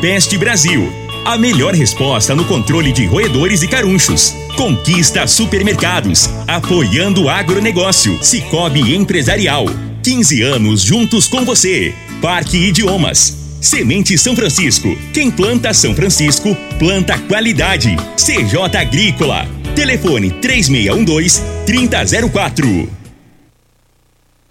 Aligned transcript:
Peste 0.00 0.36
Brasil. 0.36 0.92
A 1.24 1.38
melhor 1.38 1.72
resposta 1.74 2.34
no 2.34 2.44
controle 2.44 2.92
de 2.92 3.06
roedores 3.06 3.62
e 3.62 3.68
carunchos. 3.68 4.34
Conquista 4.54 5.26
supermercados. 5.26 6.28
Apoiando 6.46 7.22
o 7.24 7.30
agronegócio. 7.30 8.22
Cicobi 8.22 8.94
Empresarial. 8.94 9.64
15 10.02 10.42
anos 10.42 10.82
juntos 10.82 11.26
com 11.26 11.42
você. 11.44 11.94
Parque 12.20 12.58
Idiomas. 12.58 13.34
Semente 13.60 14.18
São 14.18 14.36
Francisco. 14.36 14.94
Quem 15.14 15.30
planta 15.30 15.72
São 15.72 15.94
Francisco, 15.94 16.54
planta 16.78 17.18
qualidade. 17.20 17.96
CJ 18.16 18.76
Agrícola. 18.78 19.48
Telefone 19.74 20.30
3612-3004. 20.30 22.86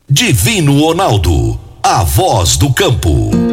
Divino 0.09 0.81
Ronaldo, 0.81 1.59
a 1.81 2.03
voz 2.03 2.57
do 2.57 2.73
campo. 2.73 3.44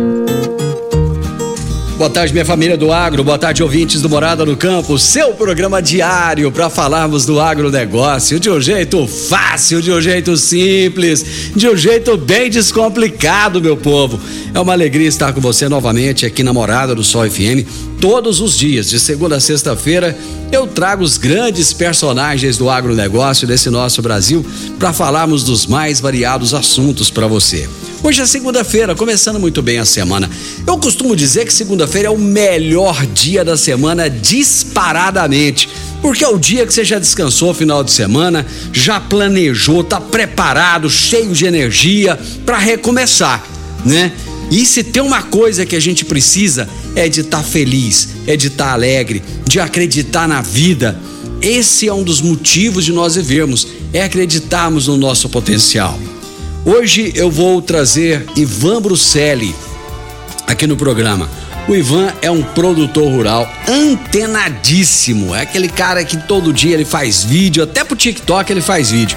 Boa 1.96 2.08
tarde, 2.08 2.32
minha 2.32 2.44
família 2.44 2.76
do 2.76 2.90
agro. 2.90 3.22
Boa 3.22 3.38
tarde, 3.38 3.62
ouvintes 3.62 4.00
do 4.00 4.08
Morada 4.08 4.44
no 4.44 4.56
Campo. 4.56 4.98
Seu 4.98 5.34
programa 5.34 5.80
diário 5.80 6.50
para 6.50 6.68
falarmos 6.70 7.26
do 7.26 7.38
agronegócio 7.38 8.40
de 8.40 8.50
um 8.50 8.60
jeito 8.60 9.06
fácil, 9.06 9.80
de 9.80 9.92
um 9.92 10.00
jeito 10.00 10.36
simples, 10.36 11.52
de 11.54 11.68
um 11.68 11.76
jeito 11.76 12.16
bem 12.16 12.50
descomplicado, 12.50 13.60
meu 13.60 13.76
povo. 13.76 14.18
É 14.54 14.58
uma 14.58 14.72
alegria 14.72 15.06
estar 15.06 15.32
com 15.32 15.40
você 15.40 15.68
novamente 15.68 16.26
aqui 16.26 16.42
na 16.42 16.52
Morada 16.52 16.94
do 16.94 17.04
Sol 17.04 17.28
FM. 17.28 17.91
Todos 18.02 18.40
os 18.40 18.58
dias, 18.58 18.90
de 18.90 18.98
segunda 18.98 19.36
a 19.36 19.40
sexta-feira, 19.40 20.18
eu 20.50 20.66
trago 20.66 21.04
os 21.04 21.16
grandes 21.16 21.72
personagens 21.72 22.56
do 22.56 22.68
agronegócio 22.68 23.46
desse 23.46 23.70
nosso 23.70 24.02
Brasil 24.02 24.44
para 24.76 24.92
falarmos 24.92 25.44
dos 25.44 25.68
mais 25.68 26.00
variados 26.00 26.52
assuntos 26.52 27.10
para 27.10 27.28
você. 27.28 27.68
Hoje 28.02 28.20
é 28.20 28.26
segunda-feira, 28.26 28.96
começando 28.96 29.38
muito 29.38 29.62
bem 29.62 29.78
a 29.78 29.84
semana. 29.84 30.28
Eu 30.66 30.78
costumo 30.78 31.14
dizer 31.14 31.46
que 31.46 31.54
segunda-feira 31.54 32.08
é 32.08 32.10
o 32.10 32.18
melhor 32.18 33.06
dia 33.06 33.44
da 33.44 33.56
semana 33.56 34.10
disparadamente. 34.10 35.68
Porque 36.00 36.24
é 36.24 36.28
o 36.28 36.38
dia 36.38 36.66
que 36.66 36.74
você 36.74 36.84
já 36.84 36.98
descansou 36.98 37.54
final 37.54 37.84
de 37.84 37.92
semana, 37.92 38.44
já 38.72 38.98
planejou, 38.98 39.84
tá 39.84 40.00
preparado, 40.00 40.90
cheio 40.90 41.32
de 41.32 41.46
energia 41.46 42.18
para 42.44 42.58
recomeçar, 42.58 43.46
né? 43.84 44.10
E 44.52 44.66
se 44.66 44.84
tem 44.84 45.02
uma 45.02 45.22
coisa 45.22 45.64
que 45.64 45.74
a 45.74 45.80
gente 45.80 46.04
precisa 46.04 46.68
é 46.94 47.08
de 47.08 47.22
estar 47.22 47.38
tá 47.38 47.42
feliz, 47.42 48.10
é 48.26 48.36
de 48.36 48.48
estar 48.48 48.66
tá 48.66 48.72
alegre, 48.72 49.22
de 49.48 49.58
acreditar 49.58 50.28
na 50.28 50.42
vida. 50.42 51.00
Esse 51.40 51.88
é 51.88 51.94
um 51.94 52.02
dos 52.02 52.20
motivos 52.20 52.84
de 52.84 52.92
nós 52.92 53.14
vivermos, 53.14 53.66
é 53.94 54.02
acreditarmos 54.02 54.88
no 54.88 54.98
nosso 54.98 55.30
potencial. 55.30 55.98
Hoje 56.66 57.14
eu 57.16 57.30
vou 57.30 57.62
trazer 57.62 58.26
Ivan 58.36 58.82
Bruselli 58.82 59.54
aqui 60.46 60.66
no 60.66 60.76
programa. 60.76 61.30
O 61.66 61.74
Ivan 61.74 62.12
é 62.20 62.30
um 62.30 62.42
produtor 62.42 63.10
rural 63.10 63.50
antenadíssimo. 63.66 65.34
É 65.34 65.40
aquele 65.40 65.68
cara 65.68 66.04
que 66.04 66.16
todo 66.26 66.52
dia 66.52 66.74
ele 66.74 66.84
faz 66.84 67.24
vídeo, 67.24 67.62
até 67.62 67.82
pro 67.84 67.96
TikTok 67.96 68.52
ele 68.52 68.60
faz 68.60 68.90
vídeo. 68.90 69.16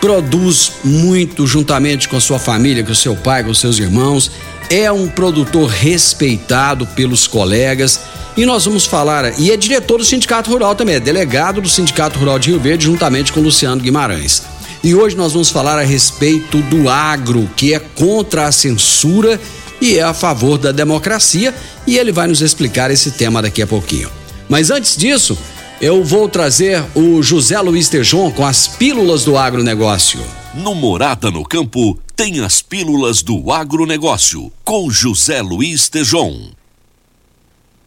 Produz 0.00 0.72
muito 0.84 1.46
juntamente 1.46 2.08
com 2.08 2.16
a 2.16 2.20
sua 2.20 2.38
família, 2.38 2.84
com 2.84 2.92
o 2.92 2.96
seu 2.96 3.16
pai, 3.16 3.42
com 3.42 3.50
os 3.50 3.58
seus 3.58 3.78
irmãos. 3.78 4.30
É 4.70 4.90
um 4.92 5.08
produtor 5.08 5.68
respeitado 5.68 6.86
pelos 6.86 7.26
colegas. 7.26 8.00
E 8.36 8.46
nós 8.46 8.64
vamos 8.64 8.86
falar, 8.86 9.38
e 9.40 9.50
é 9.50 9.56
diretor 9.56 9.98
do 9.98 10.04
Sindicato 10.04 10.50
Rural 10.50 10.76
também, 10.76 10.94
é 10.94 11.00
delegado 11.00 11.60
do 11.60 11.68
Sindicato 11.68 12.20
Rural 12.20 12.38
de 12.38 12.50
Rio 12.50 12.60
Verde, 12.60 12.84
juntamente 12.84 13.32
com 13.32 13.40
Luciano 13.40 13.80
Guimarães. 13.80 14.44
E 14.84 14.94
hoje 14.94 15.16
nós 15.16 15.32
vamos 15.32 15.50
falar 15.50 15.76
a 15.76 15.82
respeito 15.82 16.58
do 16.62 16.88
agro, 16.88 17.50
que 17.56 17.74
é 17.74 17.80
contra 17.80 18.46
a 18.46 18.52
censura 18.52 19.40
e 19.80 19.98
é 19.98 20.02
a 20.02 20.14
favor 20.14 20.56
da 20.56 20.70
democracia, 20.70 21.52
e 21.84 21.98
ele 21.98 22.12
vai 22.12 22.28
nos 22.28 22.40
explicar 22.40 22.90
esse 22.92 23.10
tema 23.10 23.42
daqui 23.42 23.60
a 23.60 23.66
pouquinho. 23.66 24.08
Mas 24.48 24.70
antes 24.70 24.96
disso, 24.96 25.36
eu 25.80 26.02
vou 26.02 26.28
trazer 26.28 26.82
o 26.92 27.22
José 27.22 27.56
Luiz 27.60 27.88
Tejon 27.88 28.32
com 28.32 28.44
as 28.44 28.66
pílulas 28.66 29.24
do 29.24 29.38
agronegócio. 29.38 30.18
No 30.52 30.74
Morada 30.74 31.30
no 31.30 31.44
Campo, 31.44 31.96
tem 32.16 32.40
as 32.40 32.60
pílulas 32.60 33.22
do 33.22 33.52
agronegócio, 33.52 34.50
com 34.64 34.90
José 34.90 35.40
Luiz 35.40 35.88
Tejon. 35.88 36.50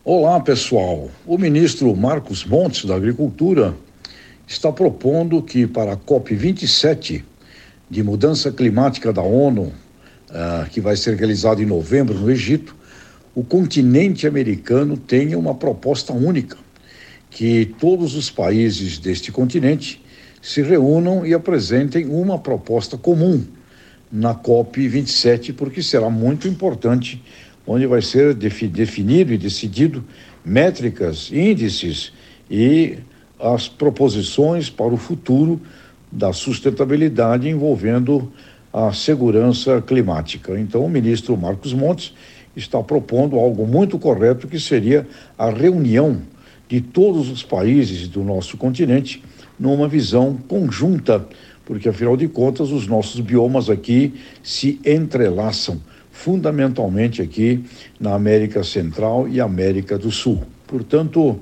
Olá, 0.05 0.39
pessoal. 0.39 1.11
O 1.25 1.38
ministro 1.38 1.93
Marcos 1.93 2.45
Montes, 2.45 2.85
da 2.85 2.95
Agricultura, 2.95 3.75
está 4.47 4.71
propondo 4.71 5.41
que 5.41 5.67
para 5.67 5.91
a 5.91 5.97
COP27 5.97 7.23
de 7.89 8.03
mudança 8.03 8.53
climática 8.53 9.11
da 9.11 9.21
ONU, 9.21 9.63
uh, 9.63 10.69
que 10.69 10.79
vai 10.79 10.95
ser 10.95 11.17
realizada 11.17 11.61
em 11.61 11.66
novembro 11.66 12.17
no 12.17 12.31
Egito, 12.31 12.73
o 13.35 13.43
continente 13.43 14.25
americano 14.25 14.95
tenha 14.95 15.37
uma 15.37 15.53
proposta 15.53 16.13
única, 16.13 16.57
que 17.31 17.65
todos 17.79 18.13
os 18.13 18.29
países 18.29 18.99
deste 18.99 19.31
continente 19.31 20.03
se 20.41 20.61
reúnam 20.61 21.25
e 21.25 21.33
apresentem 21.33 22.05
uma 22.05 22.37
proposta 22.37 22.97
comum 22.97 23.43
na 24.11 24.35
COP27, 24.35 25.53
porque 25.55 25.81
será 25.81 26.09
muito 26.09 26.47
importante, 26.47 27.23
onde 27.65 27.87
vai 27.87 28.01
ser 28.01 28.33
definido 28.33 29.33
e 29.33 29.37
decidido 29.37 30.03
métricas, 30.43 31.31
índices 31.31 32.11
e 32.49 32.97
as 33.39 33.69
proposições 33.69 34.69
para 34.69 34.93
o 34.93 34.97
futuro 34.97 35.61
da 36.11 36.33
sustentabilidade 36.33 37.47
envolvendo 37.47 38.31
a 38.73 38.91
segurança 38.91 39.81
climática. 39.81 40.59
Então, 40.59 40.83
o 40.85 40.89
ministro 40.89 41.37
Marcos 41.37 41.73
Montes 41.73 42.13
está 42.55 42.83
propondo 42.83 43.37
algo 43.37 43.65
muito 43.65 43.97
correto, 43.97 44.47
que 44.47 44.59
seria 44.59 45.07
a 45.37 45.49
reunião 45.49 46.21
de 46.71 46.81
todos 46.81 47.29
os 47.29 47.43
países 47.43 48.07
do 48.07 48.23
nosso 48.23 48.57
continente 48.57 49.23
numa 49.59 49.87
visão 49.87 50.35
conjunta, 50.47 51.27
porque 51.65 51.89
afinal 51.89 52.17
de 52.17 52.27
contas 52.27 52.71
os 52.71 52.87
nossos 52.87 53.19
biomas 53.19 53.69
aqui 53.69 54.13
se 54.41 54.79
entrelaçam 54.83 55.79
fundamentalmente 56.11 57.21
aqui 57.21 57.63
na 57.99 58.15
América 58.15 58.63
Central 58.63 59.27
e 59.27 59.39
América 59.39 59.97
do 59.97 60.09
Sul. 60.09 60.41
Portanto, 60.65 61.39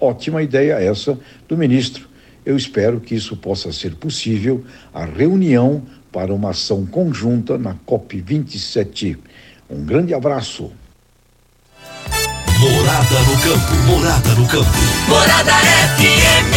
Ótima 0.00 0.42
ideia 0.42 0.74
essa 0.74 1.18
do 1.48 1.56
ministro. 1.56 2.06
Eu 2.44 2.56
espero 2.56 3.00
que 3.00 3.14
isso 3.14 3.36
possa 3.36 3.72
ser 3.72 3.94
possível, 3.96 4.62
a 4.92 5.04
reunião 5.04 5.82
para 6.12 6.32
uma 6.32 6.50
ação 6.50 6.84
conjunta 6.86 7.58
na 7.58 7.74
COP27. 7.74 9.16
Um 9.68 9.84
grande 9.84 10.14
abraço. 10.14 10.70
Morada 12.86 13.20
no 13.20 13.36
campo, 13.40 13.74
morada 13.84 14.28
no 14.36 14.46
campo. 14.46 14.70
Morada 15.08 15.52
FM. 15.96 16.54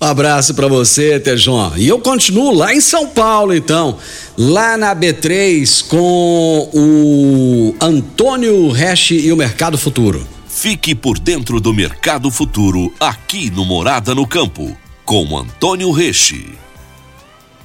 Um 0.00 0.06
abraço 0.06 0.54
para 0.54 0.68
você, 0.68 1.18
Tejon. 1.18 1.72
E 1.76 1.88
eu 1.88 1.98
continuo 1.98 2.54
lá 2.54 2.72
em 2.72 2.80
São 2.80 3.08
Paulo, 3.08 3.52
então, 3.52 3.98
lá 4.38 4.76
na 4.76 4.94
B3 4.94 5.88
com 5.88 6.70
o 6.72 7.74
Antônio 7.80 8.70
Resch 8.70 9.10
e 9.10 9.32
o 9.32 9.36
Mercado 9.36 9.76
Futuro. 9.76 10.24
Fique 10.46 10.94
por 10.94 11.18
dentro 11.18 11.60
do 11.60 11.74
mercado 11.74 12.30
futuro 12.30 12.94
aqui 13.00 13.50
no 13.50 13.64
Morada 13.64 14.14
no 14.14 14.24
Campo, 14.24 14.76
com 15.04 15.36
Antônio 15.36 15.90
Reche. 15.90 16.56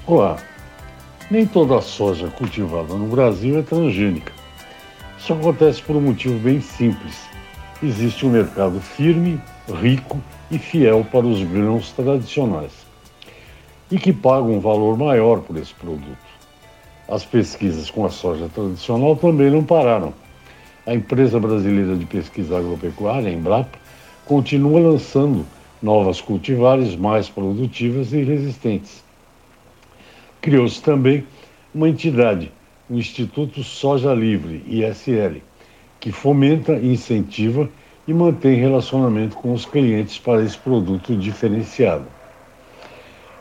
Olá. 0.07 0.37
Nem 1.29 1.45
toda 1.45 1.77
a 1.77 1.81
soja 1.83 2.29
cultivada 2.29 2.95
no 2.95 3.05
Brasil 3.05 3.59
é 3.59 3.61
transgênica. 3.61 4.33
Isso 5.19 5.33
acontece 5.33 5.83
por 5.83 5.95
um 5.95 6.01
motivo 6.01 6.39
bem 6.39 6.59
simples. 6.61 7.26
Existe 7.81 8.25
um 8.25 8.31
mercado 8.31 8.79
firme, 8.81 9.39
rico 9.81 10.19
e 10.49 10.57
fiel 10.57 11.05
para 11.11 11.27
os 11.27 11.43
grãos 11.43 11.91
tradicionais 11.91 12.71
e 13.91 13.99
que 13.99 14.11
paga 14.11 14.47
um 14.47 14.59
valor 14.59 14.97
maior 14.97 15.41
por 15.41 15.55
esse 15.57 15.75
produto. 15.75 16.17
As 17.07 17.23
pesquisas 17.23 17.91
com 17.91 18.03
a 18.03 18.09
soja 18.09 18.49
tradicional 18.49 19.16
também 19.16 19.51
não 19.51 19.63
pararam 19.63 20.11
a 20.87 20.95
empresa 20.95 21.39
brasileira 21.39 21.95
de 21.95 22.05
pesquisa 22.05 22.57
agropecuária, 22.57 23.29
Embrapa, 23.29 23.78
continua 24.25 24.79
lançando 24.79 25.46
novas 25.79 26.19
cultivares 26.19 26.96
mais 26.96 27.29
produtivas 27.29 28.11
e 28.11 28.23
resistentes. 28.23 29.03
Criou-se 30.41 30.81
também 30.81 31.25
uma 31.75 31.90
entidade, 31.90 32.52
o 32.90 32.96
Instituto 32.96 33.63
Soja 33.63 34.13
Livre, 34.13 34.63
ISL, 34.66 35.41
que 35.99 36.11
fomenta, 36.11 36.73
incentiva 36.73 37.70
e 38.08 38.14
mantém 38.14 38.55
relacionamento 38.55 39.35
com 39.35 39.53
os 39.53 39.66
clientes 39.66 40.17
para 40.17 40.44
esse 40.44 40.58
produto 40.58 41.16
diferenciado. 41.16 42.05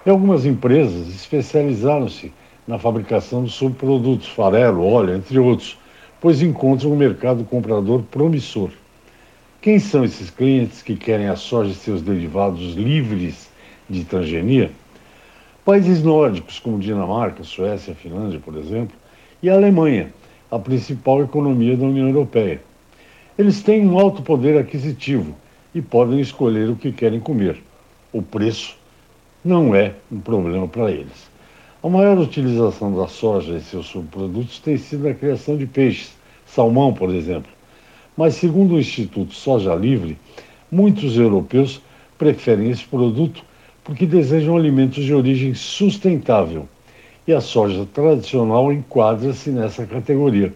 E 0.05 0.11
algumas 0.11 0.45
empresas 0.45 1.09
especializaram-se 1.09 2.33
na 2.67 2.79
fabricação 2.79 3.45
de 3.45 3.53
subprodutos, 3.53 4.29
farelo, 4.29 4.85
óleo, 4.85 5.15
entre 5.15 5.39
outros, 5.39 5.79
pois 6.21 6.43
encontram 6.43 6.93
um 6.93 6.97
mercado 6.97 7.45
comprador 7.45 8.03
promissor. 8.03 8.71
Quem 9.61 9.79
são 9.79 10.05
esses 10.05 10.31
clientes 10.31 10.83
que 10.83 10.97
querem 10.97 11.29
a 11.29 11.37
soja 11.37 11.71
e 11.71 11.75
seus 11.75 12.03
derivados 12.03 12.75
livres 12.75 13.49
de 13.89 14.05
transgenia? 14.05 14.71
Países 15.65 16.03
nórdicos 16.03 16.61
como 16.61 16.79
Dinamarca, 16.79 17.43
Suécia, 17.43 17.95
Finlândia, 17.95 18.39
por 18.39 18.57
exemplo, 18.57 18.97
e 19.43 19.51
Alemanha, 19.51 20.13
a 20.51 20.59
principal 20.59 21.23
economia 21.23 21.77
da 21.77 21.87
União 21.87 22.09
Europeia. 22.09 22.61
Eles 23.39 23.63
têm 23.63 23.87
um 23.87 23.99
alto 23.99 24.23
poder 24.23 24.59
aquisitivo 24.59 25.35
e 25.75 25.83
podem 25.83 26.21
escolher 26.21 26.71
o 26.71 26.77
que 26.77 26.93
querem 26.93 27.21
comer. 27.21 27.63
O 28.13 28.23
preço 28.23 28.77
não 29.45 29.75
é 29.75 29.95
um 30.11 30.21
problema 30.21 30.67
para 30.67 30.91
eles. 30.91 31.31
A 31.83 31.89
maior 31.89 32.19
utilização 32.19 32.97
da 32.97 33.07
soja 33.07 33.57
e 33.57 33.61
seus 33.61 33.87
subprodutos 33.87 34.59
tem 34.59 34.77
sido 34.77 35.07
na 35.07 35.15
criação 35.15 35.57
de 35.57 35.67
peixes, 35.67 36.17
salmão, 36.47 36.93
por 36.93 37.15
exemplo. 37.15 37.51
Mas, 38.17 38.35
segundo 38.35 38.75
o 38.75 38.81
Instituto 38.81 39.35
Soja 39.35 39.75
Livre, 39.75 40.17
muitos 40.71 41.19
europeus 41.19 41.83
preferem 42.17 42.71
esse 42.71 42.85
produto 42.85 43.45
porque 43.85 44.07
desejam 44.07 44.57
alimentos 44.57 45.05
de 45.05 45.15
origem 45.15 45.55
sustentável. 45.55 46.69
E 47.27 47.33
a 47.33 47.41
soja 47.41 47.87
tradicional 47.93 48.73
enquadra-se 48.73 49.51
nessa 49.51 49.85
categoria. 49.85 50.55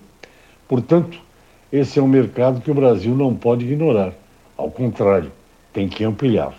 Portanto, 0.69 1.19
esse 1.72 1.99
é 1.99 2.02
um 2.02 2.06
mercado 2.06 2.61
que 2.61 2.70
o 2.70 2.75
Brasil 2.75 3.14
não 3.14 3.34
pode 3.34 3.64
ignorar. 3.64 4.12
Ao 4.56 4.70
contrário, 4.70 5.32
tem 5.72 5.88
que 5.88 6.05
ampliar. 6.05 6.55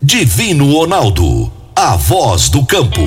Divino 0.00 0.72
Ronaldo, 0.72 1.52
a 1.76 1.96
voz 1.96 2.48
do 2.48 2.66
campo. 2.66 3.00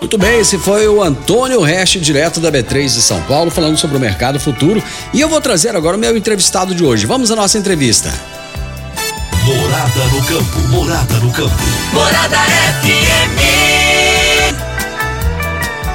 Muito 0.00 0.16
bem, 0.16 0.38
esse 0.38 0.58
foi 0.58 0.86
o 0.86 1.02
Antônio 1.02 1.60
Reste, 1.60 1.98
direto 1.98 2.38
da 2.38 2.52
B3 2.52 2.84
de 2.84 3.02
São 3.02 3.20
Paulo, 3.22 3.50
falando 3.50 3.76
sobre 3.76 3.96
o 3.96 4.00
mercado 4.00 4.38
futuro. 4.38 4.82
E 5.12 5.20
eu 5.20 5.28
vou 5.28 5.40
trazer 5.40 5.74
agora 5.74 5.96
o 5.96 6.00
meu 6.00 6.16
entrevistado 6.16 6.72
de 6.72 6.84
hoje. 6.84 7.04
Vamos 7.04 7.32
à 7.32 7.36
nossa 7.36 7.58
entrevista. 7.58 8.12
Morada 9.44 10.04
no 10.12 10.24
campo, 10.24 10.58
morada 10.68 11.14
no 11.14 11.32
campo. 11.32 11.56
Morada 11.92 12.36
FM. 12.82 13.87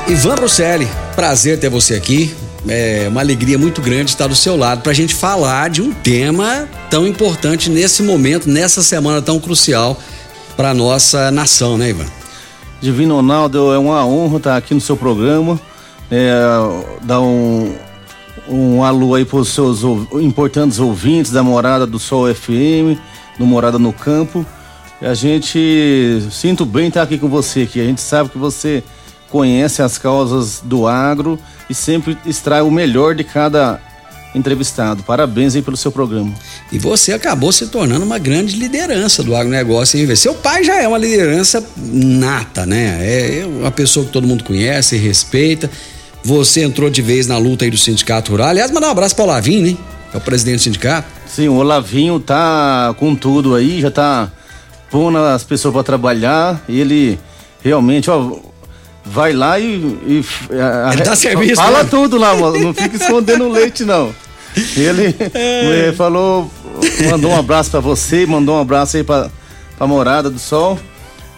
Ivan 0.08 0.36
Bruselli, 0.36 0.88
prazer 1.16 1.58
ter 1.58 1.70
você 1.70 1.94
aqui. 1.96 2.36
É 2.68 3.08
uma 3.10 3.22
alegria 3.22 3.58
muito 3.58 3.82
grande 3.82 4.12
estar 4.12 4.28
do 4.28 4.36
seu 4.36 4.58
lado 4.58 4.82
para 4.82 4.92
a 4.92 4.96
gente 4.96 5.16
falar 5.16 5.70
de 5.70 5.82
um 5.82 5.94
tema 5.94 6.68
tão 6.90 7.08
importante 7.08 7.70
nesse 7.70 8.04
momento, 8.04 8.50
nessa 8.50 8.84
semana 8.84 9.22
tão 9.22 9.40
crucial 9.40 9.98
para 10.58 10.74
nossa 10.74 11.32
nação, 11.32 11.78
né, 11.78 11.90
Ivan? 11.90 12.06
Divino 12.82 13.16
Ronaldo, 13.16 13.74
é 13.74 13.78
uma 13.78 14.06
honra 14.06 14.38
estar 14.38 14.58
aqui 14.58 14.74
no 14.74 14.82
seu 14.82 14.98
programa. 14.98 15.60
É, 16.12 16.34
dar 17.02 17.22
um, 17.22 17.74
um 18.48 18.84
alô 18.84 19.16
aí 19.16 19.24
para 19.24 19.40
os 19.40 19.50
seus 19.50 19.84
importantes 20.22 20.80
ouvintes 20.80 21.32
da 21.32 21.42
Morada 21.42 21.88
do 21.88 21.98
Sol 21.98 22.34
FM, 22.34 23.00
do 23.40 23.46
Morada 23.46 23.80
no 23.80 23.94
Campo. 23.94 24.46
A 25.02 25.14
gente 25.14 26.28
sinto 26.30 26.66
bem 26.66 26.90
estar 26.90 27.04
aqui 27.04 27.18
com 27.18 27.30
você 27.30 27.62
aqui. 27.62 27.80
A 27.80 27.86
gente 27.86 28.02
sabe 28.02 28.30
que 28.30 28.38
você 28.38 28.84
conhece 29.34 29.82
as 29.82 29.98
causas 29.98 30.62
do 30.64 30.86
agro 30.86 31.40
e 31.68 31.74
sempre 31.74 32.16
extrai 32.24 32.62
o 32.62 32.70
melhor 32.70 33.16
de 33.16 33.24
cada 33.24 33.82
entrevistado. 34.36 35.02
Parabéns 35.02 35.56
aí 35.56 35.64
pelo 35.64 35.76
seu 35.76 35.92
programa. 35.92 36.32
E 36.72 36.78
você 36.78 37.14
acabou 37.14 37.52
se 37.52 37.66
tornando 37.66 38.06
uma 38.06 38.20
grande 38.20 38.56
liderança 38.56 39.24
do 39.24 39.36
agronegócio, 39.36 40.00
hein? 40.00 40.16
Seu 40.16 40.36
pai 40.36 40.64
já 40.64 40.80
é 40.80 40.88
uma 40.88 41.00
liderança 41.00 41.66
nata, 41.76 42.64
né? 42.64 43.00
É 43.02 43.44
uma 43.44 43.72
pessoa 43.72 44.06
que 44.06 44.12
todo 44.12 44.28
mundo 44.28 44.44
conhece 44.44 44.98
e 44.98 45.00
respeita. 45.00 45.68
Você 46.24 46.64
entrou 46.64 46.88
de 46.88 47.02
vez 47.02 47.26
na 47.26 47.40
luta 47.40 47.66
aí 47.66 47.72
do 47.72 47.78
Sindicato 47.78 48.30
Rural. 48.30 48.50
Aliás, 48.50 48.70
mandar 48.70 48.90
um 48.90 48.92
abraço 48.92 49.16
para 49.16 49.26
o 49.26 49.28
Lavinho, 49.28 49.66
né? 49.66 49.78
É 50.14 50.18
o 50.18 50.22
presidente 50.22 50.58
do 50.58 50.62
sindicato. 50.62 51.08
Sim, 51.26 51.48
o 51.48 51.64
Lavinho 51.64 52.20
tá 52.20 52.94
com 53.00 53.16
tudo 53.16 53.56
aí, 53.56 53.82
já 53.82 53.90
tá 53.90 54.32
pondo 54.92 55.18
as 55.18 55.44
pessoas 55.44 55.74
para 55.74 55.82
trabalhar. 55.82 56.64
Ele 56.70 57.20
realmente, 57.64 58.12
ó, 58.12 58.53
vai 59.06 59.34
lá 59.34 59.60
e. 59.60 59.76
e 60.08 60.26
Ele 60.94 61.04
dá 61.04 61.16
serviço. 61.16 61.56
Fala 61.56 61.84
né? 61.84 61.90
tudo 61.90 62.18
lá. 62.18 62.36
Não 62.36 62.74
fica 62.74 62.96
escondendo 62.96 63.50
leite, 63.50 63.84
não. 63.84 64.14
Ele 64.78 65.16
é. 65.34 65.94
falou, 65.94 66.50
mandou 67.10 67.32
um 67.32 67.38
abraço 67.38 67.72
para 67.72 67.80
você, 67.80 68.26
mandou 68.26 68.56
um 68.56 68.62
abraço 68.62 68.98
aí 68.98 69.04
pra, 69.04 69.30
pra 69.78 69.88
Morada 69.88 70.30
do 70.30 70.40
Sol. 70.40 70.80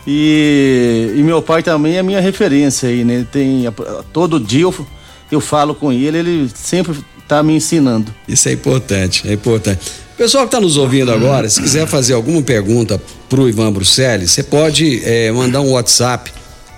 E, 0.08 1.14
e 1.16 1.24
meu 1.24 1.42
pai 1.42 1.64
também 1.64 1.98
é 1.98 2.04
minha 2.04 2.20
referência 2.20 2.90
aí, 2.90 3.04
né? 3.04 3.26
Tem, 3.32 3.66
todo 4.14 4.40
dia 4.40 4.64
eu, 4.64 4.88
eu 5.32 5.42
falo 5.42 5.74
com 5.74 5.92
ele, 5.92 6.18
ele 6.18 6.52
sempre 6.54 6.96
tá 7.28 7.42
me 7.42 7.56
ensinando. 7.56 8.14
Isso 8.28 8.48
é 8.48 8.52
importante, 8.52 9.28
é 9.28 9.34
importante. 9.34 9.80
Pessoal 10.16 10.44
que 10.44 10.50
está 10.50 10.62
nos 10.62 10.78
ouvindo 10.78 11.12
agora, 11.12 11.50
se 11.50 11.62
quiser 11.62 11.88
fazer 11.88 12.14
alguma 12.14 12.42
pergunta 12.42 13.02
pro 13.28 13.50
Ivan 13.50 13.72
Bruxelles, 13.72 14.32
você 14.32 14.44
pode 14.44 15.02
é, 15.04 15.32
mandar 15.32 15.62
um 15.62 15.72
WhatsApp 15.72 16.32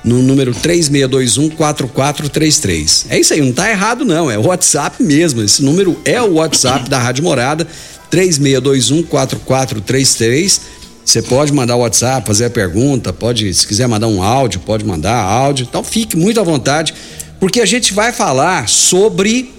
no 0.08 0.24
número 0.24 0.54
3621-4433. 0.54 3.08
É 3.10 3.20
isso 3.20 3.34
aí, 3.34 3.42
não 3.42 3.52
tá 3.52 3.70
errado 3.70 4.06
não, 4.06 4.32
é 4.32 4.38
o 4.38 4.48
WhatsApp 4.48 5.04
mesmo. 5.04 5.44
Esse 5.44 5.62
número 5.62 6.00
é 6.06 6.22
o 6.22 6.36
WhatsApp 6.36 6.90
da 6.90 6.98
Rádio 6.98 7.26
Morada, 7.26 7.68
3621-4433. 8.10 10.62
Você 11.04 11.22
pode 11.22 11.52
mandar 11.52 11.76
o 11.76 11.80
WhatsApp, 11.80 12.26
fazer 12.26 12.46
a 12.46 12.50
pergunta, 12.50 13.12
pode, 13.12 13.54
se 13.54 13.68
quiser 13.68 13.86
mandar 13.88 14.08
um 14.08 14.24
áudio, 14.24 14.62
pode 14.62 14.86
mandar 14.86 15.22
áudio. 15.22 15.68
Então 15.70 15.84
fique 15.84 16.16
muito 16.16 16.40
à 16.40 16.44
vontade, 16.44 16.94
porque 17.40 17.60
a 17.60 17.66
gente 17.66 17.94
vai 17.94 18.14
falar 18.14 18.70
sobre 18.70 19.52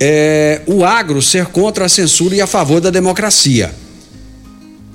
é, 0.00 0.62
o 0.66 0.84
agro 0.84 1.22
ser 1.22 1.46
contra 1.46 1.84
a 1.84 1.88
censura 1.88 2.34
e 2.34 2.40
a 2.40 2.46
favor 2.46 2.80
da 2.80 2.90
democracia. 2.90 3.72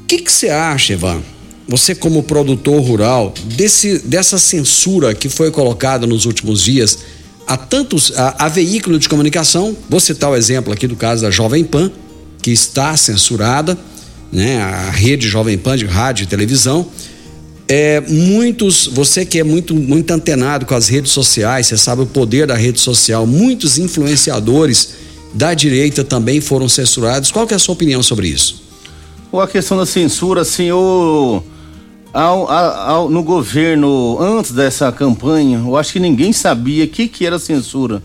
O 0.01 0.05
que 0.05 0.29
você 0.29 0.49
acha, 0.49 0.91
Ivan? 0.93 1.23
Você 1.67 1.95
como 1.95 2.23
produtor 2.23 2.81
rural, 2.81 3.33
desse, 3.45 3.99
dessa 3.99 4.37
censura 4.37 5.13
que 5.13 5.29
foi 5.29 5.51
colocada 5.51 6.05
nos 6.05 6.25
últimos 6.25 6.61
dias 6.61 6.99
a 7.47 7.57
tantos 7.57 8.11
a, 8.17 8.45
a 8.45 8.49
veículo 8.49 8.97
de 8.97 9.07
comunicação, 9.09 9.75
vou 9.89 9.99
citar 9.99 10.29
o 10.29 10.35
exemplo 10.35 10.73
aqui 10.73 10.87
do 10.87 10.95
caso 10.95 11.23
da 11.23 11.31
Jovem 11.31 11.63
Pan, 11.63 11.91
que 12.41 12.51
está 12.51 12.95
censurada, 12.95 13.77
né, 14.31 14.61
a 14.61 14.89
rede 14.89 15.27
Jovem 15.27 15.57
Pan 15.57 15.77
de 15.77 15.85
rádio 15.85 16.23
e 16.23 16.27
televisão. 16.27 16.87
É, 17.67 18.01
muitos, 18.01 18.87
você 18.87 19.25
que 19.25 19.39
é 19.39 19.43
muito, 19.43 19.73
muito 19.73 20.11
antenado 20.11 20.65
com 20.65 20.75
as 20.75 20.89
redes 20.89 21.11
sociais, 21.11 21.67
você 21.67 21.77
sabe 21.77 22.01
o 22.01 22.05
poder 22.05 22.47
da 22.47 22.55
rede 22.55 22.79
social, 22.79 23.25
muitos 23.25 23.77
influenciadores 23.77 24.95
da 25.33 25.53
direita 25.53 26.03
também 26.03 26.41
foram 26.41 26.67
censurados. 26.67 27.31
Qual 27.31 27.47
que 27.47 27.53
é 27.53 27.57
a 27.57 27.59
sua 27.59 27.73
opinião 27.73 28.03
sobre 28.03 28.27
isso? 28.27 28.61
a 29.41 29.47
questão 29.47 29.77
da 29.77 29.85
censura, 29.85 30.41
assim, 30.41 30.71
ao, 32.13 32.49
ao, 32.49 33.09
no 33.09 33.23
governo, 33.23 34.17
antes 34.19 34.51
dessa 34.51 34.91
campanha, 34.91 35.57
eu 35.57 35.75
acho 35.75 35.93
que 35.93 35.99
ninguém 35.99 36.31
sabia 36.31 36.85
o 36.85 36.87
que, 36.87 37.07
que 37.07 37.25
era 37.25 37.39
censura. 37.39 38.03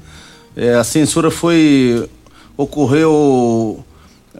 É, 0.56 0.75
a 0.75 0.82
censura 0.82 1.31
foi. 1.31 2.08
ocorreu 2.56 3.84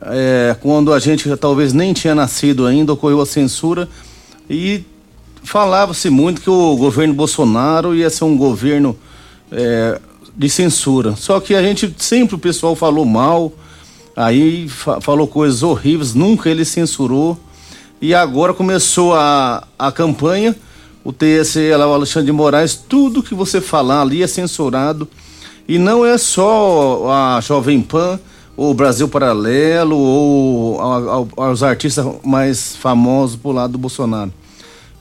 é, 0.01 0.57
quando 0.61 0.93
a 0.93 0.99
gente 0.99 1.29
talvez 1.37 1.73
nem 1.73 1.93
tinha 1.93 2.15
nascido 2.15 2.67
ainda, 2.67 2.93
ocorreu 2.93 3.21
a 3.21 3.27
censura 3.27 3.89
e 4.49 4.85
falava-se 5.43 6.09
muito 6.09 6.41
que 6.41 6.51
o 6.51 6.77
governo 6.77 7.15
Bolsonaro 7.15 7.95
ia 7.95 8.09
ser 8.09 8.25
um 8.25 8.37
governo 8.37 8.97
é, 9.53 10.01
de 10.37 10.49
censura. 10.49 11.15
Só 11.17 11.41
que 11.41 11.55
a 11.55 11.63
gente 11.63 11.95
sempre 11.99 12.37
o 12.37 12.39
pessoal 12.39 12.75
falou 12.75 13.05
mal, 13.05 13.53
aí 14.17 14.69
fa 14.69 15.01
falou 15.01 15.27
coisas 15.27 15.63
horríveis, 15.63 16.15
nunca 16.15 16.49
ele 16.49 16.65
censurou. 16.65 17.39
E 18.01 18.15
agora 18.15 18.55
começou 18.55 19.15
a, 19.15 19.67
a 19.77 19.91
campanha, 19.91 20.55
o 21.03 21.13
TSE, 21.13 21.71
lá, 21.77 21.89
o 21.89 21.93
Alexandre 21.93 22.27
de 22.27 22.33
Moraes, 22.33 22.77
tudo 22.77 23.23
que 23.23 23.35
você 23.35 23.61
falar 23.61 24.03
ali 24.03 24.23
é 24.23 24.27
censurado. 24.27 25.09
E 25.67 25.79
não 25.79 26.07
é 26.07 26.17
só 26.17 27.11
a 27.11 27.41
Jovem 27.41 27.81
Pan, 27.83 28.21
ou 28.57 28.73
Brasil 28.73 29.09
Paralelo, 29.09 29.97
ou 29.97 30.81
os 31.37 31.63
artistas 31.63 32.07
mais 32.25 32.77
famosos 32.77 33.37
por 33.37 33.53
lado 33.53 33.73
do 33.73 33.79
Bolsonaro. 33.79 34.33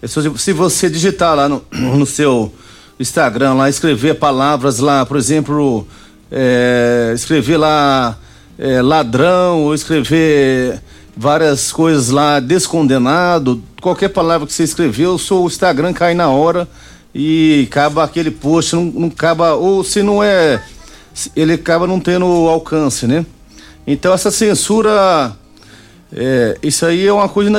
Se 0.06 0.54
você 0.54 0.90
digitar 0.90 1.36
lá 1.36 1.48
no, 1.48 1.64
no 1.72 2.06
seu 2.06 2.52
Instagram, 3.00 3.54
lá, 3.54 3.70
escrever 3.70 4.16
palavras 4.16 4.80
lá, 4.80 5.06
por 5.06 5.18
exemplo, 5.18 5.88
é, 6.32 7.12
escrever 7.16 7.58
lá 7.58 8.18
é, 8.58 8.82
ladrão, 8.82 9.64
ou 9.64 9.74
escrever 9.74 10.82
várias 11.18 11.72
coisas 11.72 12.10
lá, 12.10 12.40
descondenado, 12.40 13.62
qualquer 13.82 14.10
palavra 14.10 14.46
que 14.46 14.54
você 14.54 14.64
escreveu, 14.64 15.16
o 15.16 15.20
seu 15.20 15.44
Instagram 15.46 15.92
cai 15.92 16.14
na 16.14 16.30
hora 16.30 16.68
e 17.14 17.68
acaba 17.68 18.04
aquele 18.04 18.30
post, 18.30 18.76
não, 18.76 18.86
não 18.86 19.08
acaba, 19.08 19.56
ou 19.56 19.84
se 19.84 20.04
não 20.04 20.24
é, 20.24 20.62
ele 21.36 21.54
acaba 21.54 21.88
não 21.88 22.00
tendo 22.00 22.26
alcance, 22.26 23.08
né? 23.08 23.26
Então 23.88 24.14
essa 24.14 24.30
censura, 24.30 25.36
é, 26.14 26.58
isso 26.62 26.86
aí 26.86 27.08
é 27.08 27.12
uma 27.12 27.28
coisa 27.28 27.50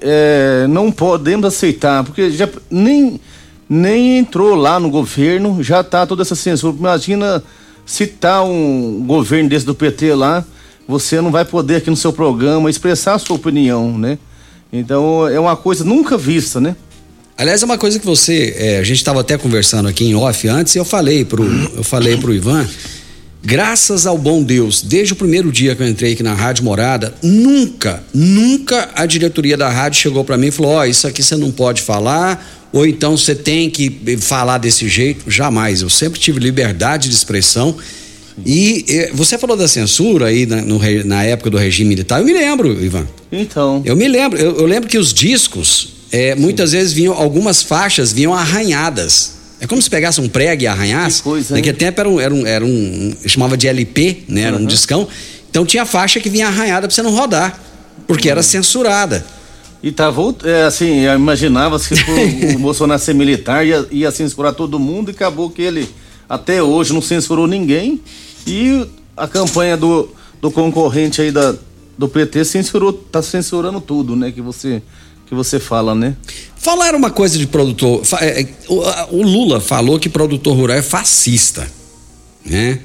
é, 0.00 0.66
não 0.68 0.92
podemos 0.92 1.46
aceitar, 1.46 2.04
porque 2.04 2.30
já 2.30 2.48
nem, 2.70 3.18
nem 3.66 4.18
entrou 4.18 4.54
lá 4.54 4.78
no 4.78 4.90
governo, 4.90 5.62
já 5.62 5.82
tá 5.82 6.06
toda 6.06 6.20
essa 6.20 6.34
censura. 6.34 6.76
Imagina 6.76 7.42
se 7.86 8.06
tá 8.06 8.42
um 8.42 9.02
governo 9.06 9.48
desse 9.48 9.64
do 9.64 9.74
PT 9.74 10.14
lá, 10.14 10.44
você 10.90 11.20
não 11.20 11.30
vai 11.30 11.44
poder 11.44 11.76
aqui 11.76 11.88
no 11.88 11.96
seu 11.96 12.12
programa 12.12 12.68
expressar 12.68 13.14
a 13.14 13.18
sua 13.18 13.36
opinião, 13.36 13.96
né? 13.96 14.18
Então 14.72 15.26
é 15.28 15.38
uma 15.40 15.56
coisa 15.56 15.84
nunca 15.84 16.18
vista, 16.18 16.60
né? 16.60 16.76
Aliás, 17.38 17.62
é 17.62 17.64
uma 17.64 17.78
coisa 17.78 17.98
que 17.98 18.04
você, 18.04 18.54
é, 18.58 18.78
a 18.78 18.82
gente 18.82 18.98
estava 18.98 19.20
até 19.20 19.38
conversando 19.38 19.88
aqui 19.88 20.04
em 20.04 20.14
off 20.14 20.46
antes, 20.46 20.74
e 20.74 20.78
eu 20.78 20.84
falei 20.84 21.24
pro, 21.24 21.42
eu 21.74 21.82
falei 21.82 22.18
pro 22.18 22.34
Ivan 22.34 22.66
Graças 23.42 24.06
ao 24.06 24.18
bom 24.18 24.42
Deus, 24.42 24.82
desde 24.82 25.14
o 25.14 25.16
primeiro 25.16 25.50
dia 25.50 25.74
que 25.74 25.82
eu 25.82 25.88
entrei 25.88 26.12
aqui 26.12 26.22
na 26.22 26.34
Rádio 26.34 26.62
Morada, 26.62 27.14
nunca, 27.22 28.02
nunca 28.12 28.90
a 28.94 29.06
diretoria 29.06 29.56
da 29.56 29.70
rádio 29.70 29.98
chegou 29.98 30.22
para 30.22 30.36
mim 30.36 30.48
e 30.48 30.50
falou: 30.50 30.72
Ó, 30.72 30.80
oh, 30.80 30.84
isso 30.84 31.06
aqui 31.06 31.22
você 31.22 31.36
não 31.36 31.50
pode 31.50 31.80
falar, 31.80 32.68
ou 32.70 32.86
então 32.86 33.16
você 33.16 33.34
tem 33.34 33.70
que 33.70 34.18
falar 34.20 34.58
desse 34.58 34.86
jeito. 34.90 35.30
Jamais. 35.30 35.80
Eu 35.80 35.88
sempre 35.88 36.20
tive 36.20 36.38
liberdade 36.38 37.08
de 37.08 37.14
expressão. 37.14 37.74
E 38.44 39.10
você 39.14 39.36
falou 39.38 39.56
da 39.56 39.68
censura 39.68 40.26
aí 40.26 40.46
na, 40.46 40.62
no, 40.62 40.78
na, 41.04 41.24
época 41.24 41.50
do 41.50 41.58
regime 41.58 41.90
militar, 41.90 42.20
eu 42.20 42.24
me 42.24 42.32
lembro, 42.32 42.82
Ivan. 42.82 43.06
Então. 43.30 43.82
Eu 43.84 43.96
me 43.96 44.08
lembro, 44.08 44.38
eu, 44.38 44.56
eu 44.58 44.66
lembro 44.66 44.88
que 44.88 44.98
os 44.98 45.12
discos, 45.12 45.94
é, 46.10 46.34
muitas 46.34 46.72
vezes 46.72 46.92
vinham, 46.92 47.12
algumas 47.14 47.62
faixas 47.62 48.12
vinham 48.12 48.34
arranhadas. 48.34 49.40
É 49.60 49.66
como 49.66 49.80
se 49.80 49.90
pegasse 49.90 50.20
um 50.20 50.28
prego 50.28 50.62
e 50.62 50.66
arranhasse. 50.66 51.18
Que 51.18 51.22
coisa, 51.24 51.54
Naquele 51.54 51.76
tempo 51.76 52.00
era 52.00 52.08
um, 52.08 52.20
era 52.20 52.34
um, 52.34 52.46
era 52.46 52.64
um 52.64 53.14
chamava 53.26 53.56
de 53.56 53.68
LP, 53.68 54.24
né? 54.26 54.42
Era 54.42 54.56
uhum. 54.56 54.62
um 54.62 54.66
discão. 54.66 55.06
Então 55.50 55.66
tinha 55.66 55.84
faixa 55.84 56.18
que 56.18 56.30
vinha 56.30 56.46
arranhada 56.46 56.88
para 56.88 56.94
você 56.94 57.02
não 57.02 57.14
rodar, 57.14 57.60
porque 58.06 58.28
uhum. 58.28 58.32
era 58.32 58.42
censurada. 58.42 59.24
E 59.82 59.90
tava, 59.92 60.34
é, 60.44 60.64
assim, 60.64 61.04
imaginava 61.06 61.78
que 61.78 61.94
o, 61.94 62.56
o 62.56 62.58
Bolsonaro 62.60 63.00
ser 63.00 63.14
militar 63.14 63.66
ia, 63.66 63.86
ia 63.90 64.10
censurar 64.10 64.54
todo 64.54 64.78
mundo 64.78 65.10
e 65.10 65.12
acabou 65.12 65.50
que 65.50 65.62
ele 65.62 65.88
até 66.28 66.62
hoje 66.62 66.92
não 66.92 67.02
censurou 67.02 67.46
ninguém 67.46 68.00
e 68.46 68.86
a 69.16 69.28
campanha 69.28 69.76
do, 69.76 70.08
do 70.40 70.50
concorrente 70.50 71.20
aí 71.20 71.30
da, 71.30 71.54
do 71.96 72.08
PT 72.08 72.44
censurou, 72.44 72.92
tá 72.92 73.22
censurando 73.22 73.80
tudo, 73.80 74.16
né? 74.16 74.30
Que 74.30 74.40
você 74.40 74.82
que 75.30 75.34
você 75.34 75.60
fala, 75.60 75.94
né? 75.94 76.16
Falaram 76.56 76.98
uma 76.98 77.10
coisa 77.10 77.38
de 77.38 77.46
produtor. 77.46 78.02
É, 78.20 78.40
é, 78.40 78.48
o 79.10 79.22
Lula 79.22 79.60
falou 79.60 79.96
que 79.96 80.08
produtor 80.08 80.56
rural 80.56 80.76
é 80.76 80.82
fascista, 80.82 81.70
né? 82.44 82.80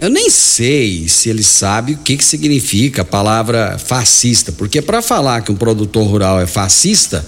Eu 0.00 0.08
nem 0.08 0.30
sei 0.30 1.08
se 1.08 1.28
ele 1.28 1.42
sabe 1.42 1.94
o 1.94 1.98
que, 1.98 2.16
que 2.16 2.24
significa 2.24 3.02
a 3.02 3.04
palavra 3.04 3.76
fascista, 3.78 4.52
porque 4.52 4.80
para 4.80 5.02
falar 5.02 5.40
que 5.40 5.50
um 5.50 5.56
produtor 5.56 6.06
rural 6.06 6.40
é 6.40 6.46
fascista, 6.46 7.26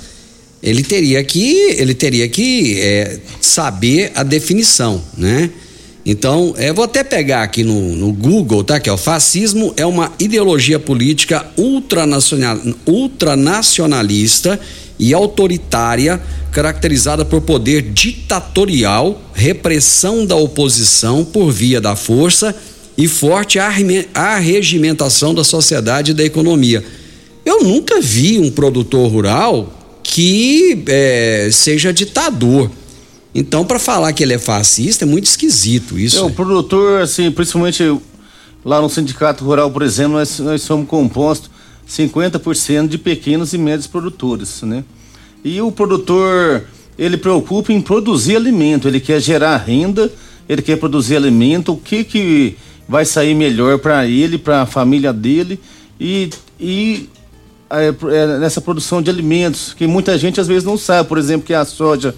ele 0.62 0.84
teria 0.84 1.24
que 1.24 1.52
ele 1.76 1.92
teria 1.92 2.28
que 2.28 2.78
é, 2.80 3.18
saber 3.40 4.12
a 4.14 4.22
definição, 4.22 5.02
né? 5.18 5.50
Então, 6.04 6.54
eu 6.56 6.74
vou 6.74 6.84
até 6.84 7.04
pegar 7.04 7.42
aqui 7.42 7.62
no, 7.62 7.94
no 7.94 8.12
Google, 8.12 8.64
tá? 8.64 8.80
Que 8.80 8.88
é 8.88 8.92
o 8.92 8.96
fascismo 8.96 9.74
é 9.76 9.84
uma 9.84 10.12
ideologia 10.18 10.78
política 10.78 11.46
ultranacional, 11.56 12.58
ultranacionalista 12.86 14.58
e 14.98 15.12
autoritária, 15.12 16.20
caracterizada 16.52 17.24
por 17.24 17.42
poder 17.42 17.82
ditatorial, 17.82 19.20
repressão 19.34 20.24
da 20.24 20.36
oposição 20.36 21.24
por 21.24 21.50
via 21.50 21.80
da 21.80 21.94
força 21.94 22.54
e 22.96 23.06
forte 23.06 23.58
arregimentação 23.58 25.34
da 25.34 25.44
sociedade 25.44 26.10
e 26.10 26.14
da 26.14 26.24
economia. 26.24 26.84
Eu 27.44 27.62
nunca 27.62 28.00
vi 28.00 28.38
um 28.38 28.50
produtor 28.50 29.10
rural 29.10 29.72
que 30.02 30.82
é, 30.86 31.48
seja 31.52 31.92
ditador. 31.92 32.70
Então, 33.34 33.64
para 33.64 33.78
falar 33.78 34.12
que 34.12 34.22
ele 34.22 34.34
é 34.34 34.38
fascista, 34.38 35.04
é 35.04 35.06
muito 35.06 35.26
esquisito 35.26 35.98
isso. 35.98 36.18
É, 36.18 36.22
o 36.22 36.30
produtor, 36.30 37.02
assim, 37.02 37.30
principalmente 37.30 37.84
lá 38.64 38.80
no 38.80 38.88
Sindicato 38.88 39.44
Rural, 39.44 39.70
por 39.70 39.82
exemplo, 39.82 40.14
nós, 40.14 40.38
nós 40.40 40.62
somos 40.62 40.88
compostos 40.88 41.50
50% 41.88 42.88
de 42.88 42.98
pequenos 42.98 43.52
e 43.52 43.58
médios 43.58 43.86
produtores, 43.86 44.62
né? 44.62 44.84
E 45.44 45.60
o 45.60 45.72
produtor, 45.72 46.64
ele 46.98 47.16
preocupa 47.16 47.72
em 47.72 47.80
produzir 47.80 48.36
alimento, 48.36 48.86
ele 48.86 49.00
quer 49.00 49.20
gerar 49.20 49.56
renda, 49.56 50.12
ele 50.48 50.62
quer 50.62 50.76
produzir 50.76 51.16
alimento, 51.16 51.72
o 51.72 51.76
que 51.76 52.04
que 52.04 52.56
vai 52.88 53.04
sair 53.04 53.34
melhor 53.34 53.78
para 53.78 54.06
ele, 54.06 54.36
para 54.36 54.62
a 54.62 54.66
família 54.66 55.12
dele 55.12 55.58
e, 55.98 56.30
e 56.58 57.08
é, 57.70 57.88
é, 57.88 58.38
nessa 58.38 58.60
produção 58.60 59.00
de 59.00 59.08
alimentos, 59.08 59.72
que 59.72 59.86
muita 59.86 60.18
gente 60.18 60.40
às 60.40 60.48
vezes 60.48 60.64
não 60.64 60.76
sabe, 60.76 61.08
por 61.08 61.16
exemplo, 61.16 61.46
que 61.46 61.54
a 61.54 61.64
soja 61.64 62.14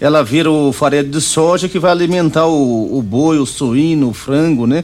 ela 0.00 0.24
vira 0.24 0.50
o 0.50 0.72
farelo 0.72 1.08
de 1.08 1.20
soja 1.20 1.68
que 1.68 1.78
vai 1.78 1.90
alimentar 1.90 2.46
o, 2.46 2.98
o 2.98 3.02
boi, 3.02 3.38
o 3.38 3.44
suíno, 3.44 4.08
o 4.08 4.14
frango, 4.14 4.66
né? 4.66 4.82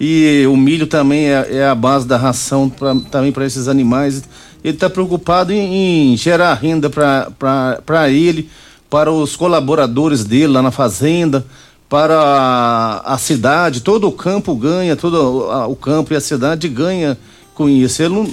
E 0.00 0.46
o 0.50 0.56
milho 0.56 0.86
também 0.86 1.26
é, 1.26 1.56
é 1.56 1.68
a 1.68 1.74
base 1.74 2.06
da 2.06 2.16
ração 2.16 2.68
pra, 2.68 2.94
também 3.10 3.32
para 3.32 3.44
esses 3.44 3.68
animais. 3.68 4.22
Ele 4.64 4.74
está 4.74 4.88
preocupado 4.88 5.52
em, 5.52 6.12
em, 6.12 6.16
gerar 6.16 6.54
renda 6.54 6.88
para 6.88 8.10
ele, 8.10 8.48
para 8.88 9.12
os 9.12 9.36
colaboradores 9.36 10.24
dele 10.24 10.48
lá 10.48 10.62
na 10.62 10.70
fazenda, 10.70 11.44
para 11.88 12.18
a, 12.18 13.14
a 13.14 13.18
cidade. 13.18 13.82
Todo 13.82 14.08
o 14.08 14.12
campo 14.12 14.54
ganha, 14.54 14.96
todo 14.96 15.50
a, 15.50 15.66
o 15.66 15.76
campo 15.76 16.14
e 16.14 16.16
a 16.16 16.20
cidade 16.20 16.68
ganha 16.68 17.18
com 17.54 17.68
isso. 17.68 18.02
Ele 18.02 18.14
não, 18.14 18.30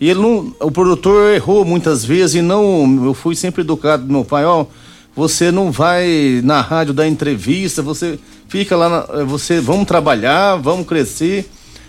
ele 0.00 0.20
não, 0.20 0.54
o 0.60 0.70
produtor 0.70 1.34
errou 1.34 1.64
muitas 1.64 2.04
vezes 2.04 2.36
e 2.36 2.42
não. 2.42 3.04
Eu 3.04 3.14
fui 3.14 3.34
sempre 3.34 3.60
educado 3.60 4.04
do 4.04 4.12
meu 4.12 4.24
pai, 4.24 4.44
ó. 4.44 4.62
Oh, 4.62 4.66
você 5.16 5.50
não 5.50 5.72
vai 5.72 6.42
na 6.44 6.60
rádio 6.60 6.92
dar 6.92 7.08
entrevista, 7.08 7.80
você 7.80 8.18
fica 8.48 8.76
lá, 8.76 8.88
na, 8.88 9.24
você 9.24 9.58
vamos 9.60 9.86
trabalhar, 9.86 10.56
vamos 10.56 10.86
crescer, 10.86 11.48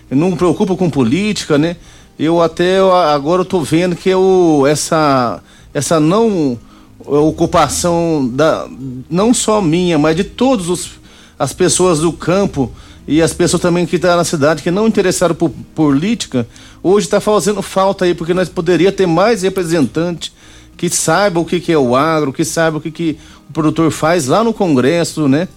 não 0.09 0.37
preocupa 0.37 0.77
com 0.77 0.89
política, 0.89 1.57
né? 1.57 1.75
Eu 2.17 2.41
até 2.41 2.79
agora 3.13 3.41
estou 3.41 3.61
vendo 3.63 3.95
que 3.95 4.09
eu, 4.09 4.63
essa, 4.67 5.43
essa 5.73 5.99
não 5.99 6.57
ocupação 7.05 8.27
da 8.33 8.67
não 9.09 9.33
só 9.33 9.61
minha, 9.61 9.99
mas 9.99 10.15
de 10.15 10.23
todas 10.23 10.91
as 11.37 11.53
pessoas 11.53 11.99
do 11.99 12.11
campo 12.11 12.71
e 13.07 13.21
as 13.21 13.33
pessoas 13.33 13.61
também 13.61 13.85
que 13.85 13.97
estão 13.97 14.11
tá 14.11 14.17
na 14.17 14.23
cidade 14.23 14.63
que 14.63 14.71
não 14.71 14.87
interessaram 14.87 15.35
por 15.35 15.49
política, 15.75 16.47
hoje 16.81 17.05
está 17.05 17.19
fazendo 17.19 17.61
falta 17.61 18.05
aí, 18.05 18.13
porque 18.13 18.33
nós 18.33 18.49
poderia 18.49 18.91
ter 18.91 19.05
mais 19.05 19.43
representantes 19.43 20.31
que 20.77 20.89
saiba 20.89 21.39
o 21.39 21.45
que, 21.45 21.59
que 21.59 21.71
é 21.71 21.77
o 21.77 21.95
agro, 21.95 22.31
que 22.31 22.45
saiba 22.45 22.77
o 22.77 22.81
que, 22.81 22.91
que 22.91 23.17
o 23.49 23.53
produtor 23.53 23.91
faz 23.91 24.27
lá 24.27 24.43
no 24.43 24.53
Congresso, 24.53 25.27
né? 25.27 25.47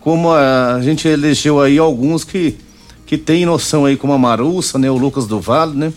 Como 0.00 0.32
a 0.32 0.80
gente 0.82 1.06
elegeu 1.06 1.60
aí 1.60 1.78
alguns 1.78 2.24
que, 2.24 2.56
que 3.04 3.18
tem 3.18 3.44
noção 3.44 3.84
aí, 3.84 3.96
como 3.96 4.14
a 4.14 4.18
Marussa, 4.18 4.78
né? 4.78 4.90
O 4.90 4.96
Lucas 4.96 5.26
do 5.26 5.38
Vale, 5.38 5.76
né? 5.76 5.92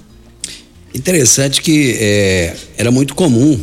Interessante 0.94 1.62
que 1.62 1.96
é, 1.98 2.56
era 2.78 2.92
muito 2.92 3.16
comum 3.16 3.60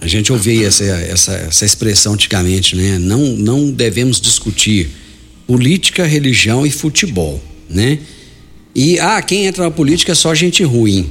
a 0.00 0.06
gente 0.08 0.32
ouvir 0.32 0.64
essa, 0.64 0.84
essa, 0.84 1.32
essa 1.32 1.64
expressão 1.64 2.14
antigamente, 2.14 2.74
né? 2.74 2.98
Não, 2.98 3.20
não 3.20 3.70
devemos 3.70 4.20
discutir 4.20 4.90
política, 5.46 6.04
religião 6.04 6.66
e 6.66 6.70
futebol, 6.70 7.40
né? 7.70 8.00
E, 8.74 8.98
ah, 8.98 9.22
quem 9.22 9.46
entra 9.46 9.62
na 9.62 9.70
política 9.70 10.12
é 10.12 10.14
só 10.16 10.34
gente 10.34 10.64
ruim. 10.64 11.08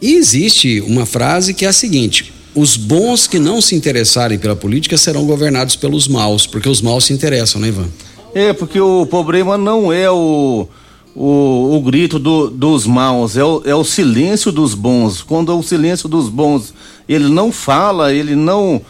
E 0.00 0.14
existe 0.14 0.80
uma 0.80 1.04
frase 1.04 1.52
que 1.52 1.66
é 1.66 1.68
a 1.68 1.72
seguinte: 1.72 2.32
os 2.58 2.76
bons 2.76 3.28
que 3.28 3.38
não 3.38 3.60
se 3.60 3.76
interessarem 3.76 4.36
pela 4.36 4.56
política 4.56 4.98
serão 4.98 5.24
governados 5.24 5.76
pelos 5.76 6.08
maus, 6.08 6.44
porque 6.44 6.68
os 6.68 6.82
maus 6.82 7.04
se 7.04 7.12
interessam, 7.12 7.60
né, 7.60 7.68
Ivan? 7.68 7.86
É, 8.34 8.52
porque 8.52 8.80
o 8.80 9.06
problema 9.06 9.56
não 9.56 9.92
é 9.92 10.10
o, 10.10 10.66
o, 11.14 11.76
o 11.76 11.80
grito 11.80 12.18
do, 12.18 12.50
dos 12.50 12.84
maus, 12.84 13.36
é 13.36 13.44
o, 13.44 13.62
é 13.64 13.74
o 13.74 13.84
silêncio 13.84 14.50
dos 14.50 14.74
bons. 14.74 15.22
Quando 15.22 15.56
o 15.56 15.62
silêncio 15.62 16.08
dos 16.08 16.28
bons 16.28 16.74
ele 17.08 17.28
não 17.28 17.52
fala, 17.52 18.12
ele 18.12 18.34
não 18.34 18.82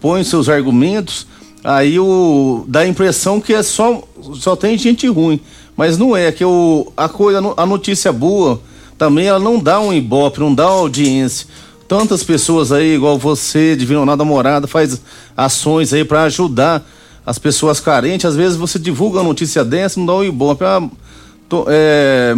põe 0.00 0.22
seus 0.22 0.48
argumentos, 0.48 1.26
aí 1.64 1.98
o, 1.98 2.64
dá 2.68 2.80
a 2.80 2.88
impressão 2.88 3.40
que 3.40 3.52
é 3.52 3.62
só, 3.62 4.02
só 4.34 4.54
tem 4.54 4.78
gente 4.78 5.06
ruim. 5.08 5.40
Mas 5.76 5.98
não 5.98 6.16
é, 6.16 6.30
que 6.30 6.44
o, 6.44 6.92
a, 6.96 7.08
coisa, 7.08 7.40
a 7.56 7.66
notícia 7.66 8.12
boa 8.12 8.60
também 8.96 9.26
ela 9.26 9.40
não 9.40 9.58
dá 9.58 9.80
um 9.80 9.92
ibope, 9.92 10.38
não 10.38 10.54
dá 10.54 10.64
audiência 10.64 11.46
tantas 11.88 12.22
pessoas 12.22 12.72
aí, 12.72 12.94
igual 12.94 13.18
você, 13.18 13.76
Divino 13.76 14.04
Nada 14.04 14.24
Morada, 14.24 14.66
faz 14.66 15.00
ações 15.36 15.92
aí 15.92 16.04
para 16.04 16.22
ajudar 16.24 16.86
as 17.24 17.38
pessoas 17.38 17.80
carentes. 17.80 18.26
Às 18.26 18.36
vezes 18.36 18.56
você 18.56 18.78
divulga 18.78 19.18
uma 19.18 19.24
notícia 19.28 19.64
dessa, 19.64 19.98
não 19.98 20.06
dá 20.06 20.14
um 20.14 20.24
ibope. 20.24 20.64
Ah, 20.64 20.82
é, 21.68 22.34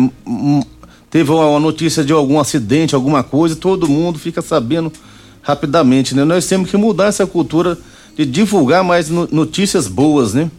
teve 1.11 1.31
uma 1.31 1.61
notícia 1.61 2.05
de 2.05 2.12
algum 2.12 2.38
acidente, 2.38 2.95
alguma 2.95 3.23
coisa, 3.23 3.57
todo 3.57 3.88
mundo 3.88 4.19
fica 4.19 4.43
sabendo 4.43 4.93
rapidamente, 5.43 6.14
né? 6.14 6.25
Nós 6.25 6.47
temos 6.47 6.71
que 6.71 6.76
mudar 6.76 7.07
essa 7.07 7.26
cultura 7.26 7.78
de 8.17 8.26
divulgar 8.26 8.85
mais 8.85 9.09
notícias 9.09 9.87
boas, 9.87 10.35
né? 10.35 10.50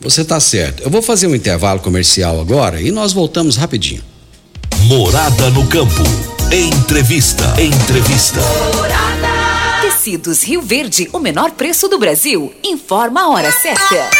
Você 0.00 0.22
está 0.22 0.38
certo. 0.40 0.82
Eu 0.82 0.90
vou 0.90 1.00
fazer 1.00 1.28
um 1.28 1.34
intervalo 1.34 1.80
comercial 1.80 2.40
agora 2.40 2.80
e 2.80 2.90
nós 2.90 3.12
voltamos 3.12 3.56
rapidinho. 3.56 4.02
Morada 4.86 5.48
no 5.50 5.66
campo. 5.68 6.02
Entrevista. 6.50 7.54
Entrevista. 7.60 8.40
Morada. 8.74 9.80
Tecidos 9.80 10.42
Rio 10.42 10.60
Verde, 10.60 11.08
o 11.12 11.20
menor 11.20 11.52
preço 11.52 11.88
do 11.88 11.98
Brasil. 11.98 12.52
Informa 12.64 13.22
a 13.22 13.28
hora 13.28 13.52
certa. 13.52 14.10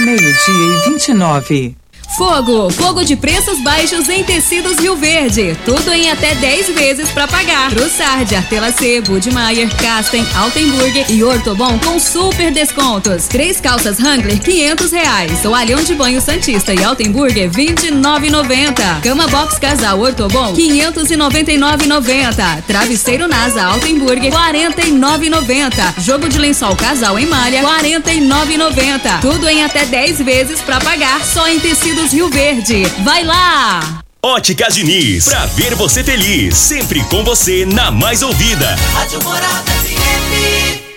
Meio-dia 0.00 0.86
e 0.86 0.90
29. 0.90 1.79
Fogo, 2.16 2.68
fogo 2.70 3.04
de 3.04 3.14
preços 3.14 3.62
baixos 3.62 4.08
em 4.08 4.24
tecidos 4.24 4.78
Rio 4.78 4.96
Verde. 4.96 5.56
Tudo 5.64 5.92
em 5.92 6.10
até 6.10 6.34
10 6.34 6.70
vezes 6.70 7.08
para 7.10 7.28
pagar. 7.28 7.70
Trussard, 7.70 8.34
Artelacê, 8.34 9.00
Budmeier, 9.00 9.68
Casten, 9.76 10.26
Altenburg 10.34 11.06
e 11.08 11.22
Ortobon 11.22 11.78
com 11.78 12.00
super 12.00 12.50
descontos. 12.50 13.28
Três 13.28 13.60
calças 13.60 14.00
Wrangler, 14.00 14.40
500 14.40 14.90
reais. 14.90 15.40
Toalhão 15.40 15.82
de 15.82 15.94
banho 15.94 16.20
Santista 16.20 16.74
e 16.74 16.82
Altenburger, 16.82 17.48
29,90. 17.48 19.00
Cama 19.02 19.28
box 19.28 19.58
casal 19.58 20.00
Ortobon, 20.00 20.52
599,90. 20.54 22.62
Travesseiro 22.66 23.28
NASA 23.28 23.62
Altenburger, 23.62 24.32
49,90. 24.32 26.00
Jogo 26.00 26.28
de 26.28 26.38
lençol 26.38 26.74
casal 26.74 27.18
em 27.18 27.26
malha, 27.26 27.62
49,90. 27.62 29.20
Tudo 29.20 29.48
em 29.48 29.62
até 29.62 29.86
10 29.86 30.20
vezes 30.22 30.60
para 30.60 30.80
pagar 30.80 31.24
só 31.24 31.46
em 31.48 31.60
Rio 32.06 32.28
Verde. 32.30 32.84
Vai 33.04 33.24
lá! 33.24 34.00
Óticas 34.22 34.74
Diniz, 34.74 35.24
pra 35.24 35.46
ver 35.46 35.74
você 35.74 36.04
feliz, 36.04 36.54
sempre 36.56 37.02
com 37.04 37.24
você 37.24 37.64
na 37.64 37.90
mais 37.90 38.22
ouvida. 38.22 38.76
Rádio 38.92 39.22
Morada 39.24 39.72
FM. 39.72 40.89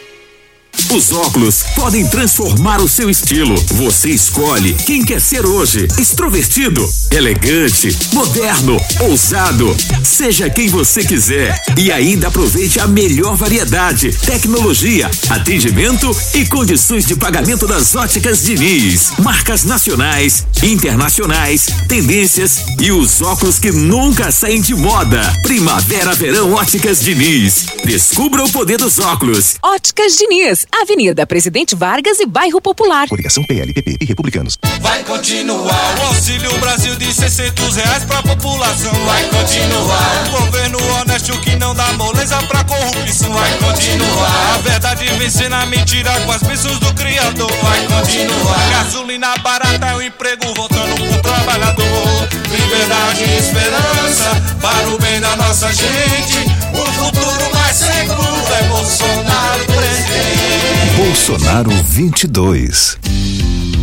Os 0.92 1.12
óculos 1.12 1.64
podem 1.76 2.08
transformar 2.08 2.82
o 2.82 2.88
seu 2.88 3.10
estilo. 3.10 3.56
Você 3.74 4.10
escolhe 4.10 4.74
quem 4.74 5.04
quer 5.04 5.20
ser 5.20 5.46
hoje: 5.46 5.88
extrovertido, 5.98 6.88
elegante, 7.12 7.98
moderno, 8.14 8.78
ousado. 9.00 9.76
Seja 10.04 10.50
quem 10.50 10.68
você 10.68 11.04
quiser 11.04 11.60
e 11.78 11.92
ainda 11.92 12.28
aproveite 12.28 12.80
a 12.80 12.88
melhor 12.88 13.36
variedade, 13.36 14.12
tecnologia, 14.26 15.10
atendimento 15.30 16.16
e 16.36 16.46
condições 16.46 17.06
de 17.06 17.16
pagamento 17.16 17.66
das 17.66 17.96
óticas 17.96 18.44
Diniz. 18.44 19.12
Marcas 19.20 19.64
nacionais, 19.64 20.46
internacionais, 20.62 21.68
tendências 21.88 22.58
e 22.80 22.92
os 22.92 23.22
óculos 23.22 23.58
que 23.58 23.72
nunca 23.72 24.32
saem 24.32 24.62
de 24.62 24.76
moda. 24.76 25.22
Primavera, 25.42 26.14
verão, 26.14 26.54
óticas 26.54 27.00
Diniz. 27.00 27.66
Descubra 27.86 28.44
o 28.44 28.52
poder 28.52 28.78
dos 28.78 29.00
óculos. 29.00 29.56
Óticas 29.64 30.18
Diniz, 30.18 30.66
Avenida 30.82 31.26
Presidente 31.28 31.76
Vargas 31.76 32.20
e 32.20 32.26
Bairro 32.26 32.60
Popular. 32.60 33.08
Coligação 33.08 33.44
PLPP 33.44 33.98
e 34.02 34.06
Republicanos. 34.06 34.58
Vai 34.82 35.04
continuar 35.04 36.00
o 36.00 36.08
Auxílio 36.08 36.52
Brasil 36.60 36.96
de 36.96 37.14
600 37.14 37.76
reais 37.76 38.04
pra 38.06 38.24
população. 38.24 38.92
Vai 39.06 39.24
continuar 39.30 40.28
o 40.28 40.42
governo 40.42 40.78
honesto 41.00 41.40
que 41.42 41.56
não 41.58 41.76
dá 41.76 41.94
moleza 41.94 42.42
pra 42.48 42.64
corrupção. 42.64 43.32
Vai 43.32 43.58
continuar 43.60 44.56
a 44.56 44.58
verdade 44.58 45.06
vencer 45.20 45.50
na 45.50 45.66
mentira 45.68 46.12
com 46.22 46.32
as 46.32 46.42
bênçãos 46.42 46.80
do 46.80 46.94
Criador. 46.96 47.52
Vai 47.62 47.86
continuar 47.86 48.70
gasolina 48.72 49.38
barata 49.38 49.92
e 49.92 49.96
o 49.96 50.02
emprego 50.02 50.54
voltando 50.56 50.96
pro 50.96 51.22
trabalhador. 51.22 52.30
Liberdade 52.50 53.24
e 53.24 53.38
esperança 53.38 54.58
para 54.60 54.90
o 54.90 54.98
bem 54.98 55.22
da 55.22 55.36
nossa 55.36 55.72
gente. 55.72 56.40
O 56.74 56.86
futuro 56.94 57.54
mais 57.54 57.63
seguro 57.74 58.54
é 58.60 58.64
Bolsonaro 58.64 59.66
presidente. 59.66 60.96
Bolsonaro 60.96 61.72
22. 61.72 62.98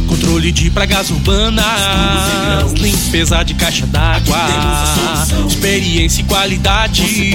Controle 0.09 0.53
de 0.53 0.71
pragas 0.71 1.11
urbanas, 1.11 1.65
limpeza 2.77 3.43
de 3.45 3.55
caixa 3.55 3.87
d'água, 3.87 4.39
experiência 5.49 6.21
e 6.21 6.25
qualidade. 6.25 7.35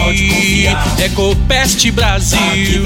Ecopest 1.00 1.92
Brasil. 1.92 2.84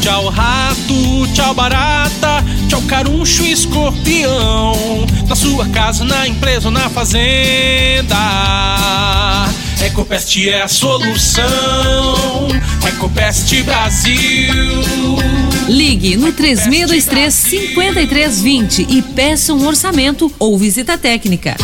Tchau 0.00 0.28
rato, 0.28 1.28
tchau 1.34 1.54
barata, 1.54 2.44
tchau 2.68 2.82
caruncho 2.82 3.44
e 3.44 3.52
escorpião. 3.52 5.06
Na 5.28 5.34
sua 5.36 5.68
casa, 5.68 6.04
na 6.04 6.26
empresa 6.26 6.68
ou 6.68 6.72
na 6.72 6.88
fazenda. 6.88 8.16
Ecopest 9.82 10.36
é 10.46 10.62
a 10.62 10.68
solução. 10.68 12.09
Ecopest 12.86 13.62
Brasil. 13.62 14.52
Ligue 15.68 16.16
no 16.16 16.32
3623 16.32 17.32
5320 17.32 18.86
e 18.88 19.02
peça 19.02 19.52
um 19.52 19.66
orçamento 19.66 20.32
ou 20.38 20.58
visita 20.58 20.96
técnica. 20.96 21.56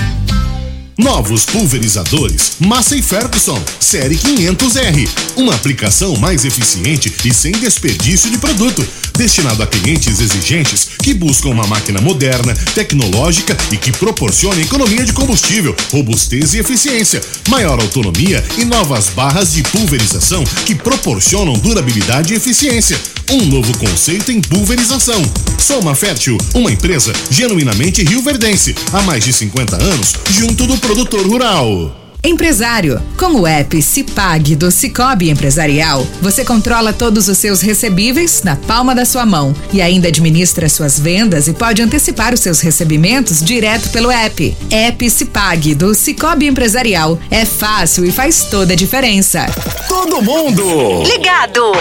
Novos 0.98 1.44
pulverizadores 1.44 2.52
Massey 2.58 3.02
Ferguson 3.02 3.62
Série 3.78 4.16
500R. 4.16 5.06
Uma 5.36 5.54
aplicação 5.54 6.16
mais 6.16 6.46
eficiente 6.46 7.12
e 7.22 7.34
sem 7.34 7.52
desperdício 7.52 8.30
de 8.30 8.38
produto. 8.38 8.86
Destinado 9.14 9.62
a 9.62 9.66
clientes 9.66 10.20
exigentes 10.20 10.88
que 11.02 11.12
buscam 11.12 11.50
uma 11.50 11.66
máquina 11.66 12.00
moderna, 12.00 12.54
tecnológica 12.74 13.56
e 13.70 13.76
que 13.76 13.92
proporcione 13.92 14.62
economia 14.62 15.04
de 15.04 15.12
combustível, 15.12 15.76
robustez 15.92 16.54
e 16.54 16.58
eficiência, 16.58 17.20
maior 17.48 17.78
autonomia 17.78 18.42
e 18.56 18.64
novas 18.64 19.10
barras 19.10 19.52
de 19.52 19.62
pulverização 19.64 20.42
que 20.64 20.74
proporcionam 20.74 21.52
durabilidade 21.54 22.32
e 22.32 22.36
eficiência. 22.36 22.98
Um 23.30 23.44
novo 23.46 23.76
conceito 23.78 24.30
em 24.30 24.40
pulverização. 24.40 25.20
Soma 25.58 25.96
Fértil, 25.96 26.38
uma 26.54 26.70
empresa 26.70 27.12
genuinamente 27.28 28.04
rioverdense, 28.04 28.74
há 28.92 29.02
mais 29.02 29.24
de 29.24 29.32
50 29.32 29.82
anos, 29.82 30.14
junto 30.30 30.64
do 30.64 30.78
produtor 30.86 31.26
rural. 31.26 31.96
Empresário, 32.22 33.02
com 33.18 33.40
o 33.40 33.46
app 33.46 33.82
Cipag 33.82 34.54
do 34.54 34.70
Cicobi 34.70 35.30
Empresarial, 35.30 36.06
você 36.22 36.44
controla 36.44 36.92
todos 36.92 37.26
os 37.26 37.38
seus 37.38 37.60
recebíveis 37.60 38.44
na 38.44 38.54
palma 38.54 38.94
da 38.94 39.04
sua 39.04 39.26
mão 39.26 39.52
e 39.72 39.82
ainda 39.82 40.06
administra 40.06 40.68
suas 40.68 40.98
vendas 40.98 41.48
e 41.48 41.52
pode 41.52 41.82
antecipar 41.82 42.32
os 42.32 42.38
seus 42.38 42.60
recebimentos 42.60 43.42
direto 43.42 43.90
pelo 43.90 44.12
app. 44.12 44.56
App 44.70 45.10
Cipag 45.10 45.74
do 45.74 45.92
Cicobi 45.92 46.46
Empresarial 46.46 47.18
é 47.32 47.44
fácil 47.44 48.04
e 48.04 48.12
faz 48.12 48.44
toda 48.44 48.72
a 48.72 48.76
diferença. 48.76 49.44
Todo 49.88 50.22
mundo 50.22 51.02
Ligado! 51.04 51.72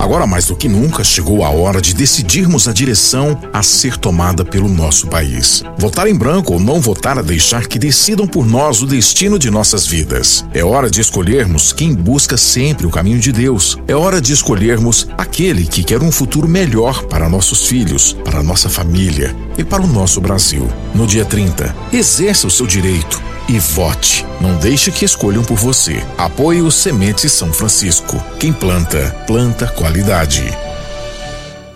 Agora 0.00 0.26
mais 0.26 0.46
do 0.46 0.56
que 0.56 0.66
nunca 0.66 1.04
chegou 1.04 1.44
a 1.44 1.50
hora 1.50 1.78
de 1.78 1.94
decidirmos 1.94 2.66
a 2.66 2.72
direção 2.72 3.38
a 3.52 3.62
ser 3.62 3.98
tomada 3.98 4.44
pelo 4.44 4.66
nosso 4.66 5.06
país. 5.06 5.62
Votar 5.76 6.08
em 6.08 6.14
branco 6.14 6.54
ou 6.54 6.58
não 6.58 6.80
votar 6.80 7.18
a 7.18 7.22
deixar 7.22 7.66
que 7.66 7.78
decidam 7.78 8.26
por 8.26 8.46
nós 8.46 8.80
o 8.80 8.86
destino 8.86 9.38
de 9.38 9.50
nossas 9.50 9.86
vidas. 9.86 10.44
É 10.54 10.64
hora 10.64 10.90
de 10.90 11.02
escolhermos 11.02 11.72
quem 11.72 11.94
busca 11.94 12.38
sempre 12.38 12.86
o 12.86 12.90
caminho 12.90 13.20
de 13.20 13.30
Deus. 13.30 13.76
É 13.86 13.94
hora 13.94 14.22
de 14.22 14.32
escolhermos 14.32 15.06
aquele 15.18 15.66
que 15.66 15.84
quer 15.84 16.02
um 16.02 16.10
futuro 16.10 16.48
melhor 16.48 17.04
para 17.04 17.28
nossos 17.28 17.66
filhos, 17.66 18.14
para 18.24 18.42
nossa 18.42 18.70
família 18.70 19.36
e 19.58 19.62
para 19.62 19.82
o 19.82 19.86
nosso 19.86 20.18
Brasil. 20.20 20.66
No 20.94 21.06
dia 21.06 21.26
30, 21.26 21.76
exerça 21.92 22.46
o 22.46 22.50
seu 22.50 22.66
direito 22.66 23.29
e 23.48 23.58
vote. 23.58 24.26
Não 24.40 24.56
deixe 24.56 24.90
que 24.90 25.04
escolham 25.04 25.42
por 25.42 25.56
você. 25.56 26.04
Apoie 26.16 26.62
o 26.62 26.70
Sementes 26.70 27.32
São 27.32 27.52
Francisco. 27.52 28.22
Quem 28.38 28.52
planta, 28.52 29.14
planta 29.26 29.66
qualidade. 29.66 30.44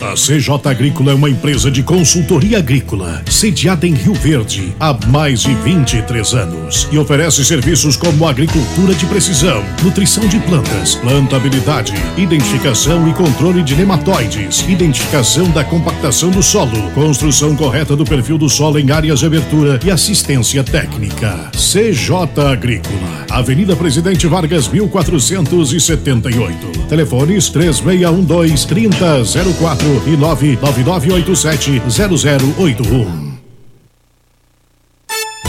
A 0.04 0.14
CJ 0.16 0.60
Agrícola 0.66 1.12
é 1.12 1.14
uma 1.14 1.30
empresa 1.30 1.70
de 1.70 1.82
consultoria 1.82 2.58
agrícola, 2.58 3.22
sediada 3.26 3.86
em 3.86 3.94
Rio 3.94 4.12
Verde 4.12 4.74
há 4.78 4.92
mais 5.06 5.40
de 5.40 5.54
23 5.54 6.34
anos 6.34 6.86
e 6.92 6.98
oferece 6.98 7.42
serviços 7.42 7.96
como 7.96 8.28
agricultura 8.28 8.94
de 8.94 9.06
precisão, 9.06 9.64
nutrição 9.82 10.28
de 10.28 10.38
plantas, 10.40 10.96
plantabilidade, 10.96 11.94
identificação 12.18 13.08
e 13.08 13.14
controle 13.14 13.62
de 13.62 13.74
nematóides, 13.74 14.60
identificação 14.68 15.50
da 15.52 15.64
compactação 15.64 16.30
do 16.30 16.42
solo, 16.42 16.90
construção 16.90 17.56
correta 17.56 17.96
do 17.96 18.04
perfil 18.04 18.36
do 18.36 18.50
solo 18.50 18.78
em 18.78 18.90
áreas 18.90 19.20
de 19.20 19.26
abertura 19.26 19.80
e 19.82 19.90
assistência 19.90 20.62
técnica. 20.62 21.50
CJ 21.52 22.10
Agrícola, 22.52 23.24
Avenida 23.30 23.74
Presidente 23.74 24.26
Vargas 24.26 24.68
1478. 24.68 26.84
Telefones 26.90 27.48
3612 27.48 28.66
3004 28.66 29.93
e 30.06 30.16
99987 30.16 31.82
0081. 31.88 33.34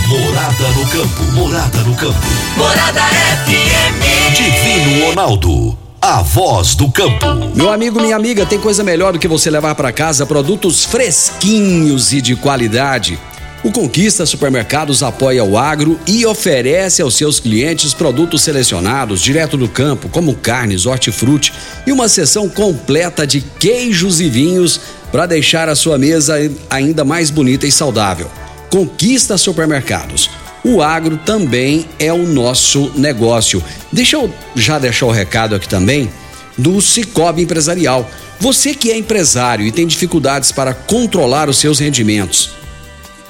Morada 0.07 0.69
no 0.69 0.87
campo. 0.87 1.23
Morada 1.33 1.77
no 1.79 1.95
campo. 1.95 2.19
Morada 2.55 3.01
FM. 3.01 4.35
Divino 4.35 5.07
Ronaldo. 5.07 5.77
A 5.99 6.21
voz 6.21 6.75
do 6.75 6.91
campo. 6.91 7.25
Meu 7.55 7.71
amigo, 7.71 7.99
minha 7.99 8.15
amiga, 8.15 8.45
tem 8.45 8.59
coisa 8.59 8.83
melhor 8.83 9.13
do 9.13 9.19
que 9.19 9.27
você 9.27 9.49
levar 9.49 9.73
para 9.73 9.91
casa 9.91 10.25
produtos 10.25 10.85
fresquinhos 10.85 12.13
e 12.13 12.21
de 12.21 12.35
qualidade. 12.35 13.19
O 13.65 13.71
Conquista 13.71 14.27
Supermercados 14.27 15.01
apoia 15.01 15.43
o 15.43 15.57
agro 15.57 15.99
e 16.05 16.23
oferece 16.23 17.01
aos 17.01 17.15
seus 17.15 17.39
clientes 17.39 17.95
produtos 17.95 18.43
selecionados 18.43 19.19
direto 19.19 19.57
do 19.57 19.67
campo, 19.67 20.07
como 20.07 20.35
carnes, 20.35 20.85
hortifruti 20.85 21.51
e 21.87 21.91
uma 21.91 22.07
seção 22.07 22.47
completa 22.47 23.25
de 23.25 23.41
queijos 23.41 24.21
e 24.21 24.29
vinhos 24.29 24.79
para 25.11 25.25
deixar 25.25 25.67
a 25.67 25.73
sua 25.73 25.97
mesa 25.97 26.35
ainda 26.69 27.03
mais 27.03 27.31
bonita 27.31 27.65
e 27.65 27.71
saudável. 27.71 28.29
Conquista 28.69 29.35
Supermercados. 29.35 30.29
O 30.63 30.79
agro 30.83 31.17
também 31.17 31.87
é 31.97 32.13
o 32.13 32.23
nosso 32.23 32.91
negócio. 32.95 33.63
Deixa 33.91 34.15
eu 34.15 34.31
já 34.55 34.77
deixar 34.77 35.07
o 35.07 35.11
recado 35.11 35.55
aqui 35.55 35.67
também 35.67 36.07
do 36.55 36.79
Cicobi 36.79 37.41
Empresarial. 37.41 38.07
Você 38.39 38.75
que 38.75 38.91
é 38.91 38.95
empresário 38.95 39.65
e 39.65 39.71
tem 39.71 39.87
dificuldades 39.87 40.51
para 40.51 40.71
controlar 40.71 41.49
os 41.49 41.57
seus 41.57 41.79
rendimentos, 41.79 42.51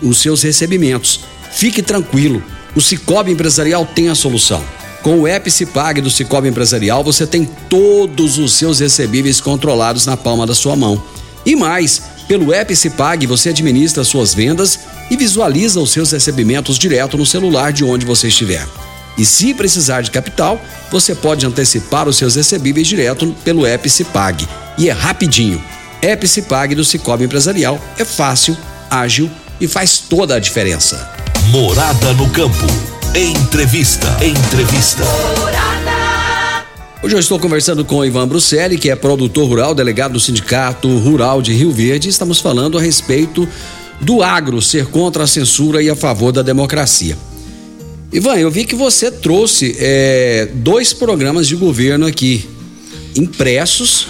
os 0.02 0.20
seus 0.20 0.42
recebimentos. 0.42 1.22
Fique 1.52 1.82
tranquilo, 1.82 2.44
o 2.76 2.82
Cicobi 2.82 3.32
Empresarial 3.32 3.86
tem 3.86 4.10
a 4.10 4.16
solução. 4.16 4.64
Com 5.02 5.20
o 5.20 5.28
app 5.28 5.50
Cipag 5.52 6.02
do 6.02 6.10
Cicobi 6.10 6.48
Empresarial, 6.48 7.04
você 7.04 7.28
tem 7.28 7.46
todos 7.70 8.38
os 8.38 8.54
seus 8.54 8.80
recebíveis 8.80 9.40
controlados 9.40 10.06
na 10.06 10.18
palma 10.18 10.48
da 10.48 10.56
sua 10.56 10.76
mão. 10.76 11.02
E 11.46 11.56
mais, 11.56 12.02
pelo 12.28 12.52
app 12.52 12.76
Cipag 12.76 13.28
você 13.28 13.50
administra 13.50 14.04
suas 14.04 14.34
vendas 14.34 14.80
e 15.12 15.16
visualiza 15.16 15.80
os 15.80 15.92
seus 15.92 16.12
recebimentos 16.12 16.80
direto 16.80 17.18
no 17.18 17.26
celular 17.26 17.72
de 17.72 17.84
onde 17.84 18.06
você 18.06 18.30
estiver. 18.30 18.68
E 19.18 19.24
se 19.24 19.54
precisar 19.54 20.02
de 20.02 20.12
capital, 20.12 20.60
você 20.92 21.16
pode 21.16 21.46
antecipar 21.46 22.08
os 22.08 22.18
seus 22.18 22.36
recebíveis 22.36 22.88
direto 22.88 23.34
pelo 23.44 23.66
app 23.66 23.90
Cipag. 23.90 24.48
E 24.78 24.90
é 24.90 24.92
rapidinho. 24.92 25.64
App 26.02 26.28
Cipag 26.28 26.76
do 26.76 26.84
Cicobi 26.84 27.24
Empresarial 27.24 27.80
é 27.98 28.04
fácil, 28.04 28.58
ágil 28.90 29.30
e 29.30 29.45
faz 29.68 30.00
toda 30.00 30.36
a 30.36 30.40
diferença. 30.40 31.10
Morada 31.50 32.14
no 32.14 32.30
campo. 32.30 32.66
Entrevista. 33.16 34.08
Entrevista. 34.24 35.04
Hoje 37.02 37.16
eu 37.16 37.20
estou 37.20 37.40
conversando 37.40 37.86
com 37.86 37.98
o 37.98 38.06
Ivan 38.06 38.28
Bruselli, 38.28 38.78
que 38.78 38.90
é 38.90 38.96
produtor 38.96 39.48
rural, 39.48 39.76
delegado 39.76 40.14
do 40.14 40.20
Sindicato 40.20 40.88
Rural 40.98 41.42
de 41.42 41.54
Rio 41.54 41.72
Verde. 41.72 42.10
Estamos 42.10 42.42
falando 42.42 42.78
a 42.78 42.82
respeito 42.82 43.48
do 44.02 44.22
agro 44.22 44.62
ser 44.62 44.88
contra 44.88 45.24
a 45.24 45.28
censura 45.28 45.82
e 45.82 45.90
a 45.90 45.96
favor 45.96 46.32
da 46.32 46.42
democracia. 46.42 47.18
Ivan, 48.12 48.36
eu 48.36 48.52
vi 48.52 48.66
que 48.66 48.76
você 48.76 49.12
trouxe 49.12 49.76
é, 49.80 50.50
dois 50.56 50.94
programas 50.94 51.48
de 51.48 51.56
governo 51.56 52.06
aqui, 52.06 52.50
impressos. 53.16 54.08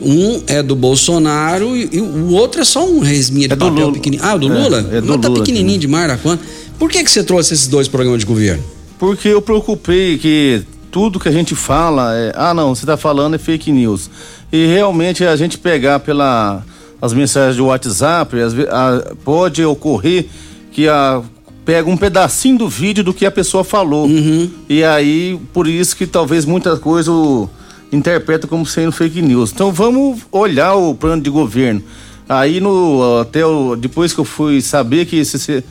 Um 0.00 0.42
é 0.46 0.62
do 0.62 0.76
Bolsonaro 0.76 1.76
e, 1.76 1.88
e 1.92 2.00
o 2.00 2.30
outro 2.32 2.60
é 2.60 2.64
só 2.64 2.86
um 2.86 3.00
resminha 3.00 3.48
de 3.48 3.54
É 3.54 3.56
papel 3.56 3.92
pequenininho. 3.92 4.28
Ah, 4.28 4.36
do 4.36 4.46
É, 4.52 4.62
Lula? 4.62 4.78
é 4.92 5.00
do 5.00 5.06
Mas 5.12 5.20
tá 5.20 5.28
Lula 5.28 5.40
pequenininho 5.40 5.78
demais 5.78 6.08
da 6.08 6.16
conta. 6.16 6.42
Por 6.78 6.90
que, 6.90 7.02
que 7.02 7.10
você 7.10 7.22
trouxe 7.24 7.54
esses 7.54 7.66
dois 7.66 7.88
programas 7.88 8.20
de 8.20 8.26
governo? 8.26 8.62
Porque 8.98 9.28
eu 9.28 9.40
preocupei 9.42 10.18
que 10.18 10.62
tudo 10.90 11.18
que 11.18 11.28
a 11.28 11.32
gente 11.32 11.54
fala 11.54 12.14
é, 12.16 12.32
ah 12.34 12.52
não, 12.54 12.74
você 12.74 12.82
está 12.82 12.96
falando 12.96 13.34
é 13.34 13.38
fake 13.38 13.72
news. 13.72 14.10
E 14.52 14.66
realmente 14.66 15.24
a 15.24 15.34
gente 15.36 15.58
pegar 15.58 16.00
pela 16.00 16.62
as 17.00 17.12
mensagens 17.12 17.56
do 17.56 17.66
WhatsApp, 17.66 18.34
ve- 18.54 18.68
a- 18.70 19.14
pode 19.24 19.62
ocorrer 19.64 20.26
que 20.72 20.88
a 20.88 21.22
pega 21.64 21.90
um 21.90 21.96
pedacinho 21.96 22.58
do 22.58 22.68
vídeo 22.68 23.02
do 23.02 23.12
que 23.12 23.26
a 23.26 23.30
pessoa 23.30 23.64
falou. 23.64 24.08
E 24.68 24.84
aí, 24.84 25.36
por 25.52 25.66
isso 25.66 25.96
que 25.96 26.06
talvez 26.06 26.44
muita 26.44 26.76
coisa 26.76 27.10
o 27.10 27.50
interpreta 27.92 28.46
como 28.46 28.66
sendo 28.66 28.92
fake 28.92 29.22
news. 29.22 29.52
Então 29.52 29.72
vamos 29.72 30.20
olhar 30.30 30.74
o 30.74 30.94
plano 30.94 31.22
de 31.22 31.30
governo. 31.30 31.82
Aí 32.28 32.60
no 32.60 33.20
até 33.20 33.46
o, 33.46 33.76
depois 33.76 34.12
que 34.12 34.20
eu 34.20 34.24
fui 34.24 34.60
saber 34.60 35.06
que 35.06 35.16
esse, 35.16 35.64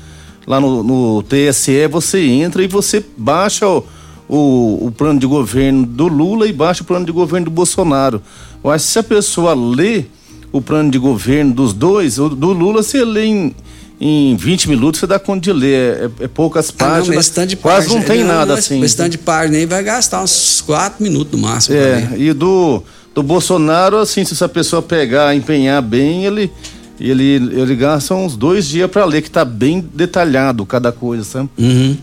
lá 0.48 0.60
no, 0.60 0.84
no 0.84 1.24
TSE 1.24 1.88
você 1.88 2.26
entra 2.26 2.64
e 2.64 2.68
você 2.68 3.04
baixa 3.18 3.68
o, 3.68 3.84
o, 4.28 4.88
o 4.88 4.92
plano 4.92 5.20
de 5.20 5.28
governo 5.28 5.86
do 5.86 6.08
Lula 6.08 6.48
e 6.48 6.54
baixa 6.54 6.84
o 6.84 6.86
plano 6.86 7.06
de 7.06 7.12
governo 7.12 7.46
do 7.46 7.52
Bolsonaro. 7.52 8.22
Que 8.64 8.80
se 8.80 8.98
a 8.98 9.04
pessoa 9.04 9.54
lê 9.54 10.06
o 10.52 10.62
plano 10.62 10.90
de 10.90 10.98
governo 10.98 11.54
dos 11.54 11.74
dois, 11.74 12.18
o 12.18 12.30
do 12.30 12.54
Lula 12.54 12.82
você 12.82 13.04
lê 13.04 13.26
em, 13.26 13.56
em 14.00 14.36
20 14.36 14.70
minutos, 14.70 15.00
você 15.00 15.08
dá 15.08 15.18
conta 15.18 15.42
de 15.42 15.54
ler. 15.54 16.12
É, 16.20 16.26
é 16.26 16.28
poucas 16.28 16.70
Ah, 16.70 16.84
não, 16.84 16.90
páginas. 16.96 17.26
stand 17.28 17.48
quase 17.62 17.88
página- 17.88 17.96
não 18.00 18.04
tem 18.08 18.24
nada 18.24 18.46
não, 18.48 18.56
assim. 18.56 18.82
Esse 18.84 18.98
tanto 18.98 19.12
de 19.12 19.18
página 19.18 19.58
aí 19.58 19.66
vai 19.66 19.82
gastar 19.84 20.22
uns 20.24 20.62
quatro 20.62 21.02
minutos 21.04 21.32
no 21.40 21.48
máximo. 21.48 21.78
É, 21.78 22.10
e 22.18 22.34
do, 22.34 22.84
do 23.14 23.24
Bolsonaro, 23.24 23.98
assim, 23.98 24.26
se 24.26 24.34
essa 24.34 24.50
pessoa 24.50 24.82
pegar, 24.82 25.34
empenhar 25.36 25.82
bem, 25.82 26.26
ele, 26.26 26.52
ele, 27.00 27.36
ele 27.36 27.76
gasta 27.76 28.14
uns 28.14 28.36
dois 28.36 28.68
dias 28.68 28.90
pra 28.92 29.06
ler, 29.06 29.22
que 29.22 29.32
tá 29.32 29.46
bem 29.46 29.80
detalhado 29.94 30.66
cada 30.66 30.92
coisa, 30.92 31.24
sabe? 31.24 31.50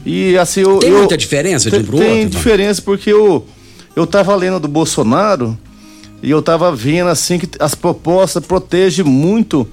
E 0.07 0.37
assim, 0.39 0.61
eu. 0.61 0.71
Uhum. 0.75 0.79
Tem 0.79 0.91
eu- 0.91 0.99
muita 0.99 1.17
diferença 1.17 1.71
de 1.71 1.77
um 1.77 1.79
tem, 1.81 1.87
pro 1.87 1.99
Tem 1.99 2.07
outro, 2.09 2.21
Ivan? 2.23 2.31
diferença, 2.31 2.81
porque 2.83 3.13
eu, 3.13 3.47
eu 3.95 4.07
tava 4.07 4.35
lendo 4.35 4.59
do 4.59 4.69
Bolsonaro 4.69 5.59
e 6.23 6.31
eu 6.31 6.41
tava 6.41 6.75
vendo, 6.75 7.09
assim, 7.09 7.39
que 7.39 7.49
as 7.59 7.75
propostas 7.75 8.43
protegem 8.47 9.05
muito 9.05 9.69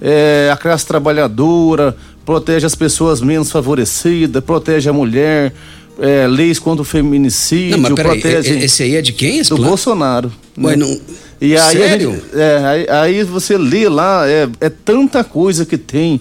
é, 0.00 0.50
a 0.52 0.56
classe 0.56 0.86
trabalhadora, 0.86 1.96
protege 2.24 2.66
as 2.66 2.74
pessoas 2.74 3.20
menos 3.20 3.50
favorecidas, 3.50 4.42
protege 4.44 4.88
a 4.88 4.92
mulher. 4.92 5.52
é, 6.00 6.28
leis 6.28 6.60
contra 6.60 6.82
o 6.82 6.84
feminicídio, 6.84 7.72
Não, 7.72 7.78
mas 7.80 7.92
peraí, 7.94 8.20
protege. 8.20 8.56
esse 8.64 8.84
aí 8.84 8.94
é 8.94 9.02
de 9.02 9.12
quem, 9.12 9.38
esse 9.40 9.50
Do 9.50 9.56
plano? 9.56 9.70
Bolsonaro. 9.70 10.32
Ué, 10.56 10.76
né? 10.76 10.84
não- 10.84 11.00
E 11.40 11.56
aí, 11.56 11.76
Sério? 11.76 12.12
gente- 12.12 12.38
é, 12.40 12.64
aí, 12.64 12.86
aí 12.88 13.22
você 13.24 13.58
lê 13.58 13.88
lá, 13.88 14.22
é, 14.28 14.48
é 14.60 14.68
tanta 14.68 15.24
coisa 15.24 15.66
que 15.66 15.76
tem 15.76 16.20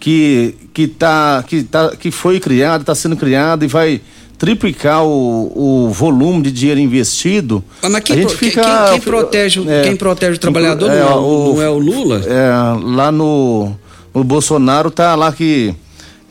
que, 0.00 0.56
que, 0.74 0.88
tá, 0.88 1.44
que, 1.46 1.62
tá, 1.62 1.94
que 1.96 2.10
foi 2.10 2.40
criada, 2.40 2.82
está 2.82 2.96
sendo 2.96 3.16
criada 3.16 3.64
e 3.64 3.68
vai 3.68 4.00
triplicar 4.42 5.04
o, 5.04 5.84
o 5.86 5.90
volume 5.90 6.42
de 6.42 6.50
dinheiro 6.50 6.80
investido. 6.80 7.62
Ah, 7.80 7.88
mas 7.88 8.02
quem 8.02 8.16
a 8.16 8.22
gente 8.22 8.34
fica, 8.34 8.60
quem- 8.60 8.90
quem 8.98 9.00
protege 9.00 9.60
o- 9.60 9.64
quem 9.84 9.94
protege 9.94 10.36
o 10.36 10.40
trabalhador 10.40 10.88
não 10.88 10.96
é 10.96 11.14
o- 11.14 11.54
não 11.54 11.62
é 11.62 11.70
o 11.70 11.78
Lula? 11.78 12.20
É, 12.26 12.50
lá 12.84 13.12
no, 13.12 13.70
no 14.12 14.24
Bolsonaro 14.24 14.90
tá 14.90 15.14
lá 15.14 15.30
que 15.32 15.72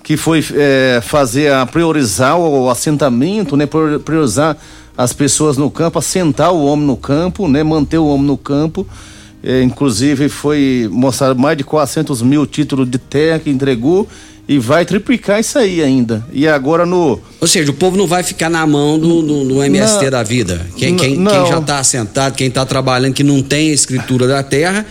que 0.04 0.18
foi 0.18 0.44
é, 0.56 1.00
fazer 1.02 1.54
a 1.54 1.66
priorizar 1.66 2.38
o, 2.38 2.70
assentamento, 2.70 3.56
né, 3.56 3.66
prior- 3.66 3.98
priorizar 4.00 4.58
as 4.98 5.14
pessoas 5.14 5.56
no 5.56 5.72
campo, 5.72 5.98
assentar 6.00 6.52
o 6.52 6.66
homem 6.66 6.86
no 6.86 6.98
campo, 6.98 7.48
né, 7.48 7.64
manter 7.64 7.98
o 8.00 8.08
homem 8.08 8.26
no 8.28 8.36
campo. 8.36 8.86
É, 9.42 9.64
inclusive 9.64 10.28
foi 10.28 10.90
mostrado 10.92 11.40
mais 11.40 11.58
de 11.58 11.64
400 11.64 12.22
mil 12.22 12.46
títulos 12.46 12.90
de 12.90 12.98
terra 12.98 13.40
que 13.40 13.50
entregou 13.50 14.06
e 14.48 14.58
vai 14.60 14.86
triplicar 14.86 15.40
isso 15.40 15.58
aí 15.58 15.82
ainda. 15.82 16.26
E 16.32 16.48
agora 16.48 16.86
no 16.86 17.20
Ou 17.40 17.48
seja, 17.48 17.72
o 17.72 17.74
povo 17.74 17.98
não 17.98 18.08
vai 18.08 18.24
ficar 18.24 18.50
na 18.50 18.66
mão 18.66 18.98
do, 19.00 19.22
do, 19.22 19.46
do 19.46 19.64
MST 19.64 20.04
Não. 20.04 20.12
da 20.12 20.24
vida. 20.24 20.66
Quem, 20.76 20.96
quem, 20.96 21.16
quem 21.24 21.48
já 21.48 21.60
está 21.60 21.80
assentado, 21.80 22.36
quem 22.36 22.48
está 22.48 22.66
trabalhando, 22.66 23.14
que 23.14 23.24
não 23.24 23.42
tem 23.42 23.72
a 23.72 23.74
escritura 23.74 24.28
da 24.28 24.44
terra, 24.44 24.86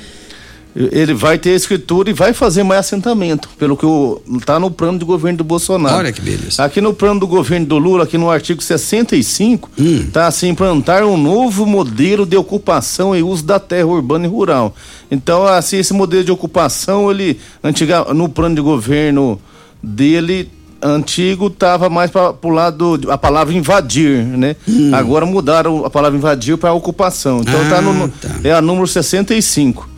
ele 0.74 1.12
vai 1.14 1.36
ter 1.38 1.50
escritura 1.50 2.10
e 2.10 2.12
vai 2.12 2.32
fazer 2.32 2.62
mais 2.62 2.80
assentamento, 2.80 3.48
pelo 3.58 3.76
que 3.76 3.84
o, 3.84 4.20
tá 4.46 4.58
no 4.60 4.70
plano 4.70 4.98
de 4.98 5.04
governo 5.04 5.38
do 5.38 5.44
Bolsonaro. 5.44 5.96
Olha 5.96 6.12
que 6.12 6.20
beleza. 6.20 6.62
Aqui 6.64 6.80
no 6.80 6.94
plano 6.94 7.18
do 7.20 7.26
governo 7.26 7.66
do 7.66 7.76
Lula, 7.78 8.04
aqui 8.04 8.16
no 8.16 8.30
artigo 8.30 8.62
65, 8.62 9.68
Hum. 9.78 10.06
tá 10.12 10.26
assim, 10.28 10.48
implantar 10.48 11.04
um 11.04 11.16
novo 11.16 11.66
modelo 11.66 12.24
de 12.24 12.36
ocupação 12.36 13.14
e 13.16 13.22
uso 13.22 13.44
da 13.44 13.58
terra 13.58 13.86
urbana 13.86 14.26
e 14.26 14.28
rural. 14.28 14.74
Então, 15.10 15.44
assim, 15.46 15.76
esse 15.78 15.92
modelo 15.92 16.22
de 16.24 16.30
ocupação, 16.30 17.10
ele, 17.10 17.38
antiga, 17.64 18.04
no 18.14 18.28
plano 18.28 18.54
de 18.54 18.60
governo 18.60 19.40
dele, 19.82 20.48
antigo, 20.82 21.50
tava 21.50 21.90
mais 21.90 22.10
para 22.10 22.32
o 22.42 22.48
lado, 22.48 22.98
a 23.10 23.18
palavra 23.18 23.52
invadir, 23.54 24.24
né? 24.24 24.56
Agora 24.94 25.26
mudaram 25.26 25.84
a 25.84 25.90
palavra 25.90 26.16
invadir 26.16 26.56
para 26.56 26.72
ocupação. 26.72 27.40
Então, 27.40 27.68
tá 27.68 27.82
no, 27.82 27.90
Hum. 27.90 27.94
Ah, 28.04 28.06
no- 28.06 28.08
tá. 28.08 28.48
é 28.48 28.52
a 28.52 28.62
número 28.62 28.86
65. 28.86 29.89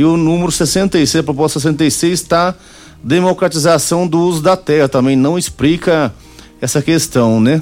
E 0.00 0.04
o 0.04 0.16
número 0.16 0.50
66, 0.50 1.16
a 1.16 1.22
proposta 1.22 1.60
66, 1.60 2.12
está 2.14 2.54
democratização 3.04 4.06
do 4.06 4.18
uso 4.18 4.40
da 4.40 4.56
terra. 4.56 4.88
Também 4.88 5.14
não 5.14 5.36
explica 5.36 6.10
essa 6.58 6.80
questão, 6.80 7.38
né? 7.38 7.60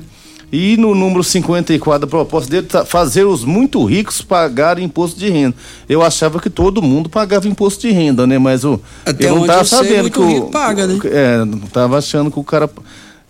E 0.53 0.77
no 0.77 0.95
número 0.95 1.25
54 1.25 2.07
da 2.07 2.07
proposta 2.07 2.49
dele, 2.49 2.69
tá 2.69 2.85
fazer 2.85 3.25
os 3.25 3.45
muito 3.45 3.85
ricos 3.85 4.23
pagarem 4.23 4.85
imposto 4.85 5.19
de 5.19 5.29
renda. 5.29 5.57
Eu 5.89 6.01
achava 6.01 6.39
que 6.39 6.49
todo 6.49 6.81
mundo 6.81 7.09
pagava 7.09 7.49
imposto 7.49 7.81
de 7.81 7.93
renda, 7.93 8.25
né? 8.25 8.39
Mas 8.39 8.65
o, 8.65 8.81
Até 9.05 9.27
eu 9.27 9.31
não 9.31 9.39
onde 9.39 9.49
tava 9.49 9.63
eu 9.63 9.65
sei, 9.65 9.79
sabendo 9.79 10.09
que 10.09 10.21
o, 10.21 10.43
paga, 10.45 10.87
né? 10.87 10.97
É, 11.07 11.45
não 11.45 11.59
tava 11.59 11.99
achando 11.99 12.31
que 12.31 12.39
o 12.39 12.45
cara. 12.45 12.71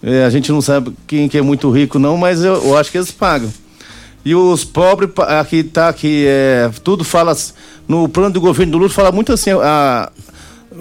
é, 0.03 0.25
a 0.25 0.29
gente 0.29 0.53
não 0.53 0.61
sabe 0.61 0.93
quem 1.07 1.31
que 1.31 1.39
é 1.39 1.43
muito 1.43 1.71
rico, 1.71 1.99
não, 1.99 2.19
mas 2.19 2.45
eu, 2.45 2.63
eu 2.63 2.77
acho 2.77 2.93
que 2.93 2.99
eles 2.99 3.11
pagam. 3.11 3.49
E 4.29 4.35
os 4.35 4.63
pobres, 4.63 5.11
aqui 5.27 5.63
tá 5.63 5.89
aqui, 5.89 6.25
é, 6.27 6.71
tudo 6.85 7.03
fala, 7.03 7.35
no 7.89 8.07
plano 8.09 8.35
do 8.35 8.41
governo 8.43 8.73
do 8.73 8.79
Lula 8.79 8.91
fala 8.91 9.11
muito 9.11 9.33
assim, 9.33 9.51
a, 9.53 10.11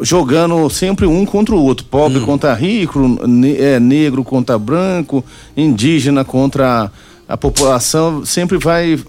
jogando 0.02 0.70
sempre 0.70 1.06
um 1.06 1.26
contra 1.26 1.56
o 1.56 1.64
outro, 1.64 1.86
pobre 1.86 2.20
contra 2.26 2.54
rico, 2.54 3.00
ne- 3.26 3.56
é, 3.58 3.80
negro 3.80 4.22
contra 4.24 4.58
branco, 4.60 5.24
indígena 5.56 6.26
contra 6.26 6.92
a, 7.30 7.34
a 7.34 7.38
população, 7.38 8.26
sempre 8.26 8.58
vai 8.58 9.00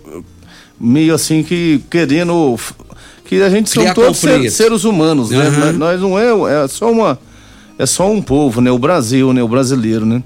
meio 0.80 1.14
assim 1.14 1.42
que 1.42 1.80
querendo 1.90 2.56
que 3.24 3.42
a 3.42 3.50
gente 3.50 3.70
Criar 3.72 3.86
são 3.86 3.94
todos 4.04 4.18
ser- 4.18 4.50
seres 4.50 4.84
humanos, 4.84 5.30
né? 5.30 5.50
Nós 5.72 6.00
não 6.00 6.18
é, 6.18 6.64
é 6.64 6.68
só 6.68 6.90
uma 6.92 7.18
é 7.76 7.86
só 7.86 8.08
um 8.10 8.22
povo, 8.22 8.60
né? 8.60 8.70
O 8.70 8.78
Brasil, 8.78 9.32
né? 9.32 9.42
O 9.42 9.48
brasileiro, 9.48 10.06
né? 10.06 10.22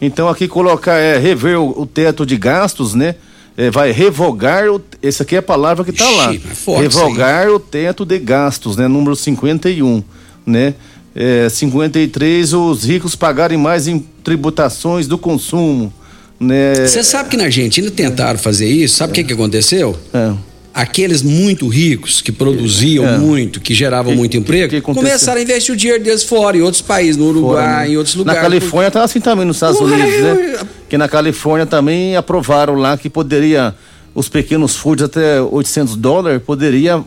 Então 0.00 0.28
aqui 0.28 0.48
colocar 0.48 0.94
é 0.98 1.16
rever 1.16 1.58
o, 1.60 1.82
o 1.82 1.86
teto 1.86 2.26
de 2.26 2.36
gastos, 2.36 2.94
né? 2.94 3.14
É, 3.56 3.70
vai 3.70 3.92
revogar, 3.92 4.68
o, 4.70 4.80
essa 5.02 5.22
aqui 5.22 5.36
é 5.36 5.38
a 5.38 5.42
palavra 5.42 5.84
que 5.84 5.90
está 5.90 6.08
lá. 6.08 6.34
Forte 6.54 6.82
revogar 6.82 7.48
o 7.50 7.60
teto 7.60 8.04
de 8.04 8.18
gastos, 8.18 8.76
né? 8.76 8.88
Número 8.88 9.14
51, 9.14 10.02
né? 10.46 10.74
É, 11.14 11.48
53, 11.48 12.54
os 12.54 12.84
ricos 12.84 13.14
pagarem 13.14 13.58
mais 13.58 13.86
em 13.86 13.98
tributações 14.24 15.06
do 15.06 15.18
consumo, 15.18 15.92
né? 16.40 16.86
Você 16.86 17.04
sabe 17.04 17.28
que 17.28 17.36
na 17.36 17.44
Argentina 17.44 17.90
tentaram 17.90 18.38
fazer 18.38 18.68
isso? 18.68 18.96
Sabe 18.96 19.10
o 19.10 19.14
que, 19.14 19.24
que 19.24 19.32
aconteceu? 19.34 19.96
É. 20.14 20.32
Aqueles 20.74 21.20
muito 21.22 21.68
ricos 21.68 22.22
que 22.22 22.32
produziam 22.32 23.06
É. 23.06 23.18
muito, 23.18 23.60
que 23.60 23.74
geravam 23.74 24.12
Que- 24.12 24.18
muito 24.18 24.36
emprego, 24.38 24.70
que 24.70 24.76
aconteceu? 24.76 25.06
começaram 25.06 25.38
a 25.38 25.42
investir 25.42 25.74
o 25.74 25.76
dinheiro 25.76 26.02
deles 26.02 26.22
fora, 26.24 26.56
em 26.56 26.62
outros 26.62 26.80
países, 26.80 27.16
no 27.18 27.26
Uruguai, 27.28 27.62
Fora, 27.64 27.78
né? 27.80 27.88
em 27.90 27.96
outros 27.98 28.14
Na 28.14 28.20
lugares. 28.20 28.40
Califórnia 28.42 28.90
tá 28.90 29.04
assim 29.04 29.20
também, 29.20 29.44
nos 29.44 29.56
Estados 29.56 29.78
Ué, 29.80 29.86
Unidos, 29.86 30.20
né? 30.22 30.32
ué. 30.32 30.58
Que 30.88 30.96
na 30.96 31.08
Califórnia 31.08 31.66
também 31.66 32.16
aprovaram 32.16 32.74
lá 32.74 32.96
que 32.96 33.10
poderia, 33.10 33.74
os 34.14 34.30
pequenos 34.30 34.74
foods 34.74 35.04
até 35.04 35.42
800 35.42 35.94
dólares, 35.94 36.40
poderia 36.44 37.04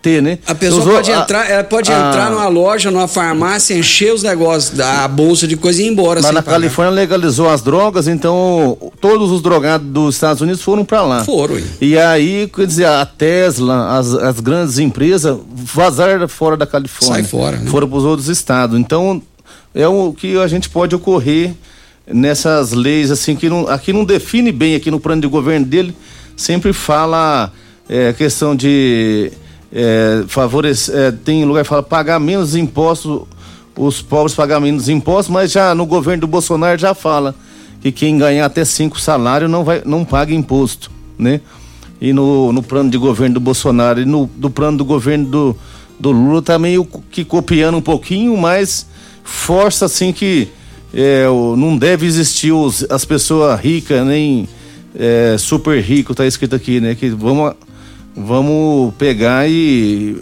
ter, 0.00 0.22
né? 0.22 0.38
A 0.46 0.54
pessoa 0.54 0.80
Usou 0.80 0.94
pode 0.94 1.10
a- 1.12 1.20
entrar, 1.20 1.50
ela 1.50 1.64
pode 1.64 1.92
a- 1.92 2.08
entrar 2.08 2.30
numa 2.30 2.46
loja, 2.48 2.90
numa 2.90 3.08
farmácia, 3.08 3.74
encher 3.74 4.12
os 4.14 4.22
negócios 4.22 4.76
da 4.76 5.06
bolsa 5.08 5.46
de 5.46 5.56
coisa 5.56 5.82
e 5.82 5.86
ir 5.86 5.88
embora. 5.88 6.22
Sem 6.22 6.32
na 6.32 6.42
pagar. 6.42 6.56
Califórnia 6.56 6.94
legalizou 6.94 7.48
as 7.48 7.62
drogas, 7.62 8.06
então 8.08 8.76
todos 9.00 9.30
os 9.30 9.42
drogados 9.42 9.86
dos 9.88 10.14
Estados 10.14 10.40
Unidos 10.40 10.62
foram 10.62 10.84
para 10.84 11.02
lá. 11.02 11.24
Foram. 11.24 11.58
E 11.80 11.98
aí, 11.98 12.48
quer 12.54 12.66
dizer, 12.66 12.86
a 12.86 13.04
Tesla, 13.04 13.98
as, 13.98 14.14
as 14.14 14.40
grandes 14.40 14.78
empresas 14.78 15.36
vazaram 15.54 16.28
fora 16.28 16.56
da 16.56 16.66
Califórnia. 16.66 17.14
Sai 17.16 17.24
fora, 17.24 17.56
né? 17.56 17.70
Foram 17.70 17.88
para 17.88 17.98
os 17.98 18.04
outros 18.04 18.28
estados. 18.28 18.78
Então, 18.78 19.20
é 19.74 19.86
o 19.88 20.12
que 20.12 20.36
a 20.38 20.46
gente 20.46 20.68
pode 20.68 20.94
ocorrer 20.94 21.52
nessas 22.06 22.72
leis, 22.72 23.10
assim, 23.10 23.36
que 23.36 23.48
não, 23.50 23.68
aqui 23.68 23.92
não 23.92 24.04
define 24.04 24.50
bem, 24.50 24.74
aqui 24.74 24.90
no 24.90 24.98
plano 24.98 25.20
de 25.20 25.28
governo 25.28 25.66
dele, 25.66 25.94
sempre 26.36 26.72
fala 26.72 27.52
é, 27.88 28.12
questão 28.12 28.54
de 28.56 29.30
é, 29.72 30.24
é, 30.92 31.12
tem 31.12 31.44
lugar 31.44 31.62
que 31.62 31.68
fala 31.68 31.82
pagar 31.82 32.18
menos 32.18 32.56
impostos, 32.56 33.22
os 33.76 34.02
pobres 34.02 34.34
pagar 34.34 34.60
menos 34.60 34.88
impostos, 34.88 35.32
mas 35.32 35.52
já 35.52 35.74
no 35.74 35.86
governo 35.86 36.22
do 36.22 36.26
Bolsonaro 36.26 36.78
já 36.78 36.94
fala 36.94 37.34
que 37.80 37.92
quem 37.92 38.18
ganhar 38.18 38.46
até 38.46 38.64
cinco 38.64 39.00
salários 39.00 39.50
não 39.50 39.64
vai, 39.64 39.82
não 39.84 40.04
paga 40.04 40.34
imposto, 40.34 40.90
né? 41.18 41.40
E 42.00 42.12
no, 42.12 42.52
no 42.52 42.62
plano 42.62 42.90
de 42.90 42.98
governo 42.98 43.34
do 43.34 43.40
Bolsonaro 43.40 44.00
e 44.00 44.04
no 44.04 44.26
do 44.36 44.50
plano 44.50 44.78
do 44.78 44.84
governo 44.84 45.26
do, 45.26 45.56
do 45.98 46.10
Lula 46.10 46.42
tá 46.42 46.58
meio 46.58 46.84
que 47.10 47.24
copiando 47.24 47.76
um 47.76 47.82
pouquinho, 47.82 48.36
mas 48.36 48.86
força 49.22 49.84
assim 49.84 50.12
que 50.12 50.48
é, 50.94 51.26
não 51.56 51.76
deve 51.76 52.06
existir 52.06 52.52
os, 52.52 52.86
as 52.88 53.04
pessoas 53.04 53.60
ricas 53.60 54.06
nem 54.06 54.48
é, 54.94 55.36
super 55.38 55.80
rico, 55.80 56.14
tá 56.14 56.26
escrito 56.26 56.56
aqui, 56.56 56.80
né? 56.80 56.94
Que 56.94 57.10
vamos, 57.10 57.54
vamos 58.26 58.94
pegar 58.96 59.48
e 59.48 60.16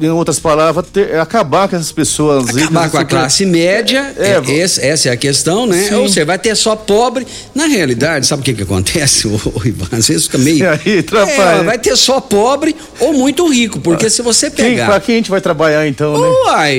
em 0.00 0.10
outras 0.10 0.38
palavras, 0.38 0.84
ter- 0.92 1.18
acabar 1.18 1.66
com 1.68 1.74
essas 1.76 1.90
pessoas 1.90 2.50
Acabar 2.54 2.90
com 2.90 2.98
a 2.98 3.00
super- 3.00 3.06
classe 3.06 3.46
média, 3.46 4.12
É, 4.18 4.32
é, 4.32 4.52
esse- 4.58 4.80
essa 4.82 5.08
é 5.08 5.12
a 5.12 5.16
questão, 5.16 5.66
né? 5.66 5.84
Sim. 5.88 5.94
Ou 5.94 6.06
seja, 6.08 6.26
vai 6.26 6.38
ter 6.38 6.54
só 6.54 6.76
pobre. 6.76 7.26
Na 7.54 7.64
realidade, 7.66 8.26
sabe 8.26 8.42
o 8.42 8.44
que 8.44 8.52
que 8.52 8.62
acontece, 8.62 9.26
ô, 9.26 9.40
Ivan? 9.64 9.88
Às 9.92 10.08
vezes 10.08 10.24
fica 10.24 10.36
meio... 10.38 10.68
Aí. 10.70 11.02
É, 11.30 11.62
vai 11.64 11.78
ter 11.78 11.96
só 11.96 12.20
pobre 12.20 12.76
ou 13.00 13.14
muito 13.14 13.48
rico, 13.50 13.80
porque 13.80 14.10
se 14.10 14.20
você 14.20 14.50
Quem, 14.50 14.66
pegar... 14.72 14.86
pra 14.86 15.00
quem 15.00 15.14
a 15.14 15.18
gente 15.18 15.30
vai 15.30 15.40
trabalhar 15.40 15.88
então, 15.88 16.12
né? 16.20 16.28
Uai, 16.44 16.78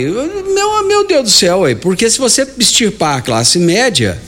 meu, 0.53 0.87
meu 0.87 1.07
Deus 1.07 1.23
do 1.23 1.29
céu, 1.31 1.61
ué, 1.61 1.73
porque 1.73 2.07
se 2.11 2.19
você 2.19 2.47
extirpar 2.59 3.17
a 3.17 3.21
classe 3.21 3.57
média, 3.57 4.19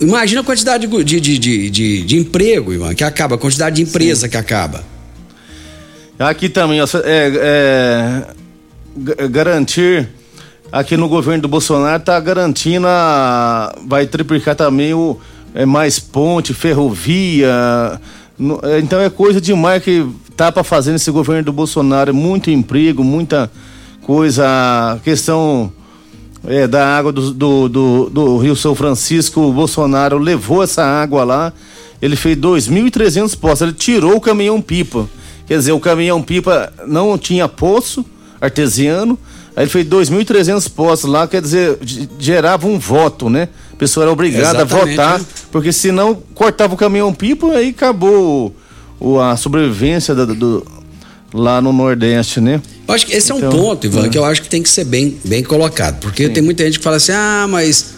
imagina 0.00 0.40
a 0.40 0.44
quantidade 0.44 0.86
de, 0.86 1.04
de, 1.04 1.20
de, 1.20 1.38
de, 1.38 1.70
de- 1.70 2.02
de 2.02 2.16
emprego, 2.16 2.72
Ivan, 2.72 2.94
que 2.94 3.04
acaba, 3.04 3.34
a 3.34 3.38
quantidade 3.38 3.76
de 3.76 3.82
empresa 3.82 4.26
que 4.26 4.38
acaba. 4.38 4.90
Aqui 6.28 6.48
também, 6.48 6.80
ó, 6.80 6.84
é, 7.04 7.32
é, 7.36 8.22
ga- 8.96 9.26
garantir 9.28 10.08
aqui 10.70 10.96
no 10.96 11.08
governo 11.08 11.42
do 11.42 11.48
Bolsonaro 11.48 12.02
tá 12.02 12.18
garantindo 12.20 12.86
a, 12.86 13.74
vai 13.86 14.06
triplicar 14.06 14.54
também 14.54 14.94
o 14.94 15.18
é, 15.54 15.66
mais 15.66 15.98
ponte, 15.98 16.54
ferrovia. 16.54 18.00
no- 18.38 18.60
é, 18.62 18.78
então 18.78 19.00
é 19.00 19.10
coisa 19.10 19.40
demais 19.40 19.82
que 19.82 20.06
tá 20.36 20.50
para 20.52 20.62
fazer 20.64 20.92
nesse 20.92 21.10
governo 21.10 21.44
do 21.44 21.52
Bolsonaro, 21.52 22.14
muito 22.14 22.50
emprego, 22.50 23.02
muita 23.04 23.50
coisa, 24.02 24.98
questão 25.04 25.72
é, 26.46 26.66
da 26.66 26.96
água 26.96 27.12
do, 27.12 27.32
do, 27.32 27.68
do, 27.68 28.10
do 28.10 28.38
Rio 28.38 28.56
São 28.56 28.74
Francisco, 28.74 29.40
o 29.40 29.52
Bolsonaro 29.52 30.18
levou 30.18 30.62
essa 30.62 30.82
água 30.84 31.22
lá, 31.24 31.52
ele 32.00 32.16
fez 32.16 32.36
2.300 32.36 33.36
poços, 33.38 33.60
ele 33.62 33.72
tirou 33.72 34.16
o 34.16 34.20
caminhão-pipa. 34.20 35.06
Quer 35.46 35.58
dizer, 35.58 35.72
o 35.72 35.80
caminhão-pipa 35.80 36.72
não 36.86 37.16
tinha 37.18 37.48
poço 37.48 38.04
artesiano, 38.40 39.18
aí 39.54 39.64
ele 39.64 39.70
fez 39.70 39.86
2.300 39.86 40.68
poços 40.70 41.10
lá, 41.10 41.26
quer 41.28 41.40
dizer, 41.42 41.78
ge- 41.82 42.08
gerava 42.18 42.66
um 42.66 42.78
voto, 42.78 43.28
né? 43.28 43.48
A 43.72 43.76
pessoa 43.76 44.04
era 44.04 44.12
obrigada 44.12 44.58
Exatamente, 44.58 44.74
a 44.74 44.86
votar, 45.06 45.18
né? 45.20 45.26
porque 45.50 45.72
senão 45.72 46.14
cortava 46.34 46.74
o 46.74 46.76
caminhão-pipa 46.76 47.52
aí 47.52 47.70
acabou 47.70 48.54
o, 49.00 49.18
a 49.20 49.36
sobrevivência 49.36 50.14
do, 50.14 50.34
do- 50.34 50.66
lá 51.34 51.60
no 51.60 51.72
Nordeste, 51.72 52.40
né? 52.40 52.60
Eu 52.86 52.94
acho 52.94 53.06
que 53.06 53.14
esse 53.14 53.30
é 53.32 53.34
um 53.34 53.38
Então, 53.38 53.50
ponto, 53.50 53.86
Ivan, 53.86 54.06
é. 54.06 54.08
que 54.08 54.18
eu 54.18 54.24
acho 54.24 54.42
que 54.42 54.48
tem 54.48 54.62
que 54.62 54.68
ser 54.68 54.84
bem, 54.84 55.18
bem 55.24 55.42
colocado. 55.42 55.98
Porque 56.00 56.28
tem 56.28 56.42
muita 56.42 56.64
gente 56.64 56.78
que 56.78 56.84
fala 56.84 56.96
assim: 56.96 57.12
ah, 57.12 57.46
mas 57.48 57.94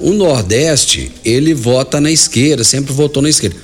o 0.00 0.12
Nordeste, 0.12 1.12
ele 1.24 1.52
vota 1.54 2.00
na 2.00 2.10
esquerda, 2.10 2.64
sempre 2.64 2.92
votou 2.92 3.22
na 3.22 3.28
esquerda. 3.28 3.56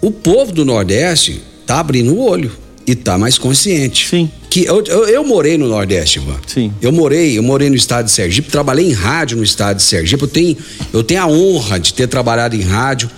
O 0.00 0.10
povo 0.10 0.50
do 0.52 0.64
Nordeste 0.64 1.42
tá 1.66 1.78
abrindo 1.80 2.14
o 2.14 2.20
olho 2.26 2.50
e 2.90 2.94
tá 2.96 3.16
mais 3.16 3.38
consciente. 3.38 4.08
Sim. 4.08 4.28
Que 4.50 4.64
eu, 4.64 4.82
eu, 4.84 5.06
eu 5.06 5.24
morei 5.24 5.56
no 5.56 5.68
Nordeste, 5.68 6.18
Ivan. 6.18 6.36
Sim. 6.44 6.72
Eu 6.82 6.90
morei, 6.90 7.38
eu 7.38 7.42
morei 7.42 7.70
no 7.70 7.76
estado 7.76 8.06
de 8.06 8.10
Sergipe, 8.10 8.50
trabalhei 8.50 8.88
em 8.88 8.92
rádio 8.92 9.36
no 9.36 9.44
estado 9.44 9.76
de 9.76 9.84
Sergipe. 9.84 10.20
Eu 10.22 10.28
tenho, 10.28 10.56
eu 10.92 11.04
tenho 11.04 11.22
a 11.22 11.26
honra 11.28 11.78
de 11.78 11.94
ter 11.94 12.08
trabalhado 12.08 12.56
em 12.56 12.62
rádio 12.62 13.08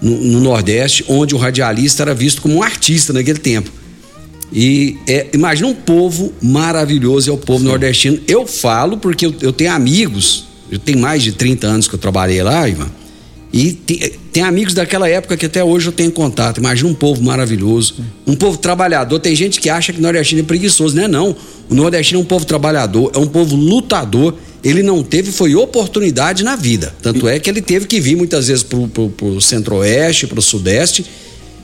no, 0.00 0.16
no 0.16 0.40
Nordeste, 0.40 1.04
onde 1.08 1.34
o 1.34 1.38
radialista 1.38 2.04
era 2.04 2.14
visto 2.14 2.40
como 2.40 2.54
um 2.54 2.62
artista 2.62 3.12
naquele 3.12 3.40
tempo. 3.40 3.68
E 4.52 4.96
é, 5.08 5.26
imagina 5.34 5.66
um 5.66 5.74
povo 5.74 6.32
maravilhoso, 6.40 7.28
é 7.28 7.32
o 7.32 7.36
povo 7.36 7.64
nordestino. 7.64 8.20
Eu 8.28 8.46
falo 8.46 8.96
porque 8.96 9.26
eu, 9.26 9.34
eu 9.40 9.52
tenho 9.52 9.72
amigos, 9.72 10.44
eu 10.70 10.78
tenho 10.78 11.00
mais 11.00 11.24
de 11.24 11.32
30 11.32 11.66
anos 11.66 11.88
que 11.88 11.96
eu 11.96 11.98
trabalhei 11.98 12.40
lá, 12.44 12.68
Ivan. 12.68 12.88
E 13.52 13.72
tem, 13.72 14.12
tem 14.36 14.42
amigos 14.42 14.74
daquela 14.74 15.08
época 15.08 15.34
que 15.34 15.46
até 15.46 15.64
hoje 15.64 15.86
eu 15.86 15.92
tenho 15.92 16.12
contato. 16.12 16.58
Imagina 16.58 16.90
um 16.90 16.94
povo 16.94 17.22
maravilhoso, 17.22 17.94
um 18.26 18.36
povo 18.36 18.58
trabalhador. 18.58 19.18
Tem 19.18 19.34
gente 19.34 19.58
que 19.58 19.70
acha 19.70 19.94
que 19.94 19.98
nordestino 19.98 20.42
é 20.42 20.44
preguiçoso, 20.44 20.94
não 20.94 21.04
é 21.04 21.08
não. 21.08 21.34
O 21.70 21.74
nordestino 21.74 22.20
é 22.20 22.22
um 22.22 22.26
povo 22.26 22.44
trabalhador, 22.44 23.10
é 23.14 23.18
um 23.18 23.26
povo 23.26 23.56
lutador. 23.56 24.34
Ele 24.62 24.82
não 24.82 25.02
teve 25.02 25.32
foi 25.32 25.54
oportunidade 25.54 26.44
na 26.44 26.54
vida. 26.54 26.94
Tanto 27.00 27.26
é 27.26 27.38
que 27.38 27.48
ele 27.48 27.62
teve 27.62 27.86
que 27.86 27.98
vir 27.98 28.14
muitas 28.14 28.48
vezes 28.48 28.62
pro, 28.62 28.86
pro, 28.88 29.08
pro 29.08 29.40
centro-oeste, 29.40 30.26
pro 30.26 30.42
sudeste. 30.42 31.06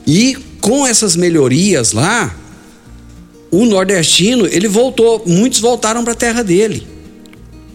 E 0.07 0.35
com 0.59 0.87
essas 0.87 1.15
melhorias 1.15 1.91
lá, 1.91 2.35
o 3.51 3.67
nordestino, 3.67 4.47
ele 4.47 4.67
voltou, 4.67 5.21
muitos 5.27 5.59
voltaram 5.59 6.03
para 6.03 6.13
a 6.13 6.15
terra 6.15 6.41
dele. 6.41 6.87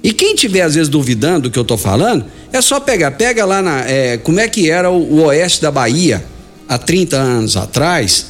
E 0.03 0.13
quem 0.13 0.35
tiver 0.35 0.63
às 0.63 0.75
vezes 0.75 0.89
duvidando 0.89 1.43
do 1.43 1.51
que 1.51 1.59
eu 1.59 1.65
tô 1.65 1.77
falando, 1.77 2.25
é 2.53 2.61
só 2.61 2.79
pegar, 2.79 3.13
pega 3.13 3.45
lá 3.45 3.61
na, 3.61 3.81
é, 3.81 4.17
como 4.17 4.39
é 4.39 4.49
que 4.49 4.71
era 4.71 4.91
o, 4.91 5.15
o 5.15 5.23
oeste 5.25 5.61
da 5.61 5.71
Bahia 5.71 6.25
há 6.69 6.79
30 6.79 7.17
anos 7.17 7.57
atrás 7.57 8.27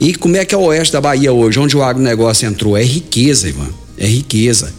e 0.00 0.14
como 0.14 0.36
é 0.36 0.44
que 0.44 0.54
é 0.54 0.58
o 0.58 0.62
oeste 0.62 0.92
da 0.92 1.00
Bahia 1.00 1.32
hoje, 1.32 1.58
onde 1.58 1.76
o 1.76 1.82
agronegócio 1.82 2.48
entrou. 2.48 2.76
É 2.76 2.82
riqueza, 2.82 3.48
Ivan, 3.48 3.68
é 3.98 4.06
riqueza. 4.06 4.72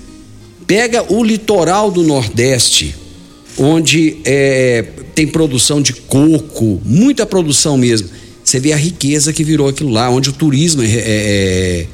Pega 0.65 1.05
o 1.13 1.23
litoral 1.23 1.91
do 1.91 2.01
Nordeste, 2.01 2.95
onde 3.57 4.17
é, 4.25 4.83
tem 5.13 5.27
produção 5.27 5.81
de 5.81 5.93
coco, 5.93 6.81
muita 6.83 7.25
produção 7.25 7.77
mesmo. 7.77 8.09
Você 8.43 8.59
vê 8.59 8.73
a 8.73 8.77
riqueza 8.77 9.31
que 9.31 9.43
virou 9.43 9.67
aquilo 9.67 9.91
lá, 9.91 10.09
onde 10.09 10.29
o 10.29 10.33
turismo 10.33 10.81
é, 10.81 10.87
é, 10.87 11.87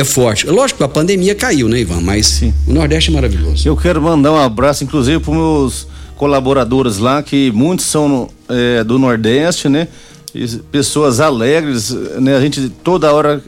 é- 0.00 0.04
forte. 0.04 0.46
Lógico 0.46 0.78
que 0.78 0.84
a 0.84 0.88
pandemia 0.88 1.34
caiu, 1.34 1.68
né, 1.68 1.80
Ivan? 1.80 2.00
Mas 2.00 2.42
o 2.66 2.72
Nordeste 2.72 3.10
é 3.10 3.14
maravilhoso. 3.14 3.68
Eu 3.68 3.76
quero 3.76 4.00
mandar 4.00 4.32
um 4.32 4.38
abraço, 4.38 4.84
inclusive, 4.84 5.18
para 5.20 5.34
meus 5.34 5.86
colaboradores 6.16 6.98
lá, 6.98 7.22
que 7.22 7.50
muitos 7.52 7.86
são 7.86 8.28
é, 8.48 8.84
do 8.84 8.98
Nordeste, 8.98 9.68
né? 9.68 9.88
E 10.34 10.46
pessoas 10.70 11.20
alegres, 11.20 11.90
né? 12.20 12.36
A 12.36 12.40
gente 12.40 12.68
toda 12.84 13.12
hora 13.12 13.42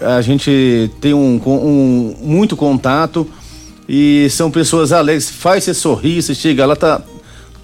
a 0.00 0.20
gente 0.20 0.90
tem 1.00 1.14
um, 1.14 1.40
um 1.46 2.16
muito 2.20 2.54
contato 2.54 3.26
E 3.88 4.28
são 4.30 4.50
pessoas 4.50 4.92
alegres, 4.92 5.30
faz 5.30 5.64
você 5.64 5.72
sorrir, 5.72 6.20
você 6.20 6.34
chega 6.34 6.66
lá, 6.66 6.74
tá, 6.74 7.00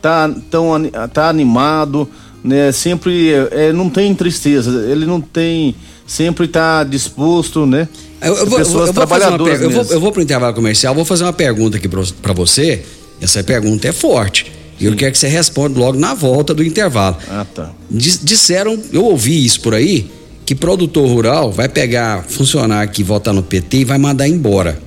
tá, 0.00 0.30
tão, 0.50 0.70
tá 1.12 1.28
animado, 1.28 2.08
né? 2.44 2.70
Sempre 2.70 3.32
é, 3.50 3.72
não 3.72 3.90
tem 3.90 4.14
tristeza, 4.14 4.88
ele 4.88 5.04
não 5.04 5.20
tem, 5.20 5.74
sempre 6.12 6.46
tá 6.46 6.84
disposto, 6.84 7.64
né? 7.64 7.88
Eu, 8.20 8.36
eu, 8.36 8.46
vou, 8.46 8.58
pessoas 8.58 8.88
eu, 8.88 8.92
vou 8.92 9.06
trabalhadoras 9.06 9.60
eu 9.60 9.70
vou, 9.70 9.84
eu 9.84 10.00
vou 10.00 10.12
pro 10.12 10.20
intervalo 10.20 10.54
comercial, 10.54 10.94
vou 10.94 11.06
fazer 11.06 11.24
uma 11.24 11.32
pergunta 11.32 11.78
aqui 11.78 11.88
para 11.88 12.32
você. 12.34 12.82
Essa 13.20 13.42
pergunta 13.42 13.88
é 13.88 13.92
forte. 13.92 14.52
E 14.78 14.84
eu 14.84 14.94
quero 14.94 15.12
que 15.12 15.18
você 15.18 15.28
responda 15.28 15.78
logo 15.78 15.98
na 15.98 16.12
volta 16.12 16.52
do 16.52 16.62
intervalo. 16.62 17.16
Ah, 17.28 17.46
tá. 17.54 17.70
Disseram, 17.90 18.78
eu 18.92 19.04
ouvi 19.04 19.44
isso 19.44 19.60
por 19.60 19.74
aí, 19.74 20.10
que 20.44 20.54
produtor 20.54 21.08
rural 21.08 21.50
vai 21.50 21.68
pegar 21.68 22.24
funcionário 22.24 22.92
que 22.92 23.02
votar 23.02 23.32
no 23.32 23.42
PT 23.42 23.78
e 23.78 23.84
vai 23.84 23.96
mandar 23.96 24.28
embora. 24.28 24.78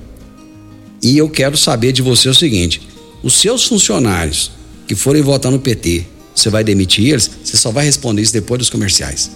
E 1.02 1.18
eu 1.18 1.30
quero 1.30 1.58
saber 1.58 1.92
de 1.92 2.02
você 2.02 2.30
o 2.30 2.36
seguinte: 2.36 2.82
os 3.24 3.34
seus 3.34 3.66
funcionários 3.66 4.52
que 4.88 4.96
forem 4.96 5.22
votar 5.22 5.52
no 5.52 5.60
PT, 5.60 6.06
você 6.36 6.50
vai 6.50 6.64
demitir 6.64 7.08
eles? 7.08 7.32
Você 7.44 7.58
só 7.58 7.72
vai 7.72 7.86
responder 7.86 8.22
isso 8.22 8.34
depois 8.34 8.60
dos 8.60 8.70
comerciais. 8.70 9.32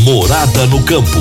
Morada 0.00 0.66
no 0.66 0.82
campo. 0.84 1.18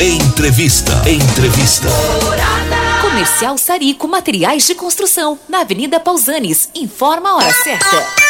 Entrevista. 0.00 0.92
Entrevista. 1.08 1.88
Morada. 2.24 3.00
Comercial 3.00 3.56
Sarico 3.58 4.06
Materiais 4.06 4.66
de 4.66 4.74
Construção, 4.74 5.38
na 5.48 5.60
Avenida 5.60 5.98
Pausanes. 5.98 6.68
Informa 6.74 7.30
a 7.30 7.36
hora 7.36 7.52
certa. 7.52 8.27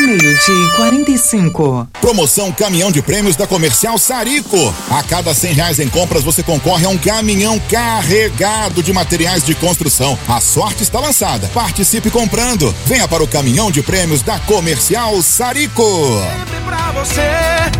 Meio-dia 0.00 0.54
e 0.54 0.76
45. 0.76 1.88
Promoção 2.00 2.52
Caminhão 2.52 2.92
de 2.92 3.02
Prêmios 3.02 3.34
da 3.34 3.48
Comercial 3.48 3.98
Sarico. 3.98 4.56
A 4.90 5.02
cada 5.02 5.34
cem 5.34 5.52
reais 5.52 5.80
em 5.80 5.88
compras 5.88 6.22
você 6.22 6.40
concorre 6.40 6.86
a 6.86 6.88
um 6.88 6.96
caminhão 6.96 7.58
carregado 7.68 8.80
de 8.80 8.92
materiais 8.92 9.42
de 9.42 9.56
construção. 9.56 10.16
A 10.28 10.40
sorte 10.40 10.84
está 10.84 11.00
lançada. 11.00 11.48
Participe 11.52 12.10
comprando. 12.10 12.72
Venha 12.86 13.08
para 13.08 13.24
o 13.24 13.28
Caminhão 13.28 13.72
de 13.72 13.82
Prêmios 13.82 14.22
da 14.22 14.38
Comercial 14.38 15.20
Sarico. 15.20 15.82
Sempre 15.82 16.60
pra 16.64 16.92
você, 16.92 17.28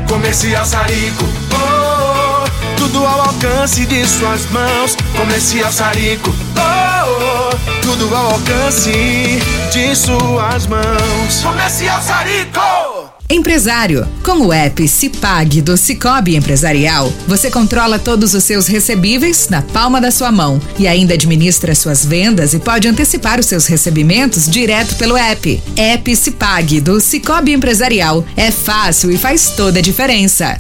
Comercial 0.09 0.67
Sarico. 0.67 1.25
Oh, 1.53 2.45
oh, 2.45 2.79
tudo 2.79 3.07
ao 3.07 3.29
alcance 3.29 3.87
de 3.87 4.05
suas 4.07 4.45
mãos. 4.51 4.97
Comercial 5.17 5.71
Sarico. 5.71 6.35
Oh, 6.57 6.88
oh, 7.09 7.81
tudo 7.83 8.15
ao 8.15 8.33
alcance 8.33 9.39
de 9.73 9.95
suas 9.97 10.67
mãos. 10.67 11.43
Comercial 11.43 12.01
Sarico! 12.03 13.09
Empresário, 13.31 14.09
com 14.25 14.47
o 14.47 14.53
app 14.55 14.89
Cipag 14.89 15.61
do 15.61 15.77
Cicobi 15.77 16.35
Empresarial, 16.35 17.13
você 17.27 17.51
controla 17.51 17.99
todos 17.99 18.33
os 18.33 18.43
seus 18.43 18.67
recebíveis 18.67 19.51
na 19.51 19.61
palma 19.61 20.01
da 20.01 20.11
sua 20.11 20.33
mão 20.33 20.59
e 20.79 20.89
ainda 20.89 21.13
administra 21.13 21.75
suas 21.75 22.07
vendas 22.07 22.55
e 22.55 22.59
pode 22.59 22.89
antecipar 22.89 23.39
os 23.39 23.45
seus 23.45 23.67
recebimentos 23.67 24.49
direto 24.49 24.97
pelo 24.97 25.15
app. 25.15 25.63
App 25.77 26.17
Cipag 26.17 26.81
do 26.81 27.01
Cicobi 27.01 27.53
Empresarial 27.53 28.25
é 28.35 28.51
fácil 28.51 29.11
e 29.11 29.19
faz 29.19 29.51
toda 29.51 29.79
a 29.79 29.83
diferença. 29.83 30.57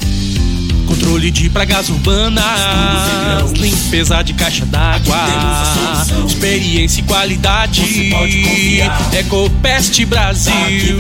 Controle 0.99 1.31
de 1.31 1.49
pragas 1.49 1.89
urbanas, 1.91 3.53
limpeza 3.53 4.21
de 4.21 4.33
caixa 4.33 4.67
d'água, 4.67 5.17
experiência 6.27 7.01
e 7.01 7.05
qualidade. 7.05 8.13
Ecopest 9.17 10.05
Brasil. 10.07 10.99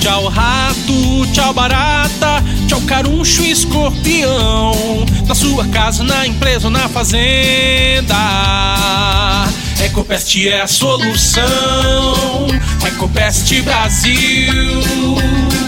Tchau 0.00 0.28
rato, 0.28 1.26
tchau 1.32 1.52
barata, 1.52 2.44
tchau 2.68 2.80
caruncho 2.82 3.42
e 3.42 3.50
escorpião. 3.50 5.04
Na 5.26 5.34
sua 5.34 5.66
casa, 5.66 6.04
na 6.04 6.24
empresa 6.24 6.68
ou 6.68 6.70
na 6.70 6.88
fazenda. 6.88 8.14
Ecopest 9.80 10.36
é 10.48 10.60
a 10.60 10.66
solução. 10.66 11.46
Ecopest 12.84 13.62
Brasil. 13.62 14.52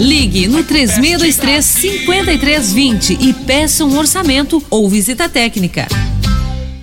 Ligue 0.00 0.48
no 0.48 0.64
3623 0.64 1.64
5320 1.64 3.18
e 3.20 3.32
peça 3.32 3.84
um 3.84 3.96
orçamento 3.96 4.60
ou 4.68 4.88
visita 4.88 5.28
técnica. 5.28 5.86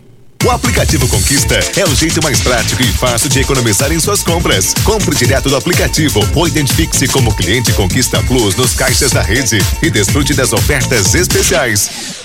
O 0.45 0.51
aplicativo 0.51 1.07
Conquista 1.07 1.57
é 1.77 1.85
o 1.85 1.95
jeito 1.95 2.21
mais 2.21 2.41
prático 2.41 2.81
e 2.81 2.87
fácil 2.87 3.29
de 3.29 3.39
economizar 3.39 3.93
em 3.93 3.99
suas 3.99 4.21
compras. 4.21 4.73
Compre 4.83 5.15
direto 5.15 5.47
do 5.47 5.55
aplicativo 5.55 6.19
ou 6.35 6.45
identifique-se 6.45 7.07
como 7.07 7.33
cliente 7.33 7.71
Conquista 7.71 8.21
Plus 8.23 8.53
nos 8.57 8.73
caixas 8.73 9.11
da 9.11 9.21
rede 9.21 9.59
e 9.81 9.89
desfrute 9.89 10.33
das 10.33 10.51
ofertas 10.51 11.15
especiais. 11.15 12.22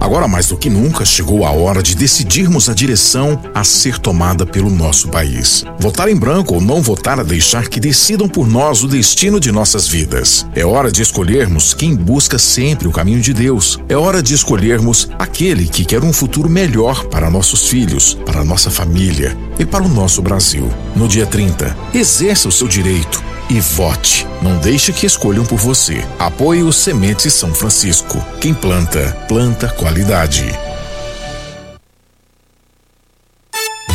Agora 0.00 0.26
mais 0.26 0.46
do 0.46 0.56
que 0.56 0.70
nunca 0.70 1.04
chegou 1.04 1.44
a 1.44 1.50
hora 1.50 1.82
de 1.82 1.94
decidirmos 1.94 2.70
a 2.70 2.74
direção 2.74 3.38
a 3.54 3.62
ser 3.62 3.98
tomada 3.98 4.46
pelo 4.46 4.70
nosso 4.70 5.08
país. 5.08 5.62
Votar 5.78 6.08
em 6.08 6.16
branco 6.16 6.54
ou 6.54 6.60
não 6.60 6.80
votar 6.80 7.20
a 7.20 7.22
deixar 7.22 7.68
que 7.68 7.78
decidam 7.78 8.26
por 8.26 8.48
nós 8.48 8.82
o 8.82 8.88
destino 8.88 9.38
de 9.38 9.52
nossas 9.52 9.86
vidas. 9.86 10.46
É 10.54 10.64
hora 10.64 10.90
de 10.90 11.02
escolhermos 11.02 11.74
quem 11.74 11.94
busca 11.94 12.38
sempre 12.38 12.88
o 12.88 12.92
caminho 12.92 13.20
de 13.20 13.34
Deus. 13.34 13.78
É 13.90 13.96
hora 13.96 14.22
de 14.22 14.32
escolhermos 14.32 15.10
aquele 15.18 15.68
que 15.68 15.84
quer 15.84 16.02
um 16.02 16.14
futuro 16.14 16.48
melhor 16.48 17.04
para 17.04 17.30
nossos 17.30 17.68
filhos, 17.68 18.14
para 18.24 18.42
nossa 18.42 18.70
família 18.70 19.36
e 19.58 19.66
para 19.66 19.84
o 19.84 19.88
nosso 19.88 20.22
Brasil. 20.22 20.66
No 20.96 21.06
dia 21.06 21.26
30, 21.26 21.76
exerça 21.92 22.48
o 22.48 22.52
seu 22.52 22.66
direito 22.66 23.22
e 23.50 23.60
vote. 23.60 24.26
Não 24.40 24.56
deixe 24.58 24.92
que 24.92 25.04
escolham 25.04 25.44
por 25.44 25.58
você. 25.58 26.06
Apoie 26.18 26.62
o 26.62 26.72
Sementes 26.72 27.34
São 27.34 27.52
Francisco. 27.52 28.24
Quem 28.40 28.54
planta, 28.54 29.12
planta 29.26 29.68
qualidade. 29.68 30.46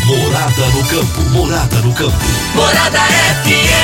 Morada 0.06 0.68
no 0.68 0.86
campo. 0.86 1.22
Morada 1.32 1.76
no 1.78 1.94
campo. 1.94 2.26
Morada 2.54 3.00
FM. 3.00 3.75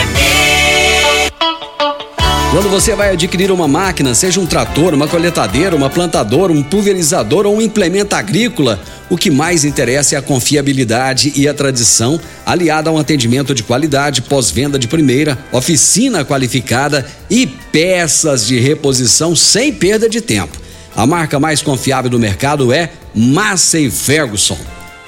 Quando 2.52 2.70
você 2.70 2.94
vai 2.94 3.14
adquirir 3.14 3.50
uma 3.50 3.66
máquina, 3.66 4.14
seja 4.14 4.38
um 4.42 4.46
trator, 4.46 4.94
uma 4.94 5.08
coletadeira, 5.08 5.74
uma 5.74 5.90
plantadora, 5.90 6.52
um 6.52 6.62
pulverizador 6.62 7.46
ou 7.46 7.56
um 7.56 7.62
implemento 7.62 8.14
agrícola, 8.14 8.78
O 9.12 9.18
que 9.18 9.30
mais 9.30 9.66
interessa 9.66 10.16
é 10.16 10.18
a 10.18 10.22
confiabilidade 10.22 11.34
e 11.36 11.46
a 11.46 11.54
tradição, 11.54 12.18
aliada 12.46 12.90
a 12.90 12.94
um 12.94 12.98
atendimento 12.98 13.54
de 13.54 13.62
qualidade, 13.62 14.22
pós-venda 14.22 14.80
de 14.80 14.88
primeira, 14.88 15.38
oficina 15.52 16.24
qualificada 16.24 17.06
e 17.30 17.46
peças 17.46 18.48
de 18.48 18.58
reposição 18.58 19.36
sem 19.36 19.74
perda 19.74 20.08
de 20.08 20.22
tempo. 20.22 20.58
A 20.96 21.06
marca 21.06 21.42
mais 21.42 21.62
confiável 21.62 22.10
do 22.10 22.18
mercado 22.18 22.72
é 22.72 22.90
Massey 23.14 23.92
Ferguson, 23.92 24.58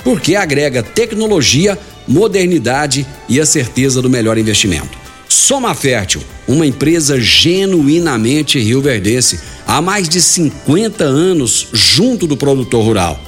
porque 0.03 0.35
agrega 0.35 0.83
tecnologia, 0.83 1.79
modernidade 2.05 3.07
e 3.29 3.39
a 3.39 3.45
certeza 3.45 4.01
do 4.01 4.09
melhor 4.09 4.37
investimento. 4.37 5.02
Soma 5.27 5.73
Fértil, 5.73 6.21
uma 6.47 6.65
empresa 6.65 7.19
genuinamente 7.19 8.59
rioverdense, 8.59 9.39
há 9.65 9.81
mais 9.81 10.07
de 10.07 10.21
50 10.21 11.03
anos 11.03 11.67
junto 11.73 12.27
do 12.27 12.37
produtor 12.37 12.83
rural. 12.83 13.19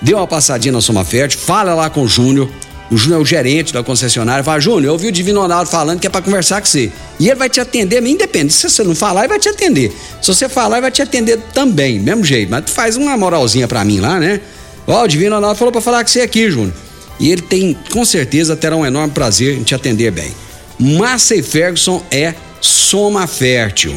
Dê 0.00 0.14
uma 0.14 0.26
passadinha 0.26 0.72
na 0.72 0.80
Soma 0.80 1.04
Fértil, 1.04 1.38
fala 1.38 1.74
lá 1.74 1.88
com 1.88 2.02
o 2.02 2.08
Júnior. 2.08 2.50
O 2.90 2.96
Júnior 2.96 3.20
é 3.20 3.22
o 3.22 3.24
gerente 3.24 3.72
da 3.72 3.82
concessionária. 3.82 4.44
Fala, 4.44 4.60
Júnior, 4.60 4.84
eu 4.84 4.92
ouvi 4.92 5.06
o 5.06 5.12
Divino 5.12 5.40
Ronaldo 5.40 5.70
falando 5.70 5.98
que 5.98 6.06
é 6.06 6.10
para 6.10 6.20
conversar 6.20 6.60
com 6.60 6.66
você. 6.66 6.92
E 7.18 7.26
ele 7.26 7.36
vai 7.36 7.48
te 7.48 7.58
atender, 7.58 8.04
independente. 8.06 8.52
Se 8.52 8.68
você 8.68 8.84
não 8.84 8.94
falar, 8.94 9.20
ele 9.20 9.28
vai 9.28 9.38
te 9.38 9.48
atender. 9.48 9.90
Se 10.20 10.28
você 10.28 10.46
falar, 10.46 10.76
ele 10.76 10.82
vai 10.82 10.90
te 10.90 11.00
atender 11.00 11.38
também, 11.54 11.98
mesmo 11.98 12.22
jeito. 12.22 12.50
Mas 12.50 12.66
tu 12.66 12.70
faz 12.70 12.96
uma 12.96 13.16
moralzinha 13.16 13.66
para 13.66 13.82
mim 13.82 13.98
lá, 13.98 14.20
né? 14.20 14.42
Ó, 14.86 15.04
o 15.04 15.08
Divino 15.08 15.36
Ronaldo 15.36 15.56
falou 15.56 15.72
para 15.72 15.80
falar 15.80 16.04
com 16.04 16.10
você 16.10 16.20
aqui, 16.20 16.50
Júnior. 16.50 16.74
E 17.18 17.30
ele 17.30 17.40
tem, 17.40 17.74
com 17.90 18.04
certeza, 18.04 18.56
terá 18.56 18.76
um 18.76 18.84
enorme 18.84 19.14
prazer 19.14 19.56
em 19.56 19.62
te 19.62 19.74
atender 19.74 20.10
bem. 20.10 20.30
Massey 20.82 21.44
Ferguson 21.44 22.02
é 22.10 22.34
soma 22.60 23.28
fértil. 23.28 23.94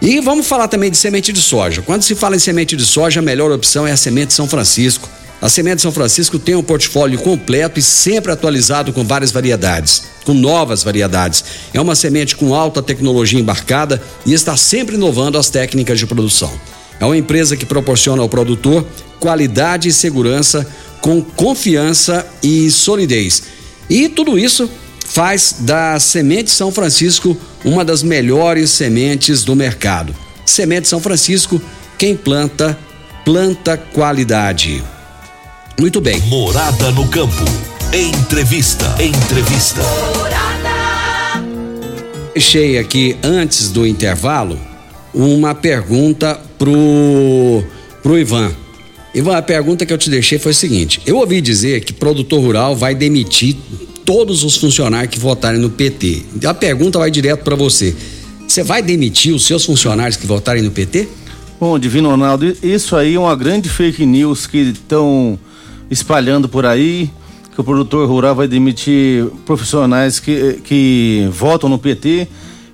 E 0.00 0.18
vamos 0.20 0.46
falar 0.46 0.66
também 0.66 0.90
de 0.90 0.96
semente 0.96 1.30
de 1.30 1.42
soja. 1.42 1.82
Quando 1.82 2.00
se 2.00 2.14
fala 2.14 2.36
em 2.36 2.38
semente 2.38 2.74
de 2.74 2.86
soja, 2.86 3.20
a 3.20 3.22
melhor 3.22 3.52
opção 3.52 3.86
é 3.86 3.92
a 3.92 3.96
semente 3.98 4.32
São 4.32 4.48
Francisco. 4.48 5.06
A 5.42 5.50
semente 5.50 5.82
São 5.82 5.92
Francisco 5.92 6.38
tem 6.38 6.54
um 6.54 6.62
portfólio 6.62 7.18
completo 7.18 7.78
e 7.78 7.82
sempre 7.82 8.32
atualizado 8.32 8.94
com 8.94 9.04
várias 9.04 9.30
variedades, 9.30 10.04
com 10.24 10.32
novas 10.32 10.82
variedades. 10.82 11.44
É 11.74 11.78
uma 11.78 11.94
semente 11.94 12.34
com 12.34 12.54
alta 12.54 12.80
tecnologia 12.80 13.38
embarcada 13.38 14.02
e 14.24 14.32
está 14.32 14.56
sempre 14.56 14.94
inovando 14.94 15.36
as 15.36 15.50
técnicas 15.50 15.98
de 15.98 16.06
produção. 16.06 16.50
É 16.98 17.04
uma 17.04 17.16
empresa 17.16 17.58
que 17.58 17.66
proporciona 17.66 18.22
ao 18.22 18.28
produtor 18.28 18.86
qualidade 19.18 19.90
e 19.90 19.92
segurança 19.92 20.66
com 21.02 21.20
confiança 21.20 22.26
e 22.42 22.70
solidez. 22.70 23.42
E 23.88 24.08
tudo 24.08 24.38
isso 24.38 24.70
faz 25.10 25.56
da 25.58 25.98
Semente 25.98 26.52
São 26.52 26.70
Francisco 26.70 27.36
uma 27.64 27.84
das 27.84 28.02
melhores 28.02 28.70
sementes 28.70 29.42
do 29.42 29.56
mercado. 29.56 30.14
Semente 30.46 30.86
São 30.86 31.00
Francisco, 31.00 31.60
quem 31.98 32.16
planta, 32.16 32.78
planta 33.24 33.76
qualidade. 33.76 34.82
Muito 35.78 36.00
bem. 36.00 36.20
Morada 36.22 36.92
no 36.92 37.08
campo. 37.08 37.44
Entrevista. 37.92 38.86
Entrevista. 39.02 39.82
Morada. 40.16 41.44
Deixei 42.32 42.78
aqui 42.78 43.16
antes 43.22 43.70
do 43.70 43.84
intervalo 43.84 44.58
uma 45.12 45.56
pergunta 45.56 46.40
pro 46.56 47.64
pro 48.00 48.16
Ivan. 48.16 48.52
Ivan, 49.12 49.36
a 49.36 49.42
pergunta 49.42 49.84
que 49.84 49.92
eu 49.92 49.98
te 49.98 50.08
deixei 50.08 50.38
foi 50.38 50.52
a 50.52 50.54
seguinte: 50.54 51.02
eu 51.04 51.16
ouvi 51.16 51.40
dizer 51.40 51.80
que 51.84 51.92
produtor 51.92 52.40
rural 52.40 52.76
vai 52.76 52.94
demitir 52.94 53.56
todos 54.10 54.42
os 54.42 54.56
funcionários 54.56 55.14
que 55.14 55.20
votarem 55.20 55.60
no 55.60 55.70
PT. 55.70 56.24
A 56.44 56.52
pergunta 56.52 56.98
vai 56.98 57.12
direto 57.12 57.44
para 57.44 57.54
você. 57.54 57.94
Você 58.44 58.64
vai 58.64 58.82
demitir 58.82 59.32
os 59.32 59.46
seus 59.46 59.64
funcionários 59.64 60.16
que 60.16 60.26
votarem 60.26 60.64
no 60.64 60.70
PT? 60.72 61.06
Bom, 61.60 61.78
Divino 61.78 62.10
Ronaldo, 62.10 62.52
isso 62.60 62.96
aí 62.96 63.14
é 63.14 63.20
uma 63.20 63.36
grande 63.36 63.68
fake 63.68 64.04
news 64.04 64.48
que 64.48 64.58
estão 64.58 65.38
espalhando 65.88 66.48
por 66.48 66.66
aí, 66.66 67.08
que 67.54 67.60
o 67.60 67.62
produtor 67.62 68.08
rural 68.08 68.34
vai 68.34 68.48
demitir 68.48 69.26
profissionais 69.46 70.18
que, 70.18 70.54
que 70.64 71.28
votam 71.30 71.70
no 71.70 71.78
PT. 71.78 72.26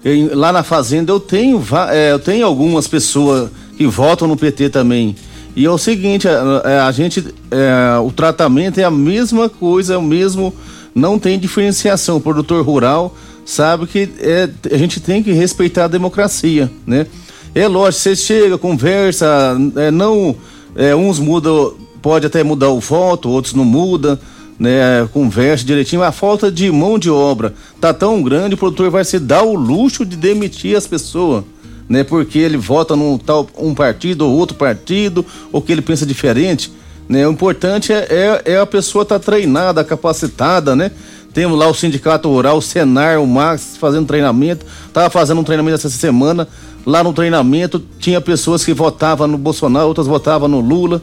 Eu, 0.02 0.38
lá 0.38 0.50
na 0.50 0.62
fazenda 0.62 1.12
eu 1.12 1.20
tenho, 1.20 1.62
é, 1.90 2.12
eu 2.12 2.18
tenho 2.18 2.46
algumas 2.46 2.88
pessoas 2.88 3.50
que 3.76 3.86
votam 3.86 4.26
no 4.26 4.38
PT 4.38 4.70
também. 4.70 5.14
E 5.54 5.66
é 5.66 5.70
o 5.70 5.76
seguinte, 5.76 6.26
a, 6.26 6.86
a 6.86 6.92
gente, 6.92 7.22
é, 7.50 7.98
o 7.98 8.10
tratamento 8.10 8.78
é 8.78 8.84
a 8.84 8.90
mesma 8.90 9.50
coisa, 9.50 9.92
é 9.92 9.96
o 9.98 10.02
mesmo 10.02 10.54
não 10.96 11.18
tem 11.18 11.38
diferenciação. 11.38 12.16
O 12.16 12.20
produtor 12.20 12.64
rural 12.64 13.14
sabe 13.44 13.86
que 13.86 14.08
é, 14.18 14.48
a 14.72 14.78
gente 14.78 14.98
tem 14.98 15.22
que 15.22 15.30
respeitar 15.30 15.84
a 15.84 15.88
democracia, 15.88 16.72
né? 16.86 17.06
É 17.54 17.68
lógico, 17.68 18.02
você 18.02 18.16
chega, 18.16 18.56
conversa, 18.56 19.56
é, 19.76 19.90
não, 19.90 20.34
é, 20.74 20.96
uns 20.96 21.18
mudam, 21.18 21.74
pode 22.00 22.26
até 22.26 22.42
mudar 22.42 22.70
o 22.70 22.80
voto, 22.80 23.28
outros 23.28 23.52
não 23.52 23.64
muda, 23.64 24.18
né? 24.58 25.06
Conversa 25.12 25.66
direitinho. 25.66 26.02
A 26.02 26.12
falta 26.12 26.50
de 26.50 26.70
mão 26.72 26.98
de 26.98 27.10
obra 27.10 27.54
tá 27.78 27.92
tão 27.92 28.22
grande, 28.22 28.54
o 28.54 28.58
produtor 28.58 28.90
vai 28.90 29.04
se 29.04 29.18
dar 29.18 29.42
o 29.42 29.54
luxo 29.54 30.04
de 30.04 30.16
demitir 30.16 30.76
as 30.76 30.86
pessoas, 30.86 31.44
né? 31.86 32.04
Porque 32.04 32.38
ele 32.38 32.56
vota 32.56 32.96
num 32.96 33.18
tal 33.18 33.46
um 33.58 33.74
partido 33.74 34.26
ou 34.26 34.34
outro 34.34 34.56
partido, 34.56 35.24
ou 35.52 35.60
que 35.60 35.72
ele 35.72 35.82
pensa 35.82 36.06
diferente. 36.06 36.72
Né? 37.08 37.26
O 37.26 37.30
importante 37.30 37.92
é, 37.92 38.06
é, 38.10 38.52
é 38.52 38.58
a 38.58 38.66
pessoa 38.66 39.02
estar 39.02 39.18
tá 39.18 39.24
treinada, 39.24 39.84
capacitada, 39.84 40.74
né? 40.74 40.90
Temos 41.32 41.58
lá 41.58 41.68
o 41.68 41.74
Sindicato 41.74 42.28
Rural, 42.28 42.56
o 42.56 42.62
Senar, 42.62 43.20
o 43.20 43.26
Max 43.26 43.76
fazendo 43.78 44.06
treinamento. 44.06 44.64
Tava 44.92 45.10
fazendo 45.10 45.40
um 45.40 45.44
treinamento 45.44 45.76
essa 45.76 45.90
semana. 45.90 46.48
Lá 46.84 47.04
no 47.04 47.12
treinamento 47.12 47.82
tinha 47.98 48.20
pessoas 48.20 48.64
que 48.64 48.72
votavam 48.72 49.26
no 49.26 49.36
Bolsonaro, 49.36 49.86
outras 49.86 50.06
votavam 50.06 50.48
no 50.48 50.60
Lula, 50.60 51.02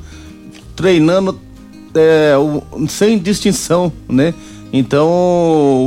treinando 0.75 1.39
é, 1.93 2.35
o, 2.35 2.87
sem 2.87 3.19
distinção, 3.19 3.93
né? 4.09 4.33
Então, 4.71 5.07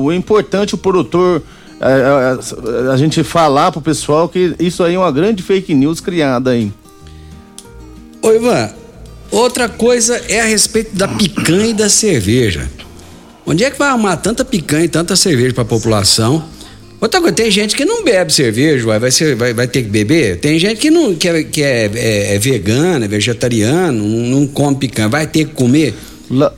o 0.05 0.13
importante 0.13 0.77
o 0.77 0.79
produtor 0.79 1.43
a, 1.81 2.89
a, 2.89 2.93
a 2.93 2.97
gente 2.97 3.23
falar 3.25 3.73
pro 3.73 3.81
pessoal 3.81 4.29
que 4.29 4.55
isso 4.59 4.83
aí 4.83 4.95
é 4.95 4.99
uma 4.99 5.11
grande 5.11 5.43
fake 5.43 5.75
news 5.75 6.01
criada 6.01 6.51
aí. 6.51 6.73
Ô 8.23 8.31
Ivan, 8.33 8.71
Outra 9.31 9.69
coisa 9.69 10.21
é 10.29 10.41
a 10.41 10.45
respeito 10.45 10.97
da 10.97 11.09
picanha 11.09 11.67
e 11.67 11.75
da 11.75 11.89
cerveja. 11.89 12.71
Onde 13.45 13.65
é 13.65 13.71
que 13.71 13.79
vai 13.79 13.89
arrumar 13.89 14.17
tanta 14.17 14.45
picanha 14.45 14.85
e 14.85 14.89
tanta 14.89 15.15
cerveja 15.15 15.55
para 15.55 15.63
a 15.63 15.67
população? 15.67 16.45
Outra 17.01 17.21
coisa, 17.21 17.37
tem 17.37 17.51
gente 17.51 17.77
que 17.77 17.85
não 17.85 18.03
bebe 18.03 18.33
cerveja, 18.33 18.99
vai, 18.99 19.11
ser, 19.11 19.37
vai, 19.37 19.53
vai 19.53 19.69
ter 19.69 19.83
que 19.83 19.89
beber. 19.89 20.41
Tem 20.41 20.59
gente 20.59 20.81
que 20.81 20.91
não 20.91 21.15
que 21.15 21.29
é, 21.29 21.45
que 21.45 21.63
é, 21.63 21.91
é, 21.95 22.35
é 22.35 22.39
vegano, 22.39 23.05
é 23.05 23.09
vegetariano, 23.09 24.03
não, 24.03 24.41
não, 24.41 24.47
come 24.47 24.77
picanha, 24.77 25.09
vai 25.09 25.27
ter 25.27 25.45
que 25.45 25.53
comer. 25.53 25.95
Lá, 26.31 26.53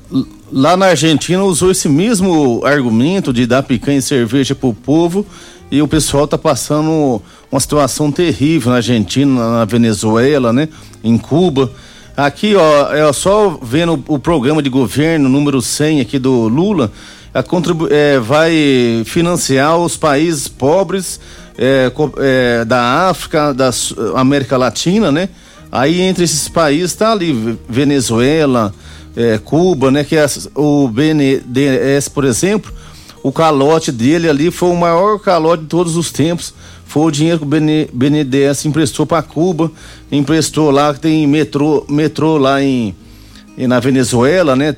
lá 0.52 0.76
na 0.76 0.86
Argentina 0.86 1.42
usou 1.42 1.70
esse 1.70 1.88
mesmo 1.88 2.62
argumento 2.64 3.32
de 3.32 3.46
dar 3.46 3.62
picanha 3.62 3.98
e 3.98 4.02
cerveja 4.02 4.54
pro 4.54 4.72
povo 4.72 5.26
e 5.70 5.82
o 5.82 5.88
pessoal 5.88 6.26
tá 6.26 6.38
passando 6.38 7.20
uma 7.50 7.60
situação 7.60 8.10
terrível 8.10 8.70
na 8.70 8.76
Argentina, 8.76 9.58
na 9.58 9.64
Venezuela, 9.64 10.52
né? 10.52 10.68
Em 11.04 11.18
Cuba. 11.18 11.70
Aqui, 12.18 12.56
ó, 12.56 12.92
é 12.92 13.12
só 13.12 13.56
vendo 13.62 14.02
o 14.08 14.18
programa 14.18 14.60
de 14.60 14.68
governo 14.68 15.28
número 15.28 15.62
100 15.62 16.00
aqui 16.00 16.18
do 16.18 16.48
Lula, 16.48 16.90
a 17.32 17.44
contribu 17.44 17.86
é, 17.88 18.18
vai 18.18 19.04
financiar 19.06 19.78
os 19.78 19.96
países 19.96 20.48
pobres 20.48 21.20
é, 21.56 21.92
é, 22.18 22.64
da 22.64 23.08
África, 23.08 23.54
da 23.54 23.70
América 24.16 24.56
Latina, 24.56 25.12
né? 25.12 25.28
Aí 25.70 26.00
entre 26.00 26.24
esses 26.24 26.48
países 26.48 26.92
tá 26.96 27.12
ali 27.12 27.56
Venezuela, 27.68 28.74
é, 29.16 29.38
Cuba, 29.38 29.92
né? 29.92 30.02
Que 30.02 30.16
é 30.16 30.26
o 30.56 30.88
BNDES, 30.88 32.08
por 32.08 32.24
exemplo, 32.24 32.72
o 33.22 33.30
calote 33.30 33.92
dele 33.92 34.28
ali 34.28 34.50
foi 34.50 34.70
o 34.70 34.76
maior 34.76 35.20
calote 35.20 35.62
de 35.62 35.68
todos 35.68 35.96
os 35.96 36.10
tempos 36.10 36.52
foi 36.88 37.02
o 37.02 37.10
dinheiro 37.10 37.38
que 37.38 37.44
o 37.44 37.48
BNDES 37.92 38.64
emprestou 38.64 39.04
para 39.04 39.22
Cuba, 39.22 39.70
emprestou 40.10 40.70
lá, 40.70 40.94
que 40.94 41.00
tem 41.00 41.26
metrô, 41.26 41.84
metrô 41.86 42.38
lá 42.38 42.62
em, 42.62 42.94
na 43.58 43.78
Venezuela, 43.78 44.56
né? 44.56 44.74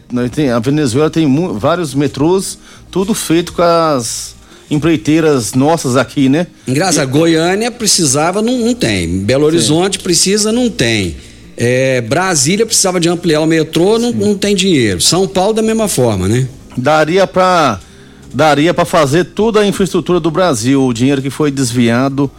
A 0.52 0.58
Venezuela 0.58 1.08
tem 1.08 1.32
vários 1.54 1.94
metrôs, 1.94 2.58
tudo 2.90 3.14
feito 3.14 3.52
com 3.52 3.62
as 3.62 4.34
empreiteiras 4.68 5.54
nossas 5.54 5.96
aqui, 5.96 6.28
né? 6.28 6.48
Engraçado, 6.66 7.08
e... 7.08 7.12
Goiânia 7.12 7.70
precisava, 7.70 8.42
não, 8.42 8.58
não 8.58 8.74
tem. 8.74 9.20
Belo 9.20 9.46
Horizonte 9.46 9.98
Sim. 9.98 10.02
precisa, 10.02 10.50
não 10.50 10.68
tem. 10.68 11.14
É, 11.56 12.00
Brasília 12.00 12.66
precisava 12.66 12.98
de 12.98 13.08
ampliar 13.08 13.40
o 13.40 13.46
metrô, 13.46 14.00
não, 14.00 14.10
não 14.10 14.34
tem 14.36 14.56
dinheiro. 14.56 15.00
São 15.00 15.28
Paulo 15.28 15.52
da 15.52 15.62
mesma 15.62 15.86
forma, 15.86 16.26
né? 16.26 16.48
Daria 16.76 17.24
para 17.24 17.78
daria 18.32 18.72
para 18.72 18.84
fazer 18.84 19.24
toda 19.24 19.60
a 19.60 19.66
infraestrutura 19.66 20.20
do 20.20 20.30
Brasil, 20.30 20.84
o 20.86 20.92
dinheiro 20.92 21.20
que 21.20 21.30
foi 21.30 21.50
desviado, 21.50 22.30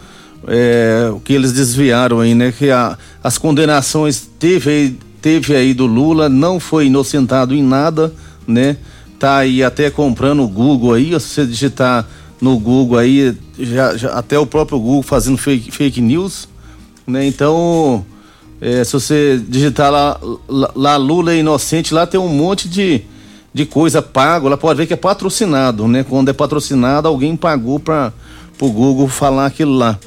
é, 0.46 1.10
o 1.12 1.20
que 1.20 1.32
eles 1.32 1.52
desviaram 1.52 2.20
aí, 2.20 2.34
né? 2.34 2.52
Que 2.56 2.70
a, 2.70 2.98
as 3.22 3.38
condenações 3.38 4.28
teve 4.38 4.96
teve 5.20 5.54
aí 5.54 5.72
do 5.72 5.86
Lula, 5.86 6.28
não 6.28 6.58
foi 6.58 6.86
inocentado 6.86 7.54
em 7.54 7.62
nada, 7.62 8.12
né? 8.46 8.76
Tá 9.20 9.36
aí 9.36 9.62
até 9.62 9.88
comprando 9.88 10.42
o 10.42 10.48
Google 10.48 10.94
aí, 10.94 11.10
se 11.20 11.28
você 11.28 11.46
digitar 11.46 12.08
no 12.40 12.58
Google 12.58 12.98
aí, 12.98 13.36
já, 13.56 13.96
já, 13.96 14.08
até 14.14 14.36
o 14.36 14.44
próprio 14.44 14.80
Google 14.80 15.02
fazendo 15.02 15.38
fake, 15.38 15.70
fake 15.70 16.00
news, 16.00 16.48
né? 17.06 17.24
Então, 17.26 18.04
É, 18.64 18.84
se 18.84 18.92
você 18.92 19.42
digitar 19.48 19.90
lá, 19.90 20.16
lá, 20.48 20.70
lá, 20.76 20.96
Lula 20.96 21.32
é 21.32 21.38
inocente, 21.38 21.92
lá 21.92 22.06
tem 22.06 22.20
um 22.20 22.28
monte 22.28 22.68
de, 22.68 23.02
de 23.52 23.66
coisa 23.66 24.00
pago. 24.00 24.48
Lá 24.48 24.56
pode 24.56 24.78
ver 24.78 24.86
que 24.86 24.94
é 24.94 24.96
patrocinado, 24.96 25.86
né? 25.86 26.04
Quando 26.08 26.28
é 26.28 26.32
patrocinado, 26.32 27.08
alguém 27.08 27.36
pagou 27.36 27.78
para 27.78 28.12
o 28.60 28.70
Google 28.70 29.08
falar 29.08 29.46
aquilo 29.46 29.74
lá. 29.74 29.98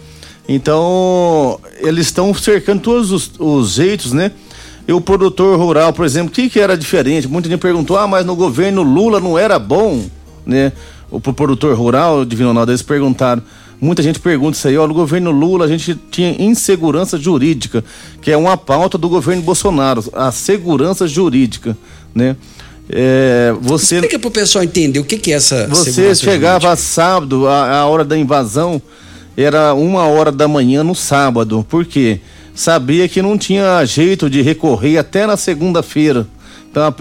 Então, 0.48 1.60
eles 1.80 2.08
estão 2.08 2.34
cercando 2.34 2.82
todos 2.82 3.12
os, 3.12 3.32
os, 3.40 3.74
jeitos, 3.74 4.14
né? 4.14 4.32
E 4.88 4.94
o 4.94 5.02
produtor 5.02 5.58
rural, 5.58 5.92
por 5.92 6.06
exemplo, 6.06 6.30
o 6.30 6.32
que, 6.32 6.50
que 6.50 6.60
era 6.60 6.78
diferente? 6.78 7.28
Muita 7.28 7.50
gente 7.50 7.60
perguntou, 7.60 7.98
ah, 7.98 8.06
mas 8.06 8.24
no 8.26 8.36
governo 8.36 8.84
Lula 8.84 9.20
não 9.20 9.38
era 9.38 9.58
bom, 9.58 10.06
né? 10.46 10.72
O 11.10 11.20
pro 11.20 11.34
produtor 11.34 11.76
rural, 11.76 12.24
Divino 12.24 12.50
Ronaldo, 12.50 12.72
eles 12.72 12.84
perguntaram. 12.84 13.42
Muita 13.82 14.02
gente 14.04 14.20
pergunta 14.20 14.58
isso 14.58 14.68
aí, 14.68 14.78
ó, 14.78 14.88
no 14.88 14.94
governo 14.94 15.32
Lula 15.32 15.66
a 15.66 15.68
gente 15.68 15.96
tinha 16.10 16.42
insegurança 16.42 17.18
jurídica, 17.18 17.84
que 18.22 18.32
é 18.32 18.38
uma 18.38 18.56
pauta 18.56 18.98
do 18.98 19.10
governo 19.10 19.42
Bolsonaro, 19.42 20.04
a 20.14 20.32
segurança 20.32 21.08
jurídica, 21.08 21.78
né? 22.14 22.36
É, 22.90 23.54
você 23.62 23.96
Explica 23.96 24.20
pro 24.20 24.30
pessoal 24.30 24.64
entender 24.64 25.00
o 25.00 25.04
que 25.04 25.18
que 25.18 25.32
é 25.32 25.36
essa 25.36 25.68
Você 25.68 26.14
chegava 26.14 26.62
jurídica. 26.62 26.76
sábado, 26.76 27.48
a, 27.48 27.80
a 27.80 27.86
hora 27.86 28.04
da 28.04 28.18
invasão 28.18 28.82
era 29.36 29.74
uma 29.74 30.06
hora 30.06 30.32
da 30.32 30.48
manhã 30.48 30.84
no 30.84 30.96
sábado, 30.96 31.66
por 31.68 31.86
quê? 31.86 32.20
Sabia 32.54 33.10
que 33.10 33.22
não 33.22 33.38
tinha 33.38 33.84
jeito 33.86 34.30
de 34.30 34.42
recorrer 34.42 34.98
até 34.98 35.28
na 35.28 35.36
segunda-feira. 35.36 36.28
Então 36.72 36.84
a, 36.84 36.94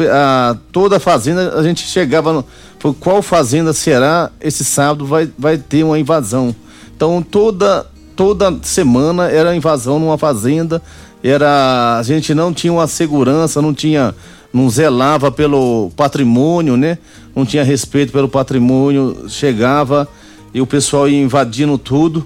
a, 0.50 0.56
toda 0.72 0.96
a 0.96 1.00
fazenda 1.00 1.58
a 1.58 1.62
gente 1.62 1.86
chegava 1.86 2.32
no, 2.32 2.94
qual 2.94 3.22
fazenda 3.22 3.72
será 3.72 4.30
esse 4.40 4.64
sábado 4.64 5.06
vai, 5.06 5.28
vai 5.38 5.58
ter 5.58 5.84
uma 5.84 5.98
invasão. 5.98 6.54
Então 6.96 7.22
toda 7.22 7.86
toda 8.16 8.56
semana 8.62 9.28
era 9.28 9.54
invasão 9.54 9.98
numa 9.98 10.16
fazenda, 10.16 10.80
era 11.22 11.98
a 11.98 12.02
gente 12.02 12.34
não 12.34 12.52
tinha 12.52 12.72
uma 12.72 12.86
segurança, 12.86 13.60
não 13.60 13.74
tinha 13.74 14.14
não 14.54 14.70
zelava 14.70 15.32
pelo 15.32 15.90
patrimônio, 15.96 16.76
né? 16.76 16.96
Não 17.34 17.44
tinha 17.44 17.64
respeito 17.64 18.12
pelo 18.12 18.28
patrimônio, 18.28 19.26
chegava 19.28 20.08
e 20.54 20.60
o 20.60 20.66
pessoal 20.66 21.08
ia 21.08 21.20
invadindo 21.20 21.76
tudo. 21.76 22.24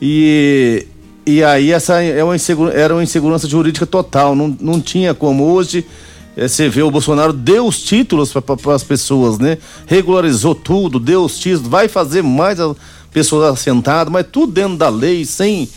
E, 0.00 0.86
e 1.26 1.42
aí 1.42 1.72
essa 1.72 2.00
é 2.00 2.22
uma 2.22 2.36
era 2.72 2.94
uma 2.94 3.02
insegurança 3.02 3.48
jurídica 3.48 3.84
total, 3.84 4.36
não, 4.36 4.56
não 4.60 4.80
tinha 4.80 5.12
como 5.12 5.44
hoje 5.44 5.84
é, 6.36 6.46
você 6.46 6.68
vê 6.68 6.82
o 6.82 6.90
Bolsonaro 6.90 7.32
deu 7.32 7.66
os 7.66 7.82
títulos 7.82 8.30
para 8.32 8.74
as 8.74 8.84
pessoas, 8.84 9.38
né? 9.38 9.56
Regularizou 9.86 10.54
tudo, 10.54 11.00
deu 11.00 11.24
os 11.24 11.38
títulos, 11.38 11.66
vai 11.66 11.88
fazer 11.88 12.22
mais 12.22 12.60
a 12.60 12.76
pessoas 13.10 13.54
assentadas, 13.54 14.12
mas 14.12 14.26
tudo 14.30 14.52
dentro 14.52 14.76
da 14.76 14.90
lei, 14.90 15.24
sem 15.24 15.68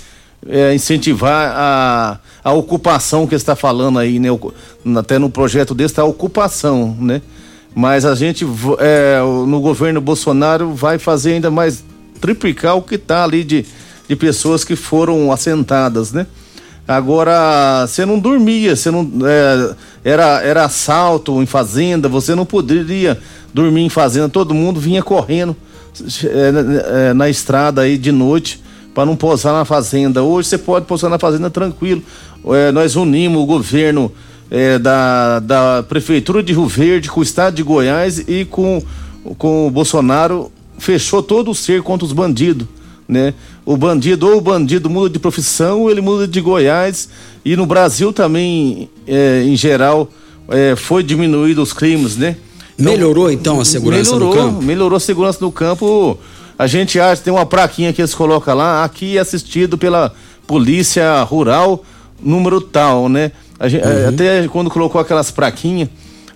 é, 0.48 0.74
incentivar 0.74 1.54
a, 1.56 2.20
a 2.44 2.54
ocupação 2.54 3.28
que 3.28 3.36
está 3.36 3.56
falando 3.56 4.00
aí, 4.00 4.20
né? 4.20 4.30
Até 4.98 5.20
no 5.20 5.30
projeto 5.30 5.74
desse 5.74 5.94
está 5.94 6.02
a 6.04 6.06
ocupação, 6.06 6.96
né? 7.00 7.22
Mas 7.76 8.06
a 8.06 8.16
gente 8.16 8.46
é, 8.80 9.20
no 9.48 9.60
governo 9.62 10.02
Bolsonaro 10.02 10.74
vai 10.74 10.98
fazer 10.98 11.34
ainda 11.34 11.52
mais 11.52 11.84
triplicar 12.20 12.76
o 12.76 12.82
que 12.82 12.96
está 12.96 13.24
ali 13.24 13.44
de, 13.44 13.66
de 14.08 14.16
pessoas 14.16 14.64
que 14.64 14.76
foram 14.76 15.32
assentadas, 15.32 16.12
né? 16.12 16.26
Agora, 16.88 17.86
você 17.86 18.04
não 18.04 18.18
dormia, 18.18 18.76
você 18.76 18.90
não. 18.90 19.08
É, 19.24 19.76
era, 20.04 20.42
era 20.42 20.66
assalto 20.66 21.42
em 21.42 21.46
fazenda, 21.46 22.10
você 22.10 22.34
não 22.34 22.46
poderia 22.46 23.20
dormir 23.54 23.82
em 23.82 23.90
fazenda, 23.90 24.28
todo 24.28 24.56
mundo 24.56 24.80
vinha 24.80 25.04
correndo 25.04 25.56
é, 26.24 27.10
é, 27.10 27.14
na 27.14 27.30
estrada 27.30 27.82
aí 27.82 27.98
de 27.98 28.12
noite 28.12 28.60
para 28.94 29.06
não 29.06 29.16
pousar 29.16 29.54
na 29.54 29.66
fazenda. 29.66 30.24
Hoje 30.24 30.50
você 30.50 30.58
pode 30.58 30.86
pousar 30.86 31.10
na 31.10 31.20
fazenda 31.20 31.50
tranquilo. 31.50 32.02
É, 32.48 32.72
nós 32.72 32.96
unimos 32.96 33.42
o 33.42 33.46
governo 33.46 34.12
é, 34.50 34.80
da, 34.80 35.40
da 35.40 35.84
Prefeitura 35.84 36.42
de 36.42 36.54
Rio 36.54 36.68
Verde 36.68 37.10
com 37.10 37.20
o 37.20 37.24
Estado 37.24 37.56
de 37.56 37.64
Goiás 37.64 38.20
e 38.20 38.46
com, 38.46 38.82
com 39.38 39.68
o 39.68 39.72
Bolsonaro 39.72 40.52
fechou 40.78 41.22
todo 41.22 41.52
o 41.52 41.56
ser 41.56 41.82
contra 41.82 42.06
os 42.06 42.14
bandidos 42.14 42.68
né? 43.10 43.34
O 43.66 43.76
bandido, 43.76 44.28
ou 44.28 44.38
o 44.38 44.42
bandido 44.42 44.88
muda 44.88 45.10
de 45.10 45.18
profissão, 45.18 45.82
ou 45.82 45.90
ele 45.90 46.00
muda 46.00 46.28
de 46.28 46.40
Goiás. 46.40 47.10
E 47.44 47.56
no 47.56 47.66
Brasil 47.66 48.14
também, 48.14 48.88
é, 49.08 49.44
em 49.44 49.56
geral, 49.56 50.08
é, 50.50 50.76
foi 50.76 51.02
diminuído 51.02 51.64
os 51.64 51.74
crimes, 51.74 52.16
né? 52.16 52.38
Então, 52.78 52.94
melhorou 52.94 53.32
então 53.32 53.60
a 53.60 53.66
segurança 53.66 54.14
melhorou, 54.14 54.36
no 54.36 54.42
campo? 54.42 54.62
Melhorou 54.62 54.96
a 54.96 55.00
segurança 55.00 55.40
no 55.42 55.52
campo. 55.52 56.20
A 56.60 56.68
gente 56.68 57.00
acha, 57.00 57.22
tem 57.22 57.32
uma 57.32 57.46
plaquinha 57.46 57.94
que 57.94 58.02
eles 58.02 58.14
colocam 58.14 58.54
lá, 58.54 58.84
aqui 58.84 59.18
é 59.18 59.22
assistido 59.22 59.78
pela 59.78 60.14
Polícia 60.46 61.24
Rural, 61.24 61.86
número 62.22 62.60
tal, 62.60 63.08
né? 63.08 63.32
Gente, 63.64 63.88
uhum. 63.88 64.10
Até 64.10 64.46
quando 64.50 64.70
colocou 64.70 65.00
aquelas 65.00 65.32
plaquinhas, 65.32 65.88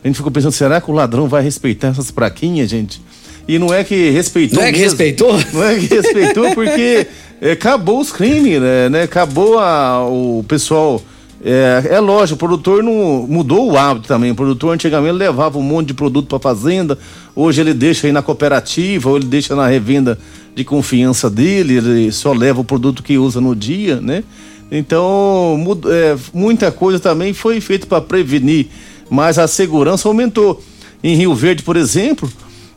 a 0.02 0.08
gente 0.08 0.16
ficou 0.16 0.32
pensando, 0.32 0.54
será 0.54 0.80
que 0.80 0.90
o 0.90 0.94
ladrão 0.94 1.28
vai 1.28 1.44
respeitar 1.44 1.90
essas 1.90 2.10
plaquinhas, 2.10 2.70
gente? 2.70 3.02
E 3.46 3.60
não 3.60 3.74
é 3.74 3.84
que 3.84 4.12
respeitou. 4.12 4.60
Não 4.60 4.66
é 4.66 4.72
que 4.72 4.80
mesmo. 4.80 4.92
respeitou? 4.92 5.40
Não 5.52 5.64
é 5.64 5.76
que 5.76 5.88
respeitou, 5.88 6.52
porque 6.56 7.06
é, 7.42 7.52
acabou 7.52 8.00
os 8.00 8.10
crimes, 8.10 8.62
né? 8.62 8.88
né? 8.88 9.04
Acabou 9.04 9.60
a, 9.60 10.08
o 10.08 10.46
pessoal. 10.48 11.02
É, 11.46 11.96
é 11.96 12.00
lógico, 12.00 12.36
o 12.36 12.40
produtor 12.40 12.82
não 12.82 13.28
mudou 13.28 13.72
o 13.72 13.78
hábito 13.78 14.08
também. 14.08 14.32
O 14.32 14.36
produtor 14.36 14.74
antigamente 14.74 15.16
levava 15.16 15.58
um 15.60 15.62
monte 15.62 15.88
de 15.88 15.94
produto 15.94 16.28
para 16.28 16.40
fazenda, 16.40 16.98
hoje 17.36 17.60
ele 17.60 17.74
deixa 17.74 18.08
aí 18.08 18.14
na 18.14 18.22
cooperativa, 18.22 19.10
ou 19.10 19.18
ele 19.18 19.26
deixa 19.26 19.54
na 19.56 19.68
revenda 19.68 20.18
de 20.56 20.64
confiança 20.64 21.30
dele, 21.30 21.78
ele 21.78 22.12
só 22.12 22.32
leva 22.32 22.62
o 22.62 22.64
produto 22.64 23.04
que 23.04 23.18
usa 23.18 23.42
no 23.42 23.56
dia, 23.56 24.00
né? 24.00 24.24
Então, 24.72 25.60
é, 25.88 26.16
muita 26.34 26.72
coisa 26.72 27.00
também 27.00 27.34
foi 27.34 27.60
feita 27.60 27.86
para 27.86 28.02
prevenir, 28.02 28.68
mas 29.10 29.38
a 29.38 29.48
segurança 29.48 30.08
aumentou. 30.08 30.64
Em 31.04 31.16
Rio 31.16 31.36
Verde, 31.36 31.62
por 31.64 31.76
exemplo, 31.76 32.32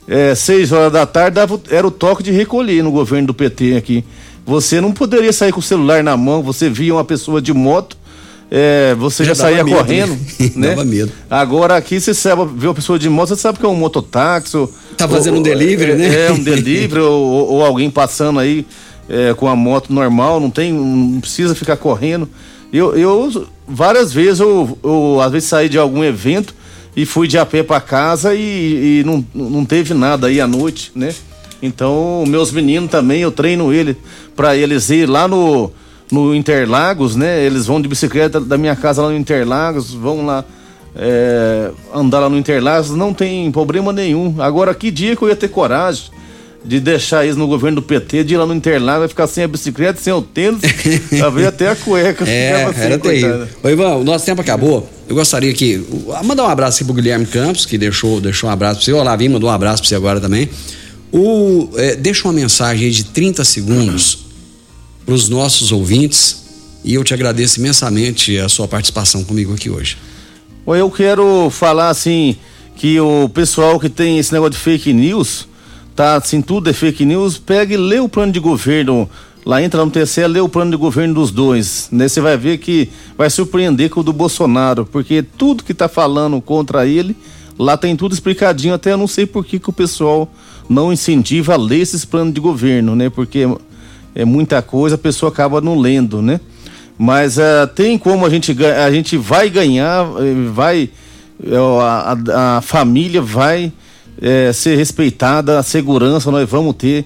é, 0.09 0.35
seis 0.35 0.73
horas 0.73 0.93
da 0.93 1.07
tarde 1.07 1.37
dava, 1.37 1.61
era 1.71 1.87
o 1.87 1.91
toque 1.91 2.23
de 2.23 2.33
recolher 2.33 2.83
no 2.83 2.91
governo 2.91 3.29
do 3.29 3.35
PT 3.35 3.77
aqui. 3.77 4.05
Você 4.45 4.81
não 4.81 4.93
poderia 4.93 5.33
sair 5.33 5.53
com 5.53 5.61
o 5.61 5.62
celular 5.62 6.03
na 6.03 6.17
mão, 6.17 6.43
você 6.43 6.69
via 6.69 6.93
uma 6.93 7.05
pessoa 7.05 7.41
de 7.41 7.53
moto, 7.53 7.97
é, 8.51 8.94
você 8.94 9.24
já, 9.24 9.34
já 9.34 9.42
saía 9.42 9.64
medo, 9.64 9.76
correndo, 9.76 10.18
né? 10.55 10.68
dava 10.70 10.84
medo. 10.84 11.12
Agora 11.28 11.76
aqui 11.76 12.01
você 12.01 12.14
sabe, 12.14 12.49
vê 12.57 12.66
uma 12.66 12.74
pessoa 12.74 12.99
de 12.99 13.09
moto, 13.09 13.28
você 13.28 13.36
sabe 13.36 13.59
que 13.59 13.66
é 13.66 13.68
um 13.68 13.74
mototáxi. 13.74 14.57
Ou, 14.57 14.72
tá 14.97 15.09
fazendo 15.09 15.34
ou, 15.34 15.40
um 15.40 15.42
delivery, 15.42 15.92
é, 15.92 15.94
né? 15.94 16.26
É, 16.26 16.32
um 16.32 16.42
delivery, 16.42 17.01
ou, 17.01 17.53
ou, 17.53 17.64
alguém 17.64 17.90
passando 17.90 18.38
aí 18.38 18.66
é, 19.09 19.34
com 19.34 19.49
a 19.49 19.57
moto 19.57 19.92
normal, 19.92 20.38
não 20.40 20.51
tem, 20.51 20.72
não 20.72 21.20
precisa 21.20 21.55
ficar 21.55 21.76
correndo. 21.76 22.28
Eu, 22.72 22.97
eu 22.97 23.47
várias 23.66 24.12
vezes, 24.12 24.40
eu, 24.40 24.78
eu 24.82 25.20
às 25.20 25.32
vezes 25.32 25.49
saí 25.49 25.68
de 25.68 25.78
algum 25.78 26.05
evento, 26.05 26.55
e 26.97 27.05
fui 27.05 27.28
de 27.28 27.36
a 27.36 27.44
pé 27.44 27.62
para 27.62 27.78
casa 27.78 28.34
e, 28.34 29.01
e, 29.01 29.05
não, 29.05 29.22
não 29.34 29.66
teve 29.66 29.92
nada 29.92 30.28
aí 30.28 30.40
à 30.40 30.47
noite, 30.47 30.90
né? 30.94 31.14
Então, 31.61 32.24
meus 32.26 32.51
meninos 32.51 32.90
também, 32.90 33.20
eu 33.20 33.30
treino 33.30 33.72
ele 33.72 33.97
para 34.34 34.57
eles 34.57 34.88
ir 34.88 35.07
lá 35.07 35.28
no, 35.28 35.70
no 36.11 36.35
Interlagos, 36.35 37.17
né? 37.17 37.45
Eles 37.45 37.67
vão 37.67 37.81
de 37.81 37.89
bicicleta 37.89 38.41
da 38.41 38.57
minha 38.57 38.77
casa 38.77 39.03
lá 39.03 39.09
no 39.09 39.17
Interlagos, 39.17 39.93
vão 39.93 40.25
lá 40.25 40.45
é, 40.95 41.71
andar 41.95 42.21
lá 42.21 42.29
no 42.29 42.39
Interlagos, 42.39 42.91
não 42.91 43.13
tem 43.13 43.51
problema 43.51 43.93
nenhum. 43.93 44.37
Agora, 44.39 44.75
que 44.75 44.91
dia 44.91 45.17
que 45.17 45.23
eu 45.23 45.29
ia 45.29 45.37
ter 45.37 45.49
coragem 45.49 46.05
de 46.65 46.81
deixar 46.81 47.25
isso 47.25 47.39
no 47.39 47.47
governo 47.47 47.77
do 47.77 47.83
PT, 47.83 48.25
de 48.25 48.35
ir 48.35 48.37
lá 48.37 48.47
no 48.47 48.55
Interlagos, 48.55 49.01
vai 49.01 49.09
ficar 49.09 49.27
sem 49.27 49.45
a 49.45 49.49
bicicleta, 49.49 50.01
sem 50.01 50.13
o 50.13 50.23
tênis, 50.23 50.61
vai 51.13 51.31
ver 51.31 51.47
até 51.47 51.69
a 51.69 51.77
cueca. 51.77 52.29
É, 52.29 52.65
assim, 52.65 52.81
era 52.81 52.99
terrível. 52.99 53.47
Ô, 53.63 53.69
Ivan, 53.69 53.95
o 53.97 54.05
nosso 54.05 54.25
tempo 54.25 54.41
acabou. 54.41 54.89
Eu 55.09 55.15
gostaria 55.15 55.53
que. 55.53 55.85
Mandar 56.25 56.45
um 56.45 56.49
abraço 56.49 56.79
aqui 56.79 56.85
pro 56.85 56.95
Guilherme 56.95 57.27
Campos, 57.27 57.65
que 57.65 57.79
deixou, 57.79 58.21
deixou 58.21 58.49
um 58.49 58.53
abraço 58.53 58.77
pra 58.77 58.85
você. 58.85 58.93
O 58.93 58.97
Olavim 58.97 59.29
mandou 59.29 59.49
um 59.49 59.53
abraço 59.53 59.83
pra 59.83 59.89
você 59.89 59.95
agora 59.95 60.21
também. 60.21 60.49
O, 61.13 61.71
é, 61.77 61.95
deixa 61.95 62.27
uma 62.27 62.33
mensagem 62.33 62.87
aí 62.87 62.91
de 62.91 63.05
30 63.05 63.45
segundos 63.45 64.26
para 65.07 65.15
os 65.15 65.29
nossos 65.29 65.73
ouvintes 65.73 66.45
e 66.85 66.95
eu 66.95 67.03
te 67.03 67.15
agradeço 67.15 67.59
imensamente 67.59 68.37
a 68.39 68.49
sua 68.49 68.69
participação 68.69 69.25
comigo 69.25 69.55
aqui 69.55 69.71
hoje. 69.71 69.97
Eu 70.67 70.91
quero 70.91 71.49
falar 71.49 71.89
assim 71.89 72.37
que 72.75 73.01
o 73.01 73.29
pessoal 73.29 73.81
que 73.81 73.89
tem 73.89 74.19
esse 74.19 74.33
negócio 74.33 74.51
de 74.51 74.59
fake 74.59 74.93
news, 74.93 75.49
tá 75.95 76.17
assim, 76.17 76.43
tudo 76.43 76.69
é 76.69 76.73
fake 76.73 77.05
news, 77.05 77.39
pega 77.39 77.73
e 77.73 77.77
lê 77.77 78.01
o 78.01 78.09
plano 78.09 78.33
de 78.33 78.41
governo 78.41 79.09
Lá 79.47 79.63
entra 79.63 79.85
no 79.85 79.93
TCE, 79.93 80.27
lê 80.27 80.41
o 80.41 80.49
plano 80.49 80.73
de 80.73 80.77
governo 80.77 81.15
dos 81.15 81.31
dois. 81.31 81.87
Né? 81.93 82.09
Você 82.09 82.21
vai 82.21 82.37
ver 82.37 82.59
que 82.59 82.91
vai 83.17 83.31
surpreender 83.31 83.89
com 83.91 84.01
o 84.01 84.03
do 84.03 84.13
Bolsonaro, 84.13 84.85
porque 84.85 85.23
tudo 85.23 85.63
que 85.63 85.71
está 85.71 85.89
falando 85.89 86.41
contra 86.41 86.85
ele, 86.85 87.17
lá 87.57 87.77
tem 87.77 87.95
tudo 87.95 88.13
explicadinho, 88.13 88.75
até 88.75 88.93
eu 88.93 88.97
não 88.97 89.07
sei 89.07 89.25
por 89.25 89.47
que, 89.47 89.61
que 89.61 89.71
o 89.71 89.73
pessoal 89.73 90.29
não 90.69 90.93
incentiva 90.93 91.55
a 91.55 91.57
ler 91.57 91.79
esses 91.79 92.05
planos 92.05 92.35
de 92.35 92.41
governo, 92.41 92.97
né? 92.97 93.09
Porque 93.09 93.47
é 94.17 94.25
muita 94.25 94.62
coisa, 94.62 94.95
a 94.95 94.99
pessoa 94.99 95.31
acaba 95.31 95.61
não 95.61 95.79
lendo, 95.79 96.23
né? 96.23 96.41
Mas 96.99 97.37
uh, 97.37 97.67
tem 97.75 97.99
como 97.99 98.25
a 98.25 98.31
gente 98.31 98.57
a 98.64 98.91
gente 98.91 99.19
vai 99.19 99.51
ganhar, 99.51 100.07
eh, 100.19 100.51
vai 100.51 100.89
eh, 101.45 101.57
a, 101.83 102.57
a, 102.57 102.61
família 102.62 103.21
vai 103.21 103.71
é, 104.19 104.51
ser 104.55 104.77
respeitada, 104.77 105.59
a 105.59 105.62
segurança 105.62 106.31
nós 106.31 106.49
vamos 106.49 106.75
ter 106.75 107.05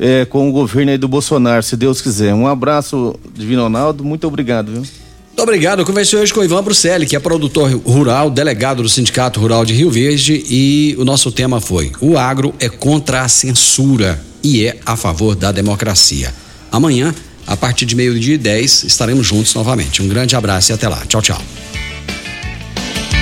é, 0.00 0.24
com 0.24 0.48
o 0.48 0.52
governo 0.52 0.90
aí 0.90 0.98
do 0.98 1.06
Bolsonaro, 1.06 1.62
se 1.62 1.76
Deus 1.76 2.00
quiser. 2.00 2.34
Um 2.34 2.48
abraço, 2.48 3.14
Divino 3.32 3.62
Ronaldo, 3.62 4.02
muito 4.02 4.26
obrigado, 4.26 4.72
viu? 4.72 4.82
Muito 4.82 5.42
obrigado. 5.42 5.78
Eu 5.78 5.86
conversei 5.86 6.18
hoje 6.18 6.34
com 6.34 6.40
o 6.40 6.44
Ivan 6.44 6.64
Bruselli, 6.64 7.06
que 7.06 7.14
é 7.14 7.20
produtor 7.20 7.70
rural, 7.86 8.28
delegado 8.28 8.82
do 8.82 8.88
Sindicato 8.88 9.38
Rural 9.38 9.64
de 9.64 9.72
Rio 9.72 9.88
Verde, 9.88 10.44
e 10.50 10.96
o 10.98 11.04
nosso 11.04 11.30
tema 11.30 11.60
foi: 11.60 11.92
o 12.00 12.18
agro 12.18 12.52
é 12.58 12.68
contra 12.68 13.22
a 13.22 13.28
censura 13.28 14.20
e 14.42 14.66
é 14.66 14.78
a 14.84 14.96
favor 14.96 15.36
da 15.36 15.52
democracia 15.52 16.34
amanhã, 16.70 17.14
a 17.46 17.56
partir 17.56 17.86
de 17.86 17.96
meio-dia 17.96 18.34
e 18.34 18.38
10, 18.38 18.84
estaremos 18.84 19.26
juntos 19.26 19.54
novamente. 19.54 20.02
Um 20.02 20.08
grande 20.08 20.36
abraço 20.36 20.72
e 20.72 20.74
até 20.74 20.88
lá. 20.88 21.04
Tchau, 21.06 21.22
tchau. 21.22 21.67